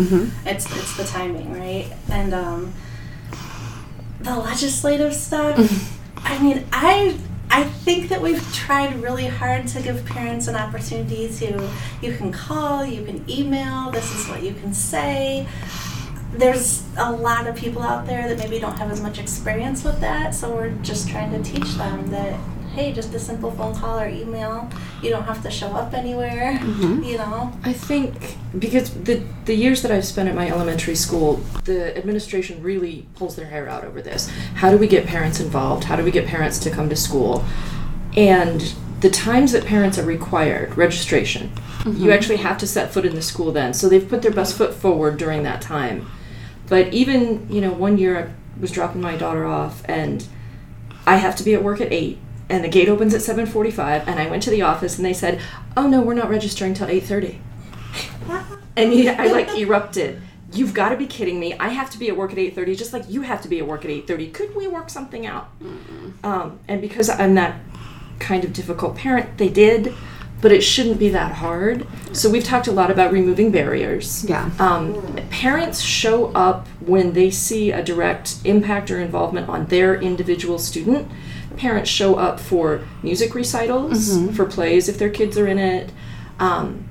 It's 0.46 0.66
it's 0.76 0.98
the 0.98 1.04
timing, 1.04 1.54
right? 1.54 1.92
And 2.12 2.34
um, 2.34 2.74
the 4.20 4.36
legislative 4.36 5.14
stuff. 5.14 5.58
I 6.18 6.42
mean, 6.42 6.66
I 6.72 7.18
I 7.50 7.64
think 7.64 8.10
that 8.10 8.22
we've 8.22 8.54
tried 8.54 9.02
really 9.02 9.28
hard 9.28 9.68
to 9.68 9.82
give 9.82 10.06
parents 10.06 10.48
an 10.48 10.56
opportunity 10.56 11.30
to 11.30 11.70
you 12.02 12.14
can 12.16 12.32
call, 12.32 12.86
you 12.86 13.06
can 13.06 13.24
email. 13.30 13.92
This 13.92 14.14
is 14.14 14.28
what 14.28 14.44
you 14.44 14.54
can 14.54 14.74
say. 14.74 15.48
There's 16.38 16.84
a 16.98 17.12
lot 17.12 17.48
of 17.48 17.56
people 17.56 17.82
out 17.82 18.06
there 18.06 18.28
that 18.28 18.38
maybe 18.38 18.60
don't 18.60 18.78
have 18.78 18.92
as 18.92 19.02
much 19.02 19.20
experience 19.20 19.84
with 19.84 20.00
that, 20.02 20.36
so 20.36 20.54
we're 20.54 20.72
just 20.84 21.10
trying 21.10 21.32
to 21.32 21.52
teach 21.52 21.74
them 21.76 22.10
that 22.12 22.40
hey, 22.78 22.94
just 22.94 23.12
a 23.16 23.20
simple 23.20 23.50
phone 23.50 23.74
call 23.74 24.00
or 24.00 24.08
email. 24.08 24.70
You 25.02 25.10
don't 25.10 25.24
have 25.24 25.42
to 25.42 25.50
show 25.50 25.70
up 25.70 25.96
anywhere. 25.96 26.60
Mm-hmm. 26.62 27.04
You 27.04 27.18
know. 27.18 27.52
I 27.64 27.74
think 27.74 28.38
because 28.60 28.94
the 28.94 29.24
the 29.46 29.56
years 29.56 29.82
that 29.82 29.92
I've 29.92 30.06
spent 30.06 30.30
at 30.30 30.36
my 30.36 30.48
elementary 30.48 30.96
school, 30.96 31.38
the 31.66 31.98
administration 31.98 32.62
really 32.62 33.08
pulls 33.16 33.36
their 33.36 33.48
hair 33.48 33.68
out 33.68 33.84
over 33.84 34.02
this. 34.02 34.30
How 34.56 34.70
do 34.70 34.78
we 34.78 34.88
get 34.88 35.08
parents 35.08 35.40
involved? 35.40 35.86
How 35.86 35.96
do 35.96 36.04
we 36.04 36.12
get 36.12 36.28
parents 36.28 36.60
to 36.60 36.70
come 36.70 36.88
to 36.90 36.96
school? 36.96 37.44
And 38.16 38.76
the 39.02 39.10
times 39.10 39.52
that 39.52 39.66
parents 39.66 39.98
are 39.98 40.06
required, 40.06 40.78
registration, 40.78 41.52
you 41.86 41.92
mm-hmm. 41.92 42.12
actually 42.12 42.38
have 42.38 42.58
to 42.60 42.68
set 42.68 42.92
foot 42.92 43.06
in 43.06 43.16
the 43.16 43.22
school 43.22 43.52
then. 43.52 43.74
So 43.74 43.90
they've 43.90 44.08
put 44.08 44.22
their 44.22 44.32
best 44.32 44.56
foot 44.58 44.74
forward 44.74 45.18
during 45.18 45.44
that 45.44 45.62
time. 45.62 46.08
But 46.68 46.94
even, 46.94 47.48
you 47.50 47.62
know, 47.62 47.72
one 47.72 47.98
year 47.98 48.18
I 48.18 48.60
was 48.60 48.72
dropping 48.72 49.02
my 49.02 49.16
daughter 49.16 49.46
off 49.46 49.84
and 49.86 50.26
I 51.06 51.18
have 51.18 51.36
to 51.38 51.44
be 51.44 51.54
at 51.54 51.64
work 51.64 51.80
at 51.80 51.92
8 51.92 52.18
and 52.50 52.64
the 52.64 52.70
gate 52.70 52.90
opens 52.90 53.14
at 53.14 53.22
7:45 53.22 54.08
and 54.08 54.20
I 54.20 54.30
went 54.30 54.44
to 54.44 54.50
the 54.50 54.62
office 54.62 54.98
and 54.98 55.06
they 55.06 55.14
said, 55.14 55.40
"Oh 55.76 55.88
no, 55.88 56.02
we're 56.02 56.14
not 56.14 56.30
registering 56.30 56.74
till 56.74 56.88
8:30." 56.88 57.40
And 58.76 58.94
he, 58.94 59.10
I 59.10 59.28
like 59.28 59.50
erupted. 59.58 60.22
You've 60.54 60.74
got 60.74 60.90
to 60.90 60.98
be 60.98 61.08
kidding 61.08 61.40
me. 61.40 61.56
I 61.60 61.70
have 61.70 61.90
to 61.92 61.98
be 61.98 62.10
at 62.10 62.16
work 62.16 62.32
at 62.32 62.38
8:30 62.38 62.78
just 62.78 62.94
like 62.94 63.10
you 63.10 63.22
have 63.22 63.42
to 63.42 63.48
be 63.48 63.60
at 63.60 63.68
work 63.68 63.86
at 63.86 63.92
8:30. 63.92 64.34
Could 64.34 64.56
we 64.56 64.68
work 64.68 64.90
something 64.90 65.26
out? 65.26 65.50
Um, 66.24 66.60
and 66.68 66.82
because 66.82 67.10
I'm 67.10 67.36
that 67.36 67.60
kind 68.20 68.44
of 68.44 68.54
difficult 68.54 68.96
parent, 68.96 69.38
they 69.38 69.50
did, 69.50 69.94
but 70.42 70.52
it 70.52 70.62
shouldn't 70.62 71.00
be 71.00 71.10
that 71.10 71.34
hard. 71.34 71.88
So 72.14 72.30
we've 72.30 72.44
talked 72.44 72.68
a 72.68 72.72
lot 72.72 72.92
about 72.92 73.12
removing 73.12 73.52
barriers. 73.52 74.24
yeah. 74.26 74.52
Um, 74.60 75.02
parents 75.30 75.82
show 75.82 76.28
up 76.34 76.68
when 76.80 77.14
they 77.14 77.32
see 77.32 77.72
a 77.72 77.84
direct 77.84 78.38
impact 78.46 78.92
or 78.92 79.00
involvement 79.00 79.50
on 79.50 79.66
their 79.68 79.96
individual 79.96 80.60
student. 80.60 81.10
Parents 81.58 81.90
show 81.90 82.16
up 82.16 82.40
for 82.40 82.82
music 83.02 83.34
recitals, 83.34 84.36
for 84.36 84.46
plays 84.46 84.88
if 84.88 85.00
their 85.00 85.10
kids 85.10 85.38
are 85.40 85.48
in 85.48 85.58
it. 85.58 85.92
Um, 86.40 86.88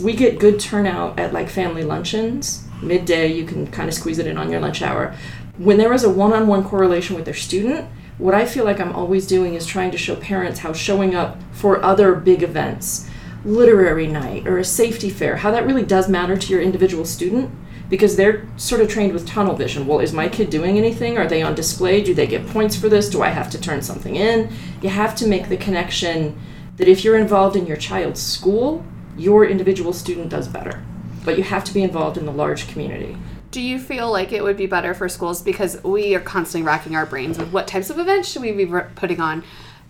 we 0.00 0.14
get 0.14 0.40
good 0.40 0.58
turnout 0.58 1.18
at 1.18 1.32
like 1.32 1.48
family 1.48 1.84
luncheons. 1.84 2.66
Midday, 2.82 3.28
you 3.28 3.44
can 3.44 3.68
kind 3.68 3.88
of 3.88 3.94
squeeze 3.94 4.18
it 4.18 4.26
in 4.26 4.36
on 4.36 4.50
your 4.50 4.60
lunch 4.60 4.82
hour. 4.82 5.14
When 5.58 5.76
there 5.76 5.92
is 5.92 6.02
a 6.02 6.10
one 6.10 6.32
on 6.32 6.48
one 6.48 6.64
correlation 6.64 7.14
with 7.14 7.24
their 7.24 7.34
student, 7.34 7.88
what 8.20 8.34
I 8.34 8.44
feel 8.44 8.66
like 8.66 8.78
I'm 8.78 8.92
always 8.92 9.26
doing 9.26 9.54
is 9.54 9.64
trying 9.64 9.90
to 9.92 9.98
show 9.98 10.14
parents 10.14 10.60
how 10.60 10.74
showing 10.74 11.14
up 11.14 11.38
for 11.52 11.82
other 11.82 12.14
big 12.14 12.42
events, 12.42 13.08
literary 13.46 14.06
night 14.06 14.46
or 14.46 14.58
a 14.58 14.64
safety 14.64 15.08
fair, 15.08 15.36
how 15.36 15.50
that 15.50 15.66
really 15.66 15.82
does 15.82 16.06
matter 16.06 16.36
to 16.36 16.52
your 16.52 16.60
individual 16.60 17.06
student 17.06 17.50
because 17.88 18.16
they're 18.16 18.46
sort 18.58 18.82
of 18.82 18.90
trained 18.90 19.14
with 19.14 19.26
tunnel 19.26 19.56
vision. 19.56 19.86
Well, 19.86 20.00
is 20.00 20.12
my 20.12 20.28
kid 20.28 20.50
doing 20.50 20.76
anything? 20.76 21.16
Are 21.16 21.26
they 21.26 21.40
on 21.40 21.54
display? 21.54 22.02
Do 22.02 22.12
they 22.12 22.26
get 22.26 22.46
points 22.46 22.76
for 22.76 22.90
this? 22.90 23.08
Do 23.08 23.22
I 23.22 23.30
have 23.30 23.50
to 23.50 23.60
turn 23.60 23.80
something 23.80 24.14
in? 24.14 24.52
You 24.82 24.90
have 24.90 25.16
to 25.16 25.26
make 25.26 25.48
the 25.48 25.56
connection 25.56 26.38
that 26.76 26.88
if 26.88 27.02
you're 27.02 27.18
involved 27.18 27.56
in 27.56 27.66
your 27.66 27.78
child's 27.78 28.22
school, 28.22 28.84
your 29.16 29.46
individual 29.46 29.94
student 29.94 30.28
does 30.28 30.46
better. 30.46 30.84
But 31.24 31.38
you 31.38 31.44
have 31.44 31.64
to 31.64 31.74
be 31.74 31.82
involved 31.82 32.18
in 32.18 32.26
the 32.26 32.32
large 32.32 32.68
community. 32.68 33.16
Do 33.50 33.60
you 33.60 33.80
feel 33.80 34.10
like 34.10 34.32
it 34.32 34.44
would 34.44 34.56
be 34.56 34.66
better 34.66 34.94
for 34.94 35.08
schools 35.08 35.42
because 35.42 35.82
we 35.82 36.14
are 36.14 36.20
constantly 36.20 36.64
racking 36.66 36.94
our 36.94 37.04
brains 37.04 37.36
with 37.36 37.52
what 37.52 37.66
types 37.66 37.90
of 37.90 37.98
events 37.98 38.28
should 38.30 38.42
we 38.42 38.52
be 38.52 38.66
putting 38.94 39.20
on? 39.20 39.42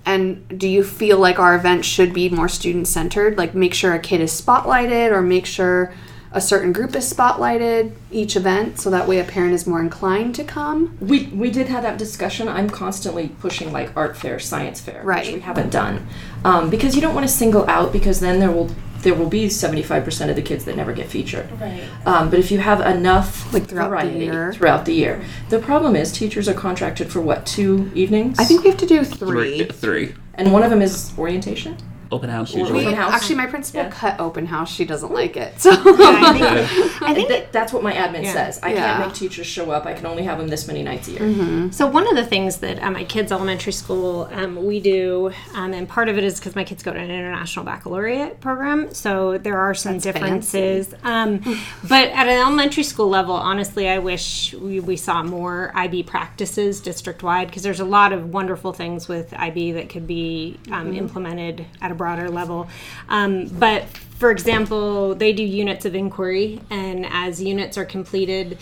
And 0.06 0.58
do 0.58 0.66
you 0.66 0.82
feel 0.82 1.18
like 1.18 1.38
our 1.38 1.54
events 1.54 1.86
should 1.86 2.14
be 2.14 2.30
more 2.30 2.48
student 2.48 2.88
centered? 2.88 3.36
Like 3.36 3.54
make 3.54 3.74
sure 3.74 3.92
a 3.92 3.98
kid 3.98 4.22
is 4.22 4.32
spotlighted 4.32 5.12
or 5.12 5.20
make 5.20 5.44
sure 5.44 5.92
a 6.32 6.40
certain 6.40 6.72
group 6.72 6.94
is 6.96 7.12
spotlighted 7.12 7.92
each 8.10 8.34
event 8.34 8.78
so 8.80 8.88
that 8.88 9.06
way 9.06 9.18
a 9.18 9.24
parent 9.24 9.52
is 9.52 9.66
more 9.66 9.80
inclined 9.80 10.34
to 10.36 10.44
come? 10.44 10.96
We 11.00 11.26
we 11.26 11.50
did 11.50 11.68
have 11.68 11.82
that 11.82 11.98
discussion. 11.98 12.48
I'm 12.48 12.70
constantly 12.70 13.28
pushing 13.40 13.72
like 13.72 13.94
art 13.94 14.16
fair, 14.16 14.38
science 14.38 14.80
fair, 14.80 15.02
Right. 15.04 15.26
which 15.26 15.34
we 15.34 15.40
haven't 15.40 15.70
done, 15.70 16.06
um, 16.46 16.70
because 16.70 16.94
you 16.94 17.02
don't 17.02 17.14
want 17.14 17.26
to 17.28 17.32
single 17.32 17.68
out 17.68 17.92
because 17.92 18.20
then 18.20 18.40
there 18.40 18.52
will 18.52 18.70
there 19.02 19.14
will 19.14 19.28
be 19.28 19.46
75% 19.46 20.28
of 20.30 20.36
the 20.36 20.42
kids 20.42 20.64
that 20.66 20.76
never 20.76 20.92
get 20.92 21.08
featured. 21.08 21.50
Right. 21.60 21.82
Um, 22.06 22.30
but 22.30 22.38
if 22.38 22.50
you 22.50 22.58
have 22.58 22.80
enough 22.80 23.52
Like 23.52 23.66
throughout 23.68 24.02
the 24.02 24.18
year. 24.18 24.52
throughout 24.52 24.84
the 24.84 24.94
year, 24.94 25.24
the 25.48 25.58
problem 25.58 25.96
is 25.96 26.12
teachers 26.12 26.48
are 26.48 26.54
contracted 26.54 27.10
for 27.10 27.20
what 27.20 27.46
two 27.46 27.90
evenings? 27.94 28.38
I 28.38 28.44
think 28.44 28.62
we 28.64 28.70
have 28.70 28.78
to 28.80 28.86
do 28.86 29.04
Three. 29.04 29.64
three. 29.64 29.64
Three. 29.66 30.14
and 30.34 30.52
one 30.52 30.62
of 30.62 30.70
them 30.70 30.82
is 30.82 31.12
orientation. 31.18 31.76
Open 32.12 32.28
house 32.28 32.52
usually. 32.54 32.84
open 32.86 32.94
house. 32.94 33.12
Actually, 33.12 33.36
my 33.36 33.46
principal 33.46 33.82
Yeah. 33.82 33.90
cut 33.90 34.18
open 34.18 34.46
house. 34.46 34.72
She 34.72 34.84
doesn't 34.84 35.12
like 35.12 35.36
it. 35.36 35.60
So 35.60 35.70
I 35.74 36.32
think, 36.32 37.02
I 37.02 37.14
think 37.14 37.28
That, 37.28 37.52
that's 37.52 37.72
what 37.72 37.82
my 37.84 37.92
admin 37.92 38.24
Yeah. 38.24 38.32
says. 38.32 38.58
I 38.62 38.72
Yeah. 38.72 38.96
can't 38.96 39.06
make 39.06 39.14
teachers 39.14 39.46
show 39.46 39.70
up. 39.70 39.86
I 39.86 39.92
can 39.94 40.06
only 40.06 40.24
have 40.24 40.38
them 40.38 40.48
this 40.48 40.66
many 40.66 40.82
nights 40.82 41.06
a 41.08 41.12
year. 41.12 41.70
So 41.72 41.86
one 41.86 42.08
of 42.08 42.16
the 42.16 42.24
things 42.24 42.56
that 42.58 42.78
at 42.80 42.92
my 42.92 43.04
kids' 43.04 43.30
elementary 43.30 43.72
school 43.72 44.28
um, 44.32 44.64
we 44.64 44.80
do, 44.80 45.30
um, 45.54 45.72
and 45.72 45.88
part 45.88 46.08
of 46.08 46.18
it 46.18 46.24
is 46.24 46.40
because 46.40 46.56
my 46.56 46.64
kids 46.64 46.82
go 46.82 46.92
to 46.92 46.98
an 46.98 47.10
international 47.10 47.64
baccalaureate 47.64 48.40
program, 48.40 48.92
so 48.92 49.38
there 49.38 49.58
are 49.58 49.74
some 49.74 49.98
differences. 49.98 50.92
Um, 51.04 51.38
but 51.88 52.08
at 52.08 52.26
an 52.26 52.38
elementary 52.40 52.82
school 52.82 53.08
level, 53.08 53.34
honestly, 53.34 53.88
I 53.88 53.98
wish 53.98 54.52
we, 54.54 54.80
we 54.80 54.96
saw 54.96 55.22
more 55.22 55.70
IB 55.74 56.02
practices 56.04 56.80
district 56.80 57.22
wide 57.22 57.46
because 57.48 57.62
there's 57.62 57.80
a 57.80 57.84
lot 57.84 58.12
of 58.12 58.32
wonderful 58.32 58.72
things 58.72 59.06
with 59.08 59.32
IB 59.34 59.72
that 59.72 59.88
could 59.88 60.06
be 60.06 60.58
um, 60.72 60.92
implemented 60.92 61.66
at 61.80 61.90
a 61.90 61.94
broader 62.00 62.30
level. 62.30 62.66
Um, 63.10 63.46
but 63.58 63.84
for 64.20 64.30
example, 64.30 65.14
they 65.14 65.34
do 65.34 65.42
units 65.42 65.84
of 65.84 65.94
inquiry, 65.94 66.58
and 66.70 67.04
as 67.10 67.42
units 67.42 67.76
are 67.76 67.84
completed, 67.84 68.56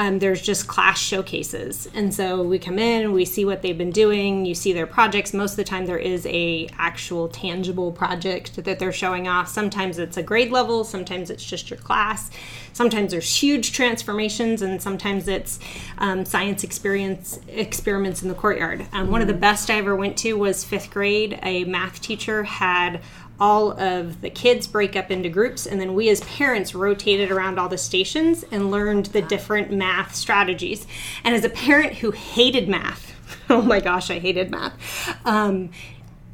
um, 0.00 0.18
there's 0.18 0.40
just 0.40 0.66
class 0.66 0.98
showcases. 0.98 1.86
And 1.92 2.14
so 2.14 2.42
we 2.42 2.58
come 2.58 2.78
in 2.78 3.12
we 3.12 3.26
see 3.26 3.44
what 3.44 3.60
they've 3.60 3.76
been 3.76 3.90
doing 3.90 4.46
you 4.46 4.54
see 4.54 4.72
their 4.72 4.86
projects. 4.86 5.34
Most 5.34 5.50
of 5.52 5.56
the 5.58 5.64
time 5.64 5.84
there 5.84 5.98
is 5.98 6.24
a 6.24 6.70
actual 6.78 7.28
tangible 7.28 7.92
project 7.92 8.64
that 8.64 8.78
they're 8.78 8.92
showing 8.92 9.28
off. 9.28 9.48
Sometimes 9.48 9.98
it's 9.98 10.16
a 10.16 10.22
grade 10.22 10.50
level 10.50 10.84
sometimes 10.84 11.28
it's 11.28 11.44
just 11.44 11.68
your 11.68 11.78
class. 11.78 12.30
Sometimes 12.72 13.10
there's 13.10 13.42
huge 13.42 13.72
transformations 13.72 14.62
and 14.62 14.80
sometimes 14.80 15.28
it's 15.28 15.58
um, 15.98 16.24
science 16.24 16.64
experience 16.64 17.38
experiments 17.48 18.22
in 18.22 18.30
the 18.30 18.34
courtyard. 18.34 18.86
Um, 18.94 19.10
one 19.10 19.20
of 19.20 19.26
the 19.26 19.34
best 19.34 19.68
i 19.68 19.76
ever 19.76 19.94
went 19.94 20.16
to 20.18 20.32
was 20.32 20.64
fifth 20.64 20.90
grade. 20.90 21.38
A 21.42 21.64
math 21.64 22.00
teacher 22.00 22.44
had 22.44 23.02
all 23.40 23.72
of 23.80 24.20
the 24.20 24.30
kids 24.30 24.66
break 24.66 24.94
up 24.94 25.10
into 25.10 25.28
groups 25.28 25.66
and 25.66 25.80
then 25.80 25.94
we 25.94 26.08
as 26.10 26.20
parents 26.22 26.74
rotated 26.74 27.30
around 27.30 27.58
all 27.58 27.68
the 27.68 27.78
stations 27.78 28.44
and 28.52 28.70
learned 28.70 29.06
the 29.06 29.22
different 29.22 29.72
math 29.72 30.14
strategies. 30.14 30.86
And 31.24 31.34
as 31.34 31.44
a 31.44 31.50
parent 31.50 31.94
who 31.94 32.10
hated 32.10 32.68
math 32.68 33.10
oh 33.50 33.62
my 33.62 33.80
gosh 33.80 34.10
i 34.10 34.18
hated 34.18 34.50
math 34.50 35.16
um, 35.26 35.70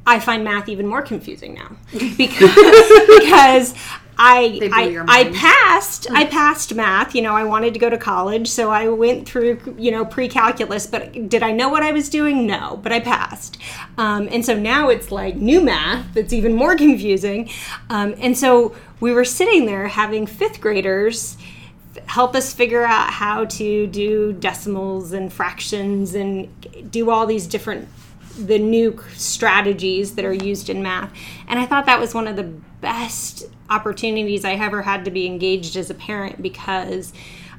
i 0.07 0.18
find 0.18 0.44
math 0.44 0.68
even 0.68 0.86
more 0.86 1.02
confusing 1.02 1.54
now. 1.54 1.76
Because 2.16 2.54
because 3.18 3.74
I 4.18 4.58
I, 4.72 5.04
I 5.08 5.24
passed 5.32 6.10
I 6.10 6.24
passed 6.38 6.74
math. 6.74 7.14
You 7.14 7.22
know, 7.22 7.34
I 7.34 7.44
wanted 7.44 7.74
to 7.74 7.80
go 7.80 7.90
to 7.90 7.98
college, 7.98 8.48
so 8.48 8.70
I 8.70 8.88
went 8.88 9.28
through 9.28 9.76
you 9.78 9.90
know 9.90 10.04
pre-calculus. 10.04 10.86
But 10.86 11.28
did 11.28 11.42
I 11.42 11.52
know 11.52 11.68
what 11.68 11.82
I 11.82 11.92
was 11.92 12.08
doing? 12.08 12.46
No, 12.46 12.80
but 12.82 12.92
I 12.92 13.00
passed. 13.00 13.58
Um, 13.98 14.28
and 14.30 14.44
so 14.44 14.54
now 14.58 14.88
it's 14.88 15.10
like 15.10 15.36
new 15.36 15.60
math 15.60 16.14
that's 16.14 16.32
even 16.32 16.54
more 16.54 16.76
confusing. 16.86 17.50
Um, 17.90 18.14
and 18.18 18.36
so 18.36 18.74
we 19.00 19.12
were 19.12 19.24
sitting 19.24 19.66
there 19.66 19.88
having 19.88 20.26
fifth 20.26 20.60
graders 20.60 21.36
help 22.06 22.36
us 22.36 22.52
figure 22.52 22.84
out 22.84 23.10
how 23.10 23.46
to 23.46 23.86
do 23.86 24.32
decimals 24.34 25.12
and 25.12 25.32
fractions 25.32 26.14
and 26.14 26.90
do 26.90 27.10
all 27.10 27.26
these 27.26 27.46
different 27.46 27.88
the 28.38 28.58
new 28.58 29.02
strategies 29.14 30.14
that 30.14 30.24
are 30.24 30.32
used 30.32 30.68
in 30.68 30.82
math 30.82 31.10
and 31.48 31.58
i 31.58 31.64
thought 31.64 31.86
that 31.86 31.98
was 31.98 32.12
one 32.12 32.28
of 32.28 32.36
the 32.36 32.42
best 32.42 33.46
opportunities 33.70 34.44
i 34.44 34.52
ever 34.52 34.82
had 34.82 35.04
to 35.04 35.10
be 35.10 35.26
engaged 35.26 35.76
as 35.76 35.90
a 35.90 35.94
parent 35.94 36.40
because 36.42 37.12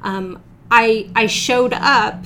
um, 0.04 0.42
I, 0.70 1.10
I 1.16 1.28
showed 1.28 1.74
up 1.74 2.26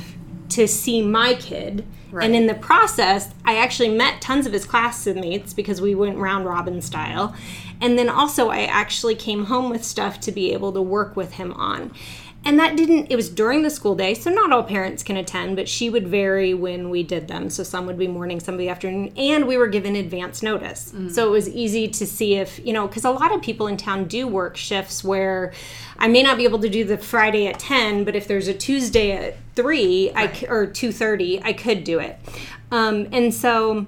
to 0.50 0.68
see 0.68 1.02
my 1.02 1.36
kid. 1.36 1.86
And 2.14 2.36
in 2.36 2.48
the 2.48 2.56
process 2.56 3.34
i 3.46 3.56
actually 3.56 3.90
met 3.90 4.22
tons 4.22 4.46
of 4.46 4.52
his 4.52 4.66
classmates 4.66 5.54
because 5.54 5.80
we 5.80 5.96
went 5.96 6.18
round 6.18 6.46
robin 6.46 6.82
style. 6.82 7.34
And 7.80 7.98
then 7.98 8.10
also 8.10 8.50
i 8.50 8.64
actually 8.64 9.16
came 9.16 9.46
home 9.46 9.70
with 9.70 9.86
stuff 9.86 10.20
to 10.22 10.32
be 10.32 10.52
able 10.52 10.74
to 10.74 10.82
work 10.82 11.16
with 11.16 11.34
him 11.34 11.54
on 11.54 11.94
and 12.44 12.58
that 12.60 12.76
didn't 12.76 13.08
it 13.12 13.16
was 13.16 13.30
during 13.30 13.62
the 13.62 13.70
school 13.70 13.94
day 13.96 14.14
so 14.16 14.30
not 14.32 14.52
all 14.52 14.64
parents 14.64 15.04
can 15.04 15.16
attend 15.16 15.56
but 15.56 15.70
she 15.70 15.90
would 15.90 16.08
vary 16.08 16.54
when 16.54 16.90
we 16.90 17.04
did 17.04 17.28
them. 17.28 17.50
So 17.50 17.62
some 17.64 17.86
would 17.86 18.00
be 18.00 18.08
morning 18.08 18.40
some 18.40 18.56
would 18.56 18.60
be 18.64 18.70
afternoon 18.70 19.14
and 19.16 19.48
we 19.48 19.58
were 19.58 19.68
given 19.68 19.96
advance 19.96 20.42
notice. 20.42 20.92
So 21.12 21.28
it 21.28 21.32
was 21.32 21.48
easy 21.50 21.88
to 21.88 22.06
see 22.08 22.36
if 22.36 22.60
you 22.66 22.74
know 22.74 22.88
because 22.88 23.06
a 23.06 23.12
lot 23.12 23.34
of 23.34 23.42
people 23.42 23.68
in 23.68 23.78
town 23.78 24.06
do 24.06 24.28
work 24.28 24.58
shifts 24.58 25.04
where 25.04 25.54
i 26.00 26.08
may 26.08 26.24
not 26.24 26.38
be 26.38 26.44
able 26.46 26.60
to 26.60 26.70
do 26.70 26.84
the 26.84 26.98
friday 26.98 27.46
at 27.48 27.60
10 27.60 28.04
but 28.06 28.16
if 28.16 28.28
there's 28.28 28.48
a 28.48 28.54
tuesday 28.54 29.12
at 29.12 29.38
3 29.56 30.12
I 30.16 30.34
c- 30.34 30.48
or 30.48 30.66
2.30 30.66 31.42
i 31.44 31.54
could 31.54 31.84
do 31.84 32.00
it. 32.00 32.18
Um, 32.72 33.08
and 33.12 33.34
so 33.34 33.86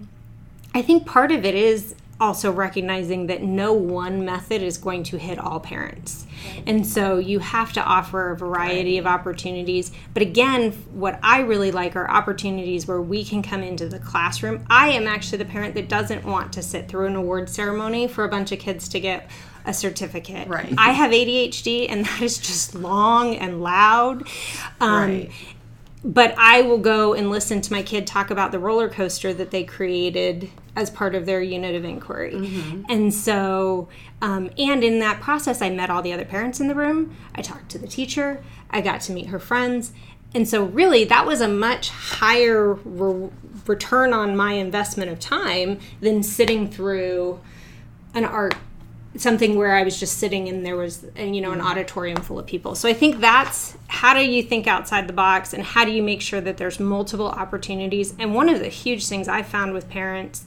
I 0.76 0.82
think 0.82 1.06
part 1.06 1.32
of 1.32 1.46
it 1.46 1.56
is 1.56 1.96
also 2.24 2.50
recognizing 2.52 3.28
that 3.28 3.44
no 3.44 3.74
one 3.74 4.24
method 4.24 4.62
is 4.64 4.78
going 4.78 5.04
to 5.04 5.18
hit 5.18 5.38
all 5.38 5.60
parents. 5.60 6.26
And 6.66 6.88
so 6.88 7.18
you 7.18 7.40
have 7.40 7.74
to 7.74 7.84
offer 7.84 8.32
a 8.32 8.38
variety 8.38 8.98
of 8.98 9.06
opportunities. 9.06 9.92
But 10.14 10.24
again, 10.24 10.72
what 10.94 11.20
I 11.22 11.42
really 11.42 11.72
like 11.72 11.98
are 11.98 12.10
opportunities 12.10 12.88
where 12.88 13.02
we 13.02 13.26
can 13.26 13.44
come 13.44 13.62
into 13.62 13.90
the 13.90 14.00
classroom. 14.00 14.66
I 14.70 14.92
am 14.92 15.06
actually 15.06 15.40
the 15.40 15.46
parent 15.46 15.76
that 15.76 15.90
doesn't 15.90 16.24
want 16.24 16.54
to 16.54 16.64
sit 16.64 16.88
through 16.88 17.08
an 17.08 17.18
award 17.18 17.50
ceremony 17.50 18.08
for 18.08 18.24
a 18.24 18.30
bunch 18.30 18.54
of 18.54 18.60
kids 18.60 18.88
to 18.90 19.02
get 19.02 19.30
a 19.66 19.74
certificate. 19.74 20.48
Right. 20.48 20.74
I 20.78 20.92
have 20.92 21.12
ADHD 21.12 21.88
and 21.90 22.06
that 22.06 22.22
is 22.22 22.38
just 22.38 22.74
long 22.74 23.36
and 23.36 23.62
loud. 23.62 24.24
Um, 24.80 25.10
Right. 25.10 25.32
but 26.06 26.34
I 26.38 26.62
will 26.62 26.78
go 26.80 27.14
and 27.14 27.30
listen 27.30 27.60
to 27.62 27.74
my 27.74 27.84
kid 27.84 28.08
talk 28.08 28.32
about 28.32 28.54
the 28.54 28.60
roller 28.60 28.88
coaster 28.88 29.34
that 29.34 29.52
they 29.52 29.66
created 29.66 30.50
as 30.76 30.90
part 30.90 31.16
of 31.16 31.26
their 31.26 31.42
unit 31.42 31.76
of 31.76 31.86
inquiry. 31.86 32.34
Mm-hmm. 32.34 32.84
And 32.90 33.14
so, 33.14 33.88
um, 34.22 34.50
and 34.58 34.84
in 34.84 35.00
that 35.00 35.22
process, 35.22 35.62
I 35.62 35.70
met 35.70 35.90
all 35.90 36.02
the 36.02 36.14
other 36.14 36.26
parents 36.26 36.60
in 36.60 36.68
the 36.68 36.76
room. 36.76 37.16
I 37.36 37.42
talked 37.42 37.70
to 37.72 37.78
the 37.78 37.88
teacher. 37.88 38.44
I 38.70 38.82
got 38.82 39.02
to 39.02 39.12
meet 39.12 39.28
her 39.28 39.40
friends. 39.40 39.94
And 40.34 40.48
so, 40.48 40.64
really, 40.64 41.04
that 41.06 41.28
was 41.28 41.42
a 41.42 41.48
much 41.48 41.90
higher 41.90 42.74
re- 42.74 43.30
return 43.68 44.14
on 44.14 44.36
my 44.36 44.54
investment 44.54 45.12
of 45.12 45.20
time 45.20 45.80
than 46.02 46.24
sitting 46.24 46.68
through 46.68 47.40
an 48.16 48.26
art 48.26 48.56
something 49.16 49.56
where 49.56 49.76
I 49.76 49.84
was 49.84 50.00
just 50.00 50.18
sitting 50.18 50.50
and 50.50 50.66
there 50.66 50.76
was 50.76 51.06
uh, 51.18 51.22
you 51.22 51.42
know 51.42 51.52
an 51.52 51.60
mm-hmm. 51.60 51.68
auditorium 51.68 52.22
full 52.22 52.40
of 52.40 52.48
people. 52.48 52.76
So 52.76 52.90
I 52.90 52.94
think 52.94 53.20
that's 53.20 53.78
how 53.88 54.14
do 54.14 54.22
you 54.22 54.42
think 54.42 54.66
outside 54.66 55.08
the 55.08 55.14
box 55.14 55.54
and 55.54 55.64
how 55.64 55.86
do 55.86 55.92
you 55.92 56.02
make 56.02 56.22
sure 56.22 56.42
that 56.42 56.58
there's 56.58 56.80
multiple 56.80 57.28
opportunities? 57.28 58.16
And 58.18 58.34
one 58.34 58.50
of 58.50 58.60
the 58.60 58.70
huge 58.70 59.08
things 59.08 59.28
I 59.28 59.44
found 59.44 59.74
with 59.74 59.90
parents 59.90 60.46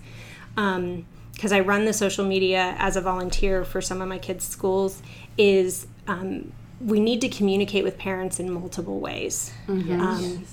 because 0.57 1.53
I 1.53 1.61
run 1.61 1.85
the 1.85 1.93
social 1.93 2.25
media 2.25 2.75
as 2.79 2.97
a 2.97 3.01
volunteer 3.01 3.65
for 3.65 3.81
some 3.81 4.03
of 4.03 4.09
my 4.09 4.19
kids' 4.19 4.47
schools 4.47 5.03
is 5.39 5.87
um, 6.09 6.53
we 6.81 6.99
need 7.01 7.21
to 7.21 7.29
communicate 7.29 7.85
with 7.85 7.99
parents 7.99 8.41
in 8.41 8.51
multiple 8.51 9.01
ways. 9.01 9.53
Um, 9.69 10.45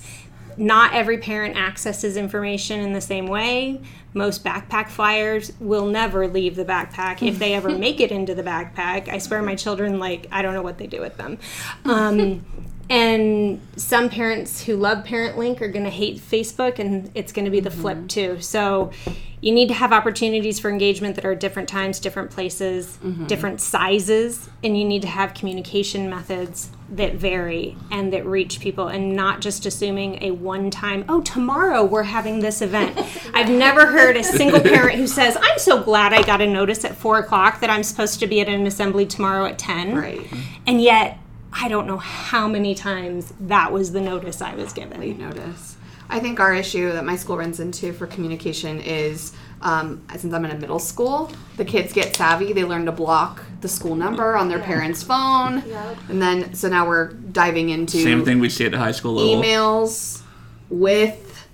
not 0.57 0.93
every 0.93 1.17
parent 1.17 1.57
accesses 1.57 2.15
information 2.17 2.79
in 2.79 2.93
the 2.93 3.01
same 3.01 3.27
way. 3.27 3.81
Most 4.13 4.43
backpack 4.43 4.89
flyers 4.89 5.51
will 5.59 5.87
never 5.87 6.27
leave 6.27 6.55
the 6.55 6.65
backpack 6.65 7.27
if 7.27 7.39
they 7.39 7.53
ever 7.53 7.69
make 7.77 7.99
it 7.99 8.11
into 8.11 8.35
the 8.35 8.43
backpack. 8.43 9.07
I 9.09 9.17
swear 9.17 9.41
my 9.41 9.55
children 9.55 9.99
like 9.99 10.27
I 10.31 10.41
don't 10.41 10.53
know 10.53 10.61
what 10.61 10.77
they 10.77 10.87
do 10.87 11.01
with 11.01 11.17
them. 11.17 11.39
Um, 11.85 12.45
and 12.89 13.61
some 13.75 14.09
parents 14.09 14.63
who 14.63 14.75
love 14.75 15.05
Parent 15.05 15.37
Link 15.37 15.61
are 15.61 15.67
going 15.67 15.85
to 15.85 15.91
hate 15.91 16.17
Facebook, 16.17 16.79
and 16.79 17.09
it's 17.15 17.31
going 17.31 17.45
to 17.45 17.51
be 17.51 17.59
the 17.59 17.69
mm-hmm. 17.69 17.81
flip 17.81 18.07
too. 18.07 18.41
So 18.41 18.91
you 19.43 19.51
need 19.51 19.67
to 19.67 19.73
have 19.73 19.91
opportunities 19.91 20.57
for 20.59 20.69
engagement 20.69 21.15
that 21.15 21.25
are 21.25 21.35
different 21.35 21.67
times, 21.67 21.99
different 21.99 22.31
places, 22.31 22.97
mm-hmm. 23.03 23.25
different 23.27 23.59
sizes, 23.59 24.49
and 24.63 24.77
you 24.77 24.85
need 24.85 25.01
to 25.01 25.07
have 25.07 25.33
communication 25.33 26.09
methods 26.09 26.69
that 26.89 27.15
vary 27.15 27.75
and 27.91 28.13
that 28.13 28.25
reach 28.25 28.59
people, 28.59 28.87
and 28.87 29.15
not 29.15 29.41
just 29.41 29.65
assuming 29.65 30.21
a 30.23 30.31
one 30.31 30.69
time, 30.71 31.03
oh, 31.09 31.21
tomorrow 31.21 31.83
we're 31.83 32.03
having 32.03 32.39
this 32.39 32.61
event. 32.61 32.97
I've 33.33 33.49
never 33.49 33.85
heard 33.85 34.15
a 34.15 34.23
single 34.23 34.61
parent 34.61 34.97
who 34.97 35.07
says, 35.07 35.37
I'm 35.41 35.59
so 35.59 35.81
glad 35.81 36.13
I 36.13 36.21
got 36.21 36.39
a 36.39 36.47
notice 36.47 36.85
at 36.85 36.95
four 36.95 37.19
o'clock 37.19 37.59
that 37.59 37.69
I'm 37.69 37.83
supposed 37.83 38.19
to 38.21 38.27
be 38.27 38.39
at 38.39 38.47
an 38.47 38.65
assembly 38.65 39.05
tomorrow 39.05 39.45
at 39.45 39.57
10. 39.57 39.95
Right. 39.95 40.25
And 40.67 40.81
yet, 40.81 41.17
I 41.55 41.67
don't 41.67 41.87
know 41.87 41.97
how 41.97 42.47
many 42.47 42.73
times 42.75 43.31
that 43.41 43.71
was 43.71 43.91
the 43.91 44.01
notice 44.01 44.41
I 44.41 44.55
was 44.55 44.73
given. 44.73 44.99
Late 44.99 45.19
notice. 45.19 45.77
I 46.09 46.19
think 46.19 46.39
our 46.39 46.53
issue 46.53 46.91
that 46.91 47.05
my 47.05 47.15
school 47.15 47.37
runs 47.37 47.59
into 47.59 47.93
for 47.93 48.07
communication 48.07 48.79
is 48.81 49.33
um, 49.61 50.03
since 50.17 50.33
I'm 50.33 50.43
in 50.45 50.51
a 50.51 50.57
middle 50.59 50.79
school, 50.79 51.31
the 51.55 51.63
kids 51.63 51.93
get 51.93 52.15
savvy. 52.15 52.51
They 52.53 52.65
learn 52.65 52.85
to 52.85 52.91
block 52.91 53.41
the 53.61 53.69
school 53.69 53.95
number 53.95 54.35
on 54.35 54.49
their 54.49 54.59
parents' 54.59 55.01
phone, 55.03 55.63
and 56.09 56.21
then 56.21 56.53
so 56.53 56.67
now 56.67 56.85
we're 56.85 57.13
diving 57.13 57.69
into 57.69 57.97
Same 58.03 58.25
thing 58.25 58.39
we 58.39 58.49
see 58.49 58.65
at 58.65 58.71
the 58.73 58.77
high 58.77 58.91
school 58.91 59.13
level. 59.13 59.41
emails 59.41 60.21
with 60.69 61.47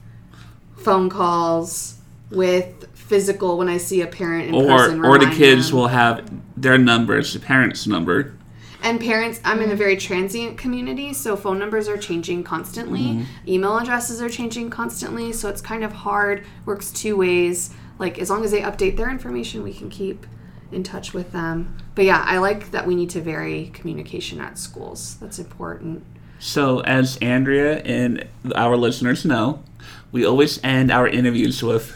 phone 0.77 1.09
calls 1.09 1.95
with 2.31 2.87
physical. 2.97 3.57
When 3.59 3.69
I 3.69 3.77
see 3.77 4.01
a 4.01 4.07
parent 4.07 4.49
in 4.49 4.55
Or 4.55 4.77
person, 4.77 5.05
or 5.05 5.19
the 5.19 5.27
kids 5.27 5.69
them. 5.69 5.77
will 5.77 5.87
have 5.89 6.27
their 6.57 6.77
number 6.79 7.17
as 7.17 7.31
the 7.33 7.39
parent's 7.39 7.85
number. 7.85 8.33
And 8.81 8.99
parents, 8.99 9.41
I'm 9.43 9.61
in 9.61 9.71
a 9.71 9.75
very 9.75 9.97
transient 9.97 10.57
community, 10.57 11.13
so 11.13 11.35
phone 11.35 11.59
numbers 11.59 11.87
are 11.89 11.97
changing 11.97 12.43
constantly. 12.43 13.01
Mm-hmm. 13.01 13.49
Email 13.49 13.77
addresses 13.77 14.21
are 14.21 14.29
changing 14.29 14.69
constantly, 14.69 15.33
so 15.33 15.49
it's 15.49 15.61
kind 15.61 15.83
of 15.83 15.91
hard. 15.91 16.45
Works 16.65 16.91
two 16.91 17.17
ways. 17.17 17.71
Like 17.97 18.19
as 18.19 18.29
long 18.29 18.45
as 18.45 18.51
they 18.51 18.61
update 18.61 18.95
their 18.95 19.09
information, 19.09 19.63
we 19.63 19.73
can 19.73 19.89
keep 19.89 20.25
in 20.71 20.83
touch 20.83 21.13
with 21.13 21.31
them. 21.31 21.77
But 21.95 22.05
yeah, 22.05 22.23
I 22.25 22.37
like 22.37 22.71
that 22.71 22.87
we 22.87 22.95
need 22.95 23.09
to 23.11 23.21
vary 23.21 23.71
communication 23.73 24.39
at 24.39 24.57
schools. 24.57 25.17
That's 25.19 25.39
important. 25.39 26.05
So, 26.39 26.79
as 26.81 27.17
Andrea 27.17 27.79
and 27.79 28.25
our 28.55 28.77
listeners 28.77 29.25
know, 29.25 29.61
we 30.13 30.25
always 30.25 30.63
end 30.63 30.89
our 30.89 31.05
interviews 31.05 31.61
with. 31.61 31.93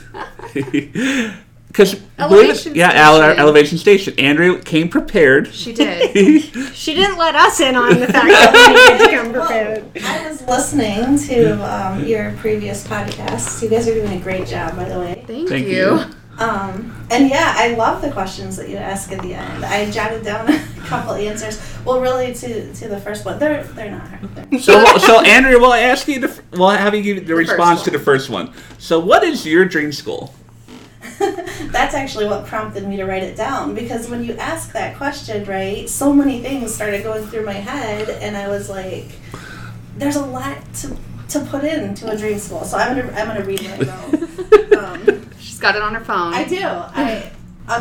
Because 1.74 1.99
Elevation 2.19 2.76
yeah, 2.76 2.91
ele- 2.93 3.17
station. 3.17 3.39
elevation 3.39 3.78
station. 3.80 4.19
Andrea 4.19 4.59
came 4.61 4.89
prepared. 4.89 5.47
She 5.51 5.74
did. 5.74 6.43
She 6.76 6.93
didn't 6.93 7.17
let 7.17 7.34
us 7.36 7.59
in 7.59 7.76
on 7.76 7.99
the 7.99 8.05
fact 8.07 8.28
that 8.28 8.53
we 8.53 8.95
needed 8.99 9.09
to 9.09 9.17
come 9.17 9.34
prepared. 9.34 9.84
I 10.03 10.30
was 10.30 10.41
listening 10.43 11.17
to 11.30 11.53
um, 11.63 12.03
your 12.05 12.32
previous 12.34 12.86
podcasts. 12.88 13.63
You 13.63 13.69
guys 13.69 13.88
are 13.88 13.93
doing 13.95 14.19
a 14.19 14.21
great 14.21 14.47
job, 14.47 14.76
by 14.76 14.88
the 14.88 14.99
way. 14.99 15.24
Thank, 15.26 15.49
Thank 15.49 15.67
you. 15.67 15.76
you. 15.99 16.05
Um, 16.38 16.95
and 17.09 17.30
yeah, 17.30 17.53
I 17.57 17.74
love 17.76 18.01
the 18.03 18.11
questions 18.11 18.55
that 18.57 18.69
you 18.69 18.78
ask 18.78 19.11
at 19.11 19.21
the 19.24 19.34
end. 19.34 19.65
I 19.65 19.89
jotted 19.89 20.24
down 20.24 20.49
a 20.51 20.59
couple 20.86 21.13
answers. 21.15 21.59
Well, 21.86 21.99
really, 22.01 22.34
to 22.36 22.74
to 22.74 22.88
the 22.88 22.99
first 22.99 23.26
one, 23.26 23.39
they're 23.39 23.63
they're 23.63 23.91
not 23.91 24.07
hard. 24.07 24.36
They're- 24.36 24.59
So, 24.59 24.84
so 24.97 25.21
Andrea, 25.21 25.57
we'll 25.57 25.74
ask 25.74 26.07
you. 26.07 26.19
The, 26.19 26.41
we'll 26.51 26.69
have 26.69 26.93
you 26.93 27.01
give 27.01 27.26
the, 27.26 27.34
first 27.36 27.49
response 27.49 27.82
to 27.84 27.91
the 27.91 27.99
first 27.99 28.30
one. 28.30 28.53
So, 28.78 28.99
what 28.99 29.24
is 29.24 29.43
your 29.45 29.65
dream 29.65 29.91
school? 29.91 30.34
That's 31.71 31.93
actually 31.93 32.26
what 32.26 32.45
prompted 32.45 32.88
me 32.88 32.97
to 32.97 33.05
write 33.05 33.24
it 33.24 33.36
down 33.36 33.74
because 33.76 34.09
when 34.09 34.24
you 34.24 34.34
ask 34.34 34.71
that 34.74 34.97
question, 34.97 35.45
right, 35.45 35.88
so 35.89 36.13
many 36.13 36.41
things 36.41 36.74
started 36.74 37.03
going 37.03 37.26
through 37.28 37.45
my 37.45 37.53
head, 37.53 38.09
and 38.09 38.36
I 38.36 38.47
was 38.47 38.69
like, 38.69 39.05
"There's 39.97 40.15
a 40.15 40.26
lot 40.26 40.57
to 40.76 40.97
to 41.30 41.39
put 41.45 41.63
into 41.63 42.09
a 42.09 42.17
dream 42.17 42.38
school." 42.39 42.63
So 42.63 42.78
I'm 42.78 42.95
gonna 42.95 43.11
I'm 43.13 43.28
gonna 43.28 43.43
read 43.45 43.61
I 43.65 43.78
wrote. 43.80 44.30
Um, 44.74 45.30
She's 45.39 45.59
got 45.59 45.76
it 45.76 45.82
on 45.82 45.93
her 45.93 46.03
phone. 46.03 46.34
I 46.34 46.43
do. 46.45 46.59
I 46.61 47.32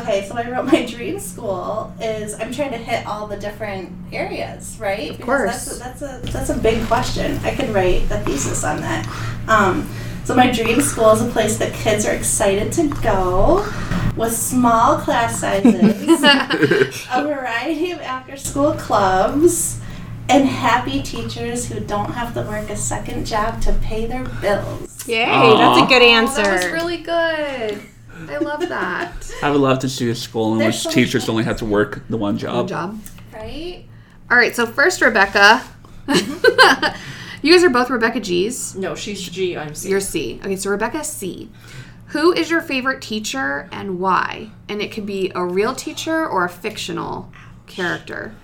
okay. 0.00 0.26
So 0.28 0.36
I 0.36 0.48
wrote 0.50 0.66
my 0.66 0.84
dream 0.86 1.18
school 1.18 1.92
is 2.00 2.34
I'm 2.34 2.52
trying 2.52 2.70
to 2.72 2.76
hit 2.78 3.06
all 3.06 3.26
the 3.26 3.36
different 3.36 3.92
areas, 4.12 4.76
right? 4.78 5.10
Of 5.10 5.20
course. 5.20 5.78
That's 5.78 6.02
a, 6.02 6.08
that's 6.08 6.28
a 6.28 6.32
that's 6.32 6.50
a 6.50 6.58
big 6.58 6.86
question. 6.86 7.38
I 7.38 7.54
could 7.54 7.70
write 7.70 8.02
a 8.10 8.20
thesis 8.20 8.62
on 8.62 8.80
that. 8.82 9.06
Um, 9.48 9.88
so 10.24 10.34
my 10.34 10.50
dream 10.50 10.80
school 10.80 11.10
is 11.10 11.22
a 11.22 11.28
place 11.28 11.56
that 11.58 11.72
kids 11.74 12.04
are 12.06 12.12
excited 12.12 12.72
to 12.72 12.88
go, 13.02 13.66
with 14.16 14.32
small 14.36 14.98
class 14.98 15.40
sizes, 15.40 16.22
a 17.12 17.22
variety 17.24 17.90
of 17.92 18.00
after-school 18.00 18.74
clubs. 18.74 19.78
And 20.28 20.46
happy 20.46 21.02
teachers 21.02 21.66
who 21.68 21.80
don't 21.80 22.12
have 22.12 22.32
to 22.34 22.42
work 22.42 22.70
a 22.70 22.76
second 22.76 23.26
job 23.26 23.60
to 23.62 23.72
pay 23.82 24.06
their 24.06 24.24
bills. 24.40 25.06
Yay, 25.06 25.24
Aw. 25.24 25.56
that's 25.76 25.84
a 25.84 25.88
good 25.92 26.00
Oh, 26.00 26.06
answer. 26.06 26.42
that 26.44 26.62
was 26.62 26.72
really 26.72 26.98
good. 26.98 27.82
I 28.30 28.38
love 28.38 28.60
that. 28.68 29.30
I 29.42 29.50
would 29.50 29.60
love 29.60 29.80
to 29.80 29.88
see 29.88 30.08
a 30.10 30.14
school 30.14 30.52
in 30.52 30.60
There's 30.60 30.76
which 30.76 30.82
so 30.84 30.90
teachers 30.90 31.28
only 31.28 31.42
have 31.44 31.56
to 31.58 31.64
work 31.66 32.02
the 32.08 32.16
one 32.16 32.34
Good 32.36 32.42
job. 32.42 32.68
job. 32.68 33.00
Right? 33.34 33.84
All 34.30 34.36
right, 34.38 34.54
so 34.54 34.64
first, 34.64 35.00
Rebecca. 35.02 35.62
you 37.42 37.52
guys 37.52 37.64
are 37.64 37.70
both 37.70 37.90
Rebecca 37.90 38.20
G's. 38.20 38.74
No, 38.76 38.94
she's 38.94 39.20
G. 39.20 39.56
I'm 39.56 39.74
C. 39.74 39.90
You're 39.90 40.00
C. 40.00 40.40
Okay, 40.42 40.56
so 40.56 40.70
Rebecca 40.70 41.04
C. 41.04 41.50
Who 42.08 42.32
is 42.32 42.50
your 42.50 42.60
favorite 42.60 43.00
teacher 43.02 43.68
and 43.72 43.98
why? 43.98 44.50
And 44.68 44.80
it 44.82 44.92
could 44.92 45.06
be 45.06 45.32
a 45.34 45.44
real 45.44 45.74
teacher 45.74 46.26
or 46.26 46.44
a 46.44 46.48
fictional 46.48 47.32
character. 47.66 48.34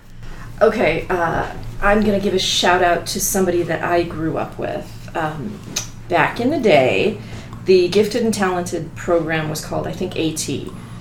Okay, 0.61 1.07
uh, 1.09 1.55
I'm 1.81 2.01
gonna 2.01 2.19
give 2.19 2.35
a 2.35 2.39
shout 2.39 2.83
out 2.83 3.07
to 3.09 3.21
somebody 3.21 3.63
that 3.63 3.83
I 3.85 4.03
grew 4.03 4.39
up 4.39 4.59
with. 4.59 5.11
Um, 5.15 5.61
back 6.09 6.41
in 6.41 6.51
the 6.51 6.59
day, 6.59 7.21
the 7.67 7.89
gifted 7.89 8.23
and 8.25 8.35
talented 8.35 8.97
program 8.97 9.51
was 9.51 9.65
called, 9.65 9.87
I 9.87 9.93
think, 9.93 10.17
AT, 10.17 10.49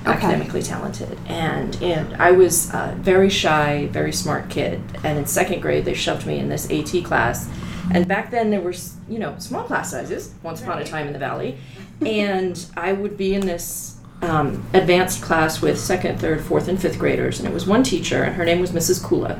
academically 0.06 0.62
talented, 0.62 1.18
and 1.26 1.82
and 1.82 2.14
I 2.22 2.32
was 2.32 2.72
a 2.74 2.96
very 3.00 3.30
shy, 3.30 3.88
very 3.92 4.12
smart 4.12 4.50
kid. 4.50 4.82
And 5.04 5.18
in 5.18 5.26
second 5.26 5.62
grade, 5.62 5.86
they 5.86 5.94
shoved 5.94 6.28
me 6.28 6.38
in 6.38 6.50
this 6.50 6.70
AT 6.70 7.04
class. 7.04 7.50
And 7.94 8.08
back 8.08 8.32
then, 8.32 8.50
there 8.50 8.62
were 8.62 8.74
you 9.10 9.20
know 9.20 9.36
small 9.40 9.64
class 9.64 9.92
sizes. 9.92 10.34
Once 10.44 10.62
upon 10.62 10.80
a 10.80 10.86
time 10.86 11.08
in 11.08 11.14
the 11.14 11.20
valley, 11.20 11.58
and 12.06 12.64
I 12.76 12.94
would 12.94 13.18
be 13.18 13.34
in 13.34 13.42
this 13.42 13.98
um, 14.22 14.66
advanced 14.74 15.22
class 15.22 15.62
with 15.62 15.80
second, 15.80 16.20
third, 16.20 16.42
fourth, 16.42 16.68
and 16.68 16.82
fifth 16.82 17.00
graders, 17.00 17.40
and 17.40 17.48
it 17.48 17.54
was 17.54 17.66
one 17.68 17.84
teacher, 17.84 18.24
and 18.24 18.36
her 18.36 18.46
name 18.46 18.60
was 18.60 18.72
Mrs. 18.72 19.04
Kulla. 19.04 19.40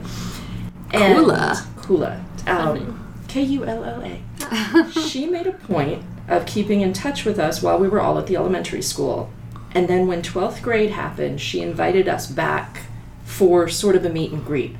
And- 0.92 1.18
Kulla? 1.18 1.66
Kulla. 1.78 2.26
Um, 2.46 3.04
K 3.28 3.42
U 3.42 3.66
L 3.66 3.84
L 3.84 4.02
A. 4.04 4.90
She 5.00 5.26
made 5.26 5.48
a 5.48 5.52
point 5.52 6.04
of 6.28 6.46
keeping 6.46 6.82
in 6.82 6.94
touch 6.94 7.26
with 7.26 7.40
us 7.40 7.62
while 7.62 7.78
we 7.78 7.88
were 7.88 8.00
all 8.00 8.18
at 8.18 8.28
the 8.28 8.36
elementary 8.38 8.82
school. 8.82 9.30
And 9.74 9.88
then 9.88 10.08
when 10.08 10.22
12th 10.22 10.62
grade 10.62 10.92
happened, 10.92 11.42
she 11.42 11.62
invited 11.62 12.08
us 12.08 12.28
back 12.28 12.84
for 13.26 13.68
sort 13.68 13.96
of 13.96 14.06
a 14.06 14.10
meet 14.10 14.32
and 14.32 14.44
greet. 14.46 14.76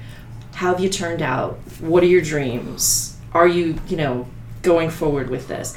How 0.56 0.72
have 0.72 0.80
you 0.80 0.90
turned 0.90 1.22
out? 1.22 1.56
What 1.80 2.04
are 2.04 2.08
your 2.08 2.22
dreams? 2.22 3.07
Are 3.34 3.48
you, 3.48 3.76
you 3.88 3.98
know, 3.98 4.28
going 4.62 4.90
forward 4.90 5.30
with 5.30 5.48
this? 5.48 5.76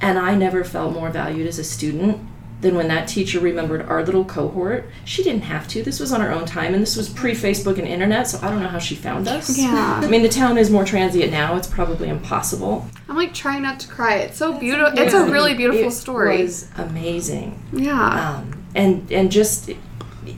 And 0.00 0.18
I 0.18 0.34
never 0.34 0.64
felt 0.64 0.92
more 0.92 1.10
valued 1.10 1.46
as 1.46 1.58
a 1.58 1.64
student 1.64 2.20
than 2.60 2.76
when 2.76 2.88
that 2.88 3.08
teacher 3.08 3.40
remembered 3.40 3.82
our 3.82 4.04
little 4.04 4.24
cohort. 4.24 4.88
She 5.04 5.22
didn't 5.22 5.42
have 5.42 5.66
to. 5.68 5.82
This 5.82 5.98
was 5.98 6.12
on 6.12 6.20
her 6.20 6.30
own 6.30 6.46
time, 6.46 6.74
and 6.74 6.82
this 6.82 6.96
was 6.96 7.08
pre 7.08 7.32
Facebook 7.32 7.78
and 7.78 7.86
internet, 7.86 8.28
so 8.28 8.38
I 8.40 8.48
don't 8.50 8.62
know 8.62 8.68
how 8.68 8.78
she 8.78 8.94
found 8.94 9.26
us. 9.28 9.58
Yeah. 9.58 10.00
I 10.02 10.06
mean, 10.06 10.22
the 10.22 10.28
town 10.28 10.56
is 10.58 10.70
more 10.70 10.84
transient 10.84 11.32
now. 11.32 11.56
It's 11.56 11.66
probably 11.66 12.08
impossible. 12.08 12.86
I'm 13.08 13.16
like 13.16 13.34
trying 13.34 13.62
not 13.62 13.80
to 13.80 13.88
cry. 13.88 14.16
It's 14.16 14.38
so 14.38 14.56
beautiful. 14.56 14.96
It's 14.96 15.12
a 15.14 15.24
really 15.26 15.54
beautiful 15.54 15.88
It 15.88 15.92
story. 15.92 16.42
was 16.42 16.68
amazing. 16.76 17.60
Yeah. 17.72 18.36
Um, 18.36 18.64
and 18.74 19.10
and 19.12 19.30
just 19.30 19.70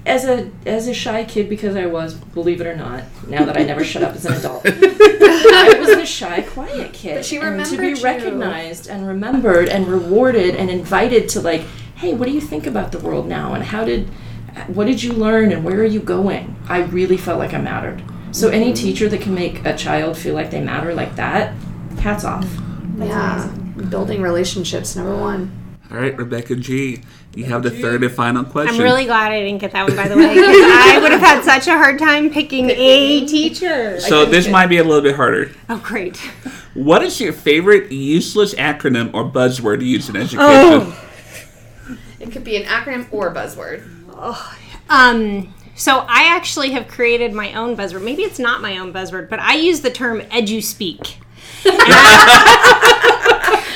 as 0.07 0.25
a 0.25 0.51
as 0.67 0.89
a 0.89 0.95
shy 0.95 1.25
kid 1.25 1.49
because 1.49 1.77
I 1.77 1.87
was, 1.87 2.15
believe 2.15 2.61
it 2.61 2.67
or 2.67 2.77
not, 2.77 3.05
now 3.29 3.45
that 3.45 3.57
I 3.57 3.65
never 3.65 3.85
shut 3.85 4.03
up 4.03 4.15
as 4.15 4.25
an 4.25 4.33
adult, 4.35 4.63
I 4.67 5.77
was 5.79 5.89
the 5.97 6.07
shy, 6.07 6.43
quiet 6.43 6.93
kid. 6.93 7.17
But 7.17 7.25
she 7.27 7.37
and 7.37 7.65
to 7.67 7.71
be 7.77 7.77
remembered 7.77 7.99
you. 7.99 8.05
recognized 8.05 8.89
and 8.89 9.07
remembered 9.07 9.69
and 9.69 9.87
rewarded 9.87 10.57
and 10.57 10.71
invited 10.71 11.29
to 11.31 11.41
like, 11.41 11.63
hey, 11.97 12.15
what 12.15 12.27
do 12.27 12.33
you 12.33 12.41
think 12.41 12.67
about 12.67 12.93
the 12.93 12.99
world 12.99 13.27
now? 13.27 13.55
And 13.55 13.63
how 13.65 13.85
did 13.85 14.09
what 14.69 14.87
did 14.87 15.03
you 15.03 15.13
learn 15.13 15.53
and 15.53 15.65
where 15.65 15.81
are 15.81 15.85
you 15.85 16.01
going? 16.01 16.57
I 16.69 16.83
really 16.85 17.17
felt 17.17 17.39
like 17.39 17.53
I 17.55 17.59
mattered. 17.59 18.03
So 18.33 18.49
any 18.49 18.67
Mm-hmm. 18.67 18.75
teacher 18.75 19.09
that 19.09 19.21
can 19.21 19.35
make 19.35 19.65
a 19.65 19.77
child 19.77 20.17
feel 20.19 20.35
like 20.35 20.51
they 20.51 20.61
matter 20.63 20.95
like 20.95 21.17
that, 21.17 21.55
hats 22.01 22.25
off. 22.25 22.47
yeah. 22.99 23.49
Building 23.91 24.23
relationships, 24.23 24.95
number 24.97 25.17
one. 25.17 25.51
All 25.95 26.01
right, 26.01 26.17
Rebecca 26.19 26.57
G. 26.57 27.03
You 27.37 27.45
have 27.45 27.63
the 27.63 27.71
third 27.71 28.03
and 28.03 28.13
final 28.13 28.43
question. 28.43 28.75
I'm 28.75 28.83
really 28.83 29.05
glad 29.05 29.31
I 29.31 29.45
didn't 29.45 29.61
get 29.61 29.71
that 29.71 29.87
one, 29.87 29.95
by 29.95 30.09
the 30.09 30.17
way, 30.17 30.35
because 30.35 30.45
I 30.49 30.99
would 31.01 31.13
have 31.13 31.21
had 31.21 31.45
such 31.45 31.69
a 31.69 31.77
hard 31.77 32.01
time 32.01 32.31
picking 32.31 32.69
a 32.71 33.25
teacher. 33.29 34.01
so 34.01 34.25
this 34.25 34.49
might 34.49 34.67
be 34.67 34.79
a 34.79 34.83
little 34.83 35.03
bit 35.03 35.15
harder. 35.15 35.53
Oh, 35.69 35.79
great. 35.79 36.17
What 36.75 37.05
is 37.05 37.21
your 37.21 37.33
favorite 37.33 37.93
useless 37.93 38.55
acronym 38.55 39.15
or 39.15 39.23
buzzword 39.31 39.79
to 39.79 39.85
use 39.85 40.09
in 40.09 40.17
education? 40.17 40.41
Oh. 40.41 41.01
It 42.19 42.33
could 42.33 42.43
be 42.43 42.57
an 42.57 42.65
acronym 42.65 43.07
or 43.13 43.29
a 43.29 43.35
buzzword. 43.35 43.87
Um, 44.91 45.55
so 45.77 45.99
I 46.09 46.25
actually 46.35 46.73
have 46.73 46.89
created 46.89 47.33
my 47.33 47.53
own 47.55 47.77
buzzword. 47.77 48.03
Maybe 48.03 48.23
it's 48.23 48.41
not 48.41 48.61
my 48.61 48.79
own 48.79 48.93
buzzword, 48.93 49.29
but 49.29 49.39
I 49.39 49.55
use 49.55 49.83
the 49.83 49.91
term 49.91 50.23
eduspeak. 50.23 51.19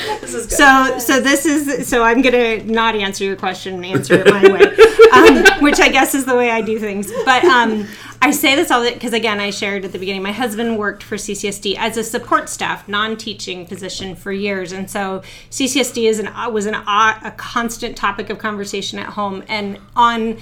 This 0.21 0.33
is. 0.33 0.55
So, 0.55 0.99
so 0.99 1.19
this 1.19 1.45
is 1.45 1.87
so 1.87 2.03
I'm 2.03 2.21
gonna 2.21 2.63
not 2.63 2.95
answer 2.95 3.23
your 3.23 3.35
question 3.35 3.75
and 3.75 3.85
answer 3.85 4.15
it 4.15 4.27
my 4.27 4.43
way, 4.43 4.61
um, 5.55 5.63
which 5.63 5.79
I 5.79 5.89
guess 5.89 6.13
is 6.13 6.25
the 6.25 6.35
way 6.35 6.51
I 6.51 6.61
do 6.61 6.77
things. 6.79 7.11
But 7.25 7.43
um, 7.45 7.87
I 8.21 8.31
say 8.31 8.55
this 8.55 8.69
all 8.69 8.83
because 8.83 9.13
again, 9.13 9.39
I 9.39 9.49
shared 9.49 9.85
at 9.85 9.91
the 9.91 9.99
beginning. 9.99 10.21
My 10.21 10.31
husband 10.31 10.77
worked 10.77 11.03
for 11.03 11.15
CCSD 11.15 11.75
as 11.77 11.95
a 11.97 12.03
support 12.03 12.49
staff, 12.49 12.87
non-teaching 12.87 13.65
position 13.65 14.15
for 14.15 14.31
years, 14.31 14.71
and 14.71 14.89
so 14.89 15.21
CCSD 15.51 16.09
is 16.09 16.19
an 16.19 16.29
was 16.51 16.65
an 16.65 16.75
a 16.75 17.33
constant 17.37 17.95
topic 17.95 18.29
of 18.29 18.39
conversation 18.39 18.99
at 18.99 19.07
home 19.07 19.43
and 19.47 19.79
on 19.95 20.37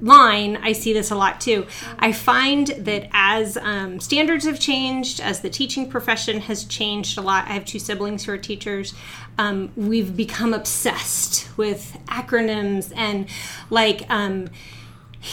line 0.00 0.56
i 0.62 0.72
see 0.72 0.92
this 0.92 1.10
a 1.10 1.14
lot 1.14 1.40
too. 1.40 1.66
I 1.98 2.12
find 2.12 2.68
that 2.68 3.08
as 3.12 3.56
um, 3.56 4.00
standards 4.00 4.44
have 4.44 4.58
changed 4.58 5.20
as 5.20 5.40
the 5.40 5.50
teaching 5.50 5.88
profession 5.88 6.40
has 6.42 6.64
changed 6.64 7.18
a 7.18 7.20
lot 7.20 7.44
i 7.48 7.52
have 7.52 7.64
two 7.64 7.78
siblings 7.78 8.24
who 8.24 8.32
are 8.32 8.38
teachers 8.38 8.94
um, 9.38 9.72
we've 9.76 10.16
become 10.16 10.52
obsessed 10.52 11.48
with 11.56 11.98
acronyms 12.06 12.92
and 12.96 13.28
like 13.70 14.08
um, 14.10 14.48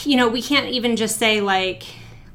you 0.04 0.16
know 0.16 0.28
we 0.28 0.42
can't 0.42 0.68
even 0.68 0.96
just 0.96 1.18
say 1.18 1.42
like 1.42 1.84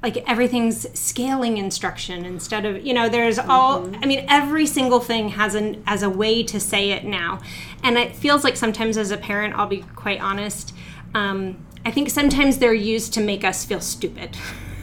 like 0.04 0.18
everything's 0.28 0.86
scaling 0.98 1.56
instruction 1.56 2.26
instead 2.26 2.66
of 2.66 2.84
you 2.84 2.92
know 2.92 3.08
there's 3.08 3.38
all 3.38 3.90
i 4.02 4.06
mean 4.06 4.24
every 4.28 4.66
single 4.66 5.00
thing 5.00 5.30
has 5.30 5.54
an 5.54 5.82
as 5.86 6.02
a 6.02 6.10
way 6.10 6.42
to 6.42 6.60
say 6.60 6.90
it 6.90 7.04
now. 7.04 7.40
And 7.82 7.98
it 7.98 8.14
feels 8.16 8.44
like 8.44 8.56
sometimes 8.56 8.96
as 8.98 9.10
a 9.10 9.16
parent 9.16 9.54
i'll 9.54 9.66
be 9.66 9.82
quite 9.96 10.20
honest 10.20 10.74
um, 11.14 11.64
i 11.84 11.90
think 11.90 12.10
sometimes 12.10 12.58
they're 12.58 12.74
used 12.74 13.12
to 13.14 13.20
make 13.20 13.44
us 13.44 13.64
feel 13.64 13.80
stupid. 13.80 14.36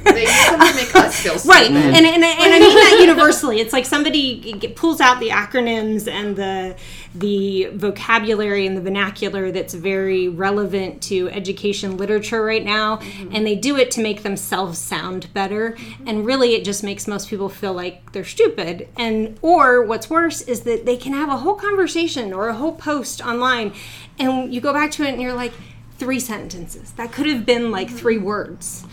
They 0.03 0.25
make 0.25 0.95
us 0.95 1.19
feel 1.21 1.33
right 1.33 1.65
stupid. 1.65 1.75
and, 1.75 2.05
and, 2.05 2.23
and 2.23 2.23
i 2.25 2.59
mean 2.59 2.75
that 2.75 2.97
universally. 2.99 3.59
It's 3.59 3.73
like 3.73 3.85
somebody 3.85 4.53
pulls 4.75 4.99
out 4.99 5.19
the 5.19 5.29
acronyms 5.29 6.07
and 6.07 6.35
the 6.35 6.75
the 7.13 7.69
vocabulary 7.73 8.65
and 8.65 8.75
the 8.77 8.81
vernacular 8.81 9.51
that's 9.51 9.73
very 9.73 10.29
relevant 10.29 11.01
to 11.03 11.29
education 11.29 11.97
literature 11.97 12.43
right 12.43 12.63
now 12.63 12.97
mm-hmm. 12.97 13.35
and 13.35 13.45
they 13.45 13.55
do 13.55 13.75
it 13.77 13.91
to 13.91 14.01
make 14.01 14.23
themselves 14.23 14.79
sound 14.79 15.31
better. 15.33 15.71
Mm-hmm. 15.71 16.07
And 16.07 16.25
really 16.25 16.55
it 16.55 16.63
just 16.63 16.83
makes 16.83 17.07
most 17.07 17.29
people 17.29 17.49
feel 17.49 17.73
like 17.73 18.13
they're 18.13 18.23
stupid. 18.23 18.87
And 18.97 19.37
or 19.41 19.83
what's 19.83 20.09
worse 20.09 20.41
is 20.41 20.61
that 20.61 20.85
they 20.85 20.97
can 20.97 21.13
have 21.13 21.29
a 21.29 21.37
whole 21.37 21.55
conversation 21.55 22.33
or 22.33 22.47
a 22.47 22.53
whole 22.53 22.73
post 22.73 23.21
online 23.21 23.73
and 24.17 24.53
you 24.53 24.61
go 24.61 24.73
back 24.73 24.91
to 24.91 25.03
it 25.03 25.09
and 25.09 25.21
you're 25.21 25.33
like 25.33 25.53
three 26.01 26.19
sentences 26.19 26.91
that 26.93 27.11
could 27.11 27.27
have 27.27 27.45
been 27.45 27.69
like 27.69 27.89
three 27.89 28.17
words 28.17 28.85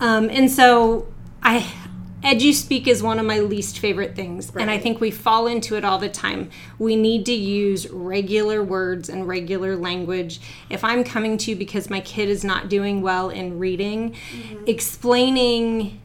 um, 0.00 0.30
and 0.30 0.50
so 0.50 1.06
I 1.42 1.70
EduSpeak 2.24 2.86
is 2.86 3.02
one 3.02 3.18
of 3.18 3.26
my 3.26 3.40
least 3.40 3.78
favorite 3.78 4.16
things, 4.16 4.50
and 4.56 4.70
I 4.70 4.78
think 4.78 4.98
we 4.98 5.10
fall 5.10 5.46
into 5.46 5.76
it 5.76 5.84
all 5.84 5.98
the 5.98 6.08
time. 6.08 6.48
We 6.78 6.96
need 6.96 7.26
to 7.26 7.34
use 7.34 7.86
regular 7.90 8.64
words 8.64 9.10
and 9.10 9.28
regular 9.28 9.76
language. 9.76 10.40
If 10.70 10.82
I'm 10.84 11.04
coming 11.04 11.36
to 11.36 11.50
you 11.50 11.56
because 11.56 11.90
my 11.90 12.00
kid 12.00 12.30
is 12.30 12.42
not 12.42 12.70
doing 12.70 13.02
well 13.02 13.28
in 13.28 13.58
reading, 13.58 14.16
explaining 14.66 16.00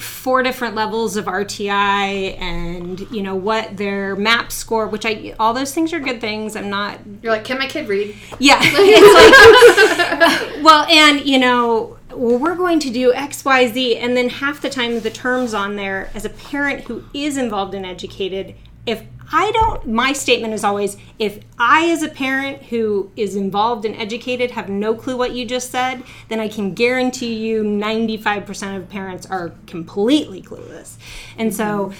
four 0.00 0.42
different 0.42 0.74
levels 0.74 1.16
of 1.16 1.26
RTI 1.26 2.38
and 2.40 3.00
you 3.10 3.22
know 3.22 3.34
what 3.34 3.76
their 3.76 4.16
map 4.16 4.50
score, 4.52 4.86
which 4.86 5.04
I 5.06 5.34
all 5.38 5.54
those 5.54 5.72
things 5.74 5.92
are 5.92 6.00
good 6.00 6.20
things. 6.20 6.56
I'm 6.56 6.70
not 6.70 6.98
You're 7.22 7.32
like, 7.32 7.44
can 7.44 7.58
my 7.58 7.66
kid 7.66 7.88
read? 7.88 8.14
yeah. 8.38 8.60
It's 8.62 10.54
like, 10.54 10.64
well, 10.64 10.84
and 10.88 11.24
you 11.24 11.38
know, 11.38 11.98
well, 12.10 12.38
we're 12.38 12.56
going 12.56 12.80
to 12.80 12.90
do 12.90 13.12
X, 13.12 13.44
Y, 13.44 13.68
Z, 13.68 13.96
and 13.98 14.16
then 14.16 14.28
half 14.28 14.60
the 14.60 14.70
time 14.70 15.00
the 15.00 15.10
terms 15.10 15.54
on 15.54 15.76
there 15.76 16.10
as 16.14 16.24
a 16.24 16.30
parent 16.30 16.84
who 16.84 17.04
is 17.14 17.36
involved 17.36 17.74
and 17.74 17.86
educated, 17.86 18.54
if 18.86 19.02
I 19.32 19.52
don't, 19.52 19.86
my 19.86 20.12
statement 20.12 20.54
is 20.54 20.64
always 20.64 20.96
if 21.18 21.38
I, 21.58 21.90
as 21.90 22.02
a 22.02 22.08
parent 22.08 22.64
who 22.64 23.10
is 23.16 23.36
involved 23.36 23.84
and 23.84 23.94
educated, 23.94 24.52
have 24.52 24.68
no 24.68 24.94
clue 24.94 25.16
what 25.16 25.32
you 25.32 25.44
just 25.46 25.70
said, 25.70 26.02
then 26.28 26.40
I 26.40 26.48
can 26.48 26.74
guarantee 26.74 27.34
you 27.34 27.62
95% 27.62 28.76
of 28.76 28.88
parents 28.88 29.26
are 29.26 29.54
completely 29.66 30.42
clueless. 30.42 30.96
And 31.38 31.54
so, 31.54 31.92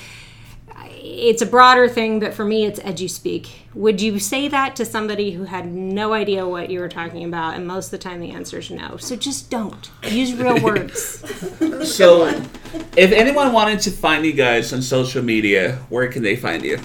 it's 1.02 1.42
a 1.42 1.46
broader 1.46 1.88
thing, 1.88 2.20
but 2.20 2.34
for 2.34 2.44
me, 2.44 2.64
it's 2.64 2.80
eduspeak. 2.80 3.48
Would 3.74 4.00
you 4.00 4.18
say 4.18 4.48
that 4.48 4.76
to 4.76 4.84
somebody 4.84 5.32
who 5.32 5.44
had 5.44 5.66
no 5.72 6.12
idea 6.12 6.46
what 6.46 6.70
you 6.70 6.80
were 6.80 6.88
talking 6.88 7.24
about? 7.24 7.54
And 7.54 7.66
most 7.66 7.86
of 7.86 7.90
the 7.92 7.98
time, 7.98 8.20
the 8.20 8.30
answer 8.30 8.58
is 8.58 8.70
no. 8.70 8.96
So 8.96 9.16
just 9.16 9.50
don't 9.50 9.90
use 10.04 10.34
real 10.34 10.60
words. 10.62 11.20
So, 11.88 12.26
if 12.96 13.12
anyone 13.12 13.52
wanted 13.52 13.80
to 13.80 13.90
find 13.90 14.24
you 14.24 14.32
guys 14.32 14.72
on 14.72 14.82
social 14.82 15.22
media, 15.22 15.76
where 15.88 16.08
can 16.08 16.22
they 16.22 16.36
find 16.36 16.64
you? 16.64 16.76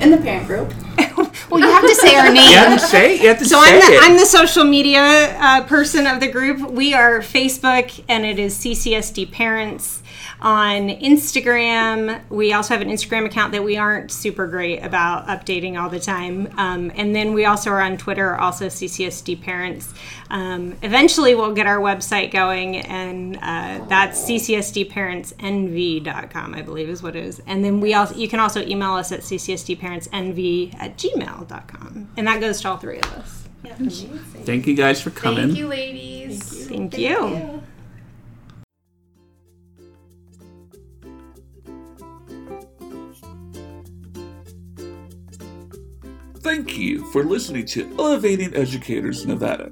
In 0.00 0.10
the 0.10 0.18
parent 0.18 0.46
group. 0.48 0.74
well, 1.50 1.60
you 1.60 1.70
have 1.70 1.82
to 1.86 1.94
say 1.94 2.16
our 2.16 2.32
name. 2.32 2.50
You 2.50 2.56
have 2.56 2.80
to 2.80 2.86
say. 2.86 3.20
You 3.20 3.28
have 3.28 3.38
to 3.38 3.44
So 3.44 3.62
say 3.62 3.74
I'm 3.74 3.80
the, 3.80 3.86
it. 3.96 4.02
I'm 4.02 4.16
the 4.16 4.26
social 4.26 4.64
media 4.64 5.36
uh, 5.38 5.64
person 5.64 6.06
of 6.06 6.18
the 6.20 6.28
group. 6.28 6.70
We 6.70 6.94
are 6.94 7.20
Facebook, 7.20 8.02
and 8.08 8.26
it 8.26 8.38
is 8.38 8.58
CCSD 8.58 9.30
Parents. 9.30 10.01
On 10.42 10.88
Instagram, 10.88 12.20
we 12.28 12.52
also 12.52 12.74
have 12.74 12.80
an 12.80 12.88
Instagram 12.88 13.26
account 13.26 13.52
that 13.52 13.62
we 13.62 13.76
aren't 13.76 14.10
super 14.10 14.48
great 14.48 14.82
about 14.82 15.28
updating 15.28 15.80
all 15.80 15.88
the 15.88 16.00
time. 16.00 16.52
Um, 16.58 16.90
and 16.96 17.14
then 17.14 17.32
we 17.32 17.44
also 17.44 17.70
are 17.70 17.80
on 17.80 17.96
Twitter, 17.96 18.34
also 18.34 18.66
CCSD 18.66 19.40
Parents. 19.40 19.94
Um, 20.30 20.76
eventually, 20.82 21.36
we'll 21.36 21.54
get 21.54 21.68
our 21.68 21.78
website 21.78 22.32
going, 22.32 22.78
and 22.78 23.36
uh, 23.36 23.84
that's 23.88 24.20
ccsdparentsnv.com, 24.24 26.54
I 26.54 26.62
believe 26.62 26.88
is 26.88 27.04
what 27.04 27.14
it 27.14 27.24
is. 27.24 27.40
And 27.46 27.64
then 27.64 27.80
we 27.80 27.94
also 27.94 28.16
you 28.16 28.28
can 28.28 28.40
also 28.40 28.66
email 28.66 28.94
us 28.94 29.12
at 29.12 29.20
ccsdparentsnv 29.20 30.74
at 30.74 30.98
gmail.com. 30.98 32.08
And 32.16 32.26
that 32.26 32.40
goes 32.40 32.60
to 32.62 32.70
all 32.70 32.78
three 32.78 32.98
of 32.98 33.12
us. 33.12 33.44
Thank 33.64 34.66
you 34.66 34.74
guys 34.74 35.00
for 35.00 35.10
coming. 35.10 35.46
Thank 35.46 35.58
you, 35.58 35.68
ladies. 35.68 36.66
Thank 36.66 36.98
you. 36.98 37.61
Thank 46.42 46.76
you 46.76 47.04
for 47.12 47.22
listening 47.22 47.64
to 47.66 47.88
Elevating 48.00 48.52
Educators 48.56 49.24
Nevada. 49.24 49.70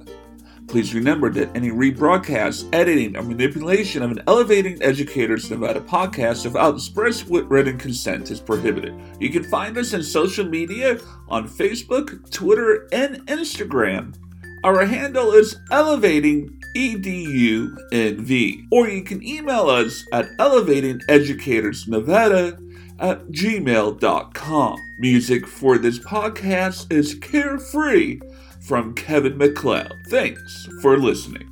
Please 0.69 0.95
remember 0.95 1.29
that 1.31 1.51
any 1.57 1.71
rebroadcast, 1.71 2.73
editing, 2.73 3.17
or 3.17 3.25
manipulation 3.25 4.05
of 4.05 4.13
an 4.13 4.23
Elevating 4.29 4.81
Educators 4.81 5.51
Nevada 5.51 5.81
podcast 5.81 6.45
without 6.45 6.77
express 6.77 7.25
written 7.25 7.77
consent 7.77 8.31
is 8.31 8.39
prohibited. 8.39 8.95
You 9.19 9.31
can 9.31 9.43
find 9.43 9.77
us 9.79 9.93
on 9.95 10.05
social 10.05 10.47
media 10.47 11.01
on 11.29 11.49
Facebook, 11.49 12.31
Twitter, 12.31 12.87
and 12.93 13.27
Instagram. 13.27 14.15
Our 14.63 14.87
handle 14.87 15.33
is 15.33 15.57
Elevating 15.73 16.57
EDUNV, 16.77 18.69
or 18.71 18.89
you 18.89 19.03
can 19.03 19.27
email 19.27 19.69
us 19.69 20.05
at 20.13 20.29
elevatingeducatorsnevada 20.39 22.70
at 23.01 23.29
gmail.com. 23.29 24.95
Music 24.99 25.47
for 25.47 25.79
this 25.79 25.99
podcast 25.99 26.93
is 26.93 27.15
Carefree 27.15 28.21
from 28.61 28.95
Kevin 28.95 29.37
MacLeod. 29.39 29.93
Thanks 30.09 30.69
for 30.81 30.99
listening. 30.99 31.50